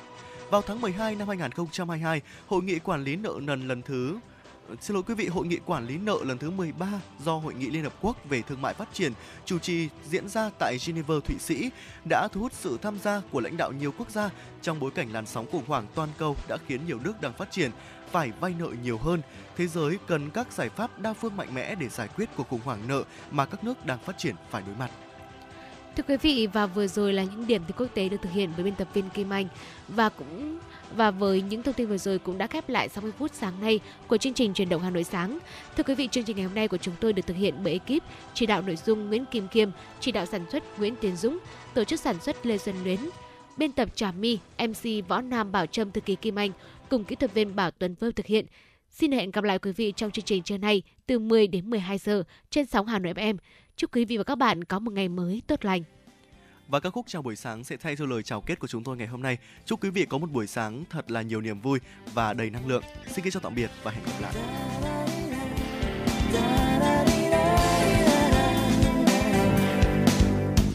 Vào 0.49 0.61
tháng 0.61 0.81
12 0.81 1.15
năm 1.15 1.27
2022, 1.27 2.21
Hội 2.47 2.63
nghị 2.63 2.79
quản 2.79 3.03
lý 3.03 3.15
nợ 3.15 3.33
nần 3.41 3.67
lần 3.67 3.81
thứ 3.81 4.17
Xin 4.81 4.93
lỗi 4.93 5.03
quý 5.07 5.13
vị, 5.13 5.27
hội 5.27 5.47
nghị 5.47 5.57
quản 5.65 5.87
lý 5.87 5.97
nợ 5.97 6.17
lần 6.23 6.37
thứ 6.37 6.49
13 6.49 6.87
do 7.19 7.37
Hội 7.37 7.53
nghị 7.53 7.69
Liên 7.69 7.83
Hợp 7.83 7.93
Quốc 8.01 8.17
về 8.29 8.41
Thương 8.41 8.61
mại 8.61 8.73
Phát 8.73 8.93
triển 8.93 9.13
chủ 9.45 9.59
trì 9.59 9.89
diễn 10.09 10.29
ra 10.29 10.49
tại 10.59 10.77
Geneva, 10.85 11.15
Thụy 11.25 11.35
Sĩ 11.39 11.69
đã 12.09 12.27
thu 12.31 12.41
hút 12.41 12.53
sự 12.53 12.77
tham 12.81 12.99
gia 12.99 13.21
của 13.31 13.39
lãnh 13.39 13.57
đạo 13.57 13.71
nhiều 13.71 13.93
quốc 13.97 14.11
gia 14.11 14.29
trong 14.61 14.79
bối 14.79 14.91
cảnh 14.91 15.11
làn 15.11 15.25
sóng 15.25 15.45
khủng 15.51 15.63
hoảng 15.67 15.85
toàn 15.95 16.09
cầu 16.17 16.35
đã 16.47 16.57
khiến 16.67 16.81
nhiều 16.87 16.99
nước 17.03 17.21
đang 17.21 17.33
phát 17.33 17.51
triển 17.51 17.71
phải 18.11 18.31
vay 18.39 18.53
nợ 18.59 18.69
nhiều 18.83 18.97
hơn. 18.97 19.21
Thế 19.57 19.67
giới 19.67 19.97
cần 20.07 20.29
các 20.29 20.51
giải 20.51 20.69
pháp 20.69 20.99
đa 20.99 21.13
phương 21.13 21.37
mạnh 21.37 21.53
mẽ 21.53 21.75
để 21.75 21.89
giải 21.89 22.07
quyết 22.15 22.29
cuộc 22.35 22.49
khủng 22.49 22.61
hoảng 22.63 22.87
nợ 22.87 23.03
mà 23.31 23.45
các 23.45 23.63
nước 23.63 23.85
đang 23.85 23.99
phát 23.99 24.17
triển 24.17 24.35
phải 24.49 24.63
đối 24.67 24.75
mặt. 24.75 24.91
Thưa 25.95 26.03
quý 26.07 26.17
vị 26.17 26.47
và 26.53 26.65
vừa 26.65 26.87
rồi 26.87 27.13
là 27.13 27.23
những 27.23 27.47
điểm 27.47 27.61
tin 27.67 27.75
quốc 27.77 27.87
tế 27.93 28.09
được 28.09 28.17
thực 28.21 28.31
hiện 28.31 28.49
bởi 28.55 28.63
biên 28.63 28.75
tập 28.75 28.87
viên 28.93 29.09
Kim 29.09 29.29
Anh 29.29 29.47
và 29.87 30.09
cũng 30.09 30.59
và 30.95 31.11
với 31.11 31.41
những 31.41 31.63
thông 31.63 31.73
tin 31.73 31.87
vừa 31.87 31.97
rồi 31.97 32.19
cũng 32.19 32.37
đã 32.37 32.47
khép 32.47 32.69
lại 32.69 32.89
60 32.89 33.11
phút 33.17 33.31
sáng 33.33 33.61
nay 33.61 33.79
của 34.07 34.17
chương 34.17 34.33
trình 34.33 34.53
truyền 34.53 34.69
động 34.69 34.81
Hà 34.81 34.89
Nội 34.89 35.03
sáng. 35.03 35.39
Thưa 35.77 35.83
quý 35.83 35.95
vị, 35.95 36.07
chương 36.11 36.23
trình 36.23 36.35
ngày 36.35 36.45
hôm 36.45 36.55
nay 36.55 36.67
của 36.67 36.77
chúng 36.77 36.93
tôi 36.99 37.13
được 37.13 37.27
thực 37.27 37.37
hiện 37.37 37.53
bởi 37.63 37.73
ekip 37.73 38.03
chỉ 38.33 38.45
đạo 38.45 38.61
nội 38.61 38.75
dung 38.75 39.09
Nguyễn 39.09 39.25
Kim 39.25 39.47
Kiêm, 39.47 39.69
chỉ 39.99 40.11
đạo 40.11 40.25
sản 40.25 40.45
xuất 40.51 40.79
Nguyễn 40.79 40.95
Tiến 40.95 41.15
Dũng, 41.15 41.37
tổ 41.73 41.83
chức 41.83 41.99
sản 41.99 42.15
xuất 42.21 42.45
Lê 42.45 42.57
Xuân 42.57 42.75
Luyến, 42.83 42.99
biên 43.57 43.71
tập 43.71 43.89
Trà 43.95 44.11
My, 44.11 44.39
MC 44.59 45.07
Võ 45.07 45.21
Nam 45.21 45.51
Bảo 45.51 45.65
Trâm 45.65 45.91
thư 45.91 46.01
ký 46.01 46.15
Kim 46.15 46.39
Anh 46.39 46.51
cùng 46.89 47.03
kỹ 47.03 47.15
thuật 47.15 47.33
viên 47.33 47.55
Bảo 47.55 47.71
Tuấn 47.71 47.95
Vơ 47.99 48.11
thực 48.15 48.25
hiện. 48.25 48.45
Xin 48.89 49.11
hẹn 49.11 49.31
gặp 49.31 49.43
lại 49.43 49.59
quý 49.59 49.71
vị 49.71 49.93
trong 49.95 50.11
chương 50.11 50.25
trình 50.25 50.43
trưa 50.43 50.57
nay 50.57 50.81
từ 51.07 51.19
10 51.19 51.47
đến 51.47 51.69
12 51.69 51.97
giờ 51.97 52.23
trên 52.49 52.65
sóng 52.65 52.87
Hà 52.87 52.99
Nội 52.99 53.13
FM. 53.13 53.37
Chúc 53.77 53.95
quý 53.95 54.05
vị 54.05 54.17
và 54.17 54.23
các 54.23 54.35
bạn 54.35 54.63
có 54.63 54.79
một 54.79 54.93
ngày 54.93 55.09
mới 55.09 55.41
tốt 55.47 55.65
lành. 55.65 55.83
Và 56.67 56.79
các 56.79 56.89
khúc 56.89 57.05
chào 57.07 57.21
buổi 57.21 57.35
sáng 57.35 57.63
sẽ 57.63 57.77
thay 57.77 57.95
cho 57.95 58.05
lời 58.05 58.23
chào 58.23 58.41
kết 58.41 58.59
của 58.59 58.67
chúng 58.67 58.83
tôi 58.83 58.97
ngày 58.97 59.07
hôm 59.07 59.21
nay. 59.21 59.37
Chúc 59.65 59.83
quý 59.83 59.89
vị 59.89 60.05
có 60.05 60.17
một 60.17 60.31
buổi 60.31 60.47
sáng 60.47 60.83
thật 60.89 61.11
là 61.11 61.21
nhiều 61.21 61.41
niềm 61.41 61.61
vui 61.61 61.79
và 62.13 62.33
đầy 62.33 62.49
năng 62.49 62.67
lượng. 62.67 62.83
Xin 63.07 63.23
kính 63.23 63.33
chào 63.33 63.41
tạm 63.41 63.55
biệt 63.55 63.71
và 63.83 63.91
hẹn 63.91 64.03
gặp 64.05 64.21
lại. 64.21 64.33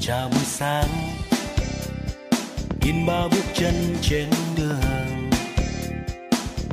Chào 0.01 0.29
buổi 0.29 0.45
sáng 0.45 0.89
Nhìn 2.81 3.07
bao 3.07 3.29
bước 3.29 3.45
chân 3.55 3.75
trên 4.03 4.31
đường 4.57 5.31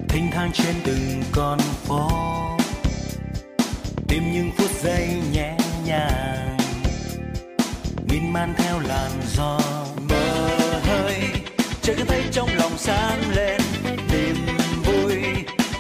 Thênh 0.10 0.32
thang 0.32 0.52
trên 0.54 0.76
từng 0.86 1.22
con 1.32 1.60
phố 1.60 2.10
Tìm 4.08 4.24
những 4.34 4.52
phút 4.58 4.72
giây 4.82 5.22
nhẹ 5.34 5.67
nhàng 5.88 6.58
miên 8.10 8.34
man 8.34 8.54
theo 8.58 8.80
làn 8.80 9.12
gió 9.36 9.60
mơ 10.10 10.48
hơi 10.84 11.22
chợt 11.82 11.96
thấy 12.08 12.24
trong 12.32 12.50
lòng 12.58 12.78
sáng 12.78 13.22
lên, 13.36 13.62
niềm 14.12 14.36
vui. 14.84 15.16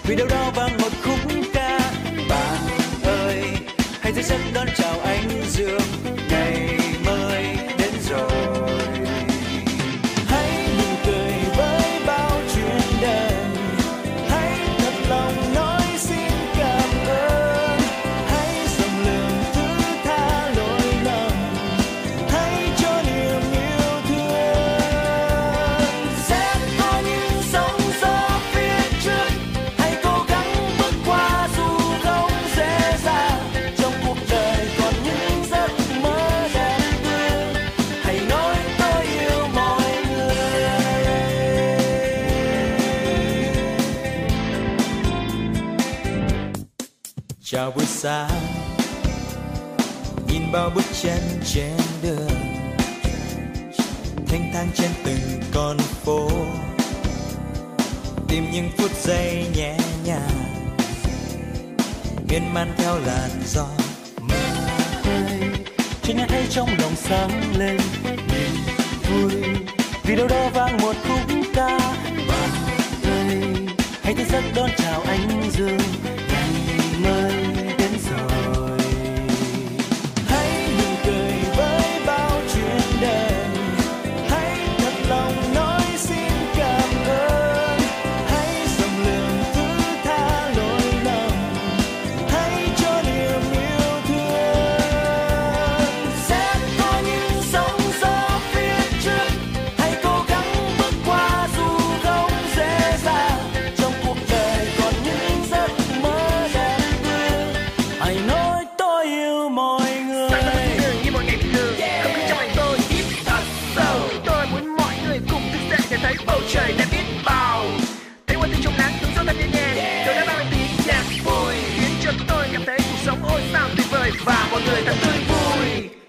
Vì 0.03 0.15
đâu 0.15 0.27
đó 0.27 0.51
vang 0.55 0.76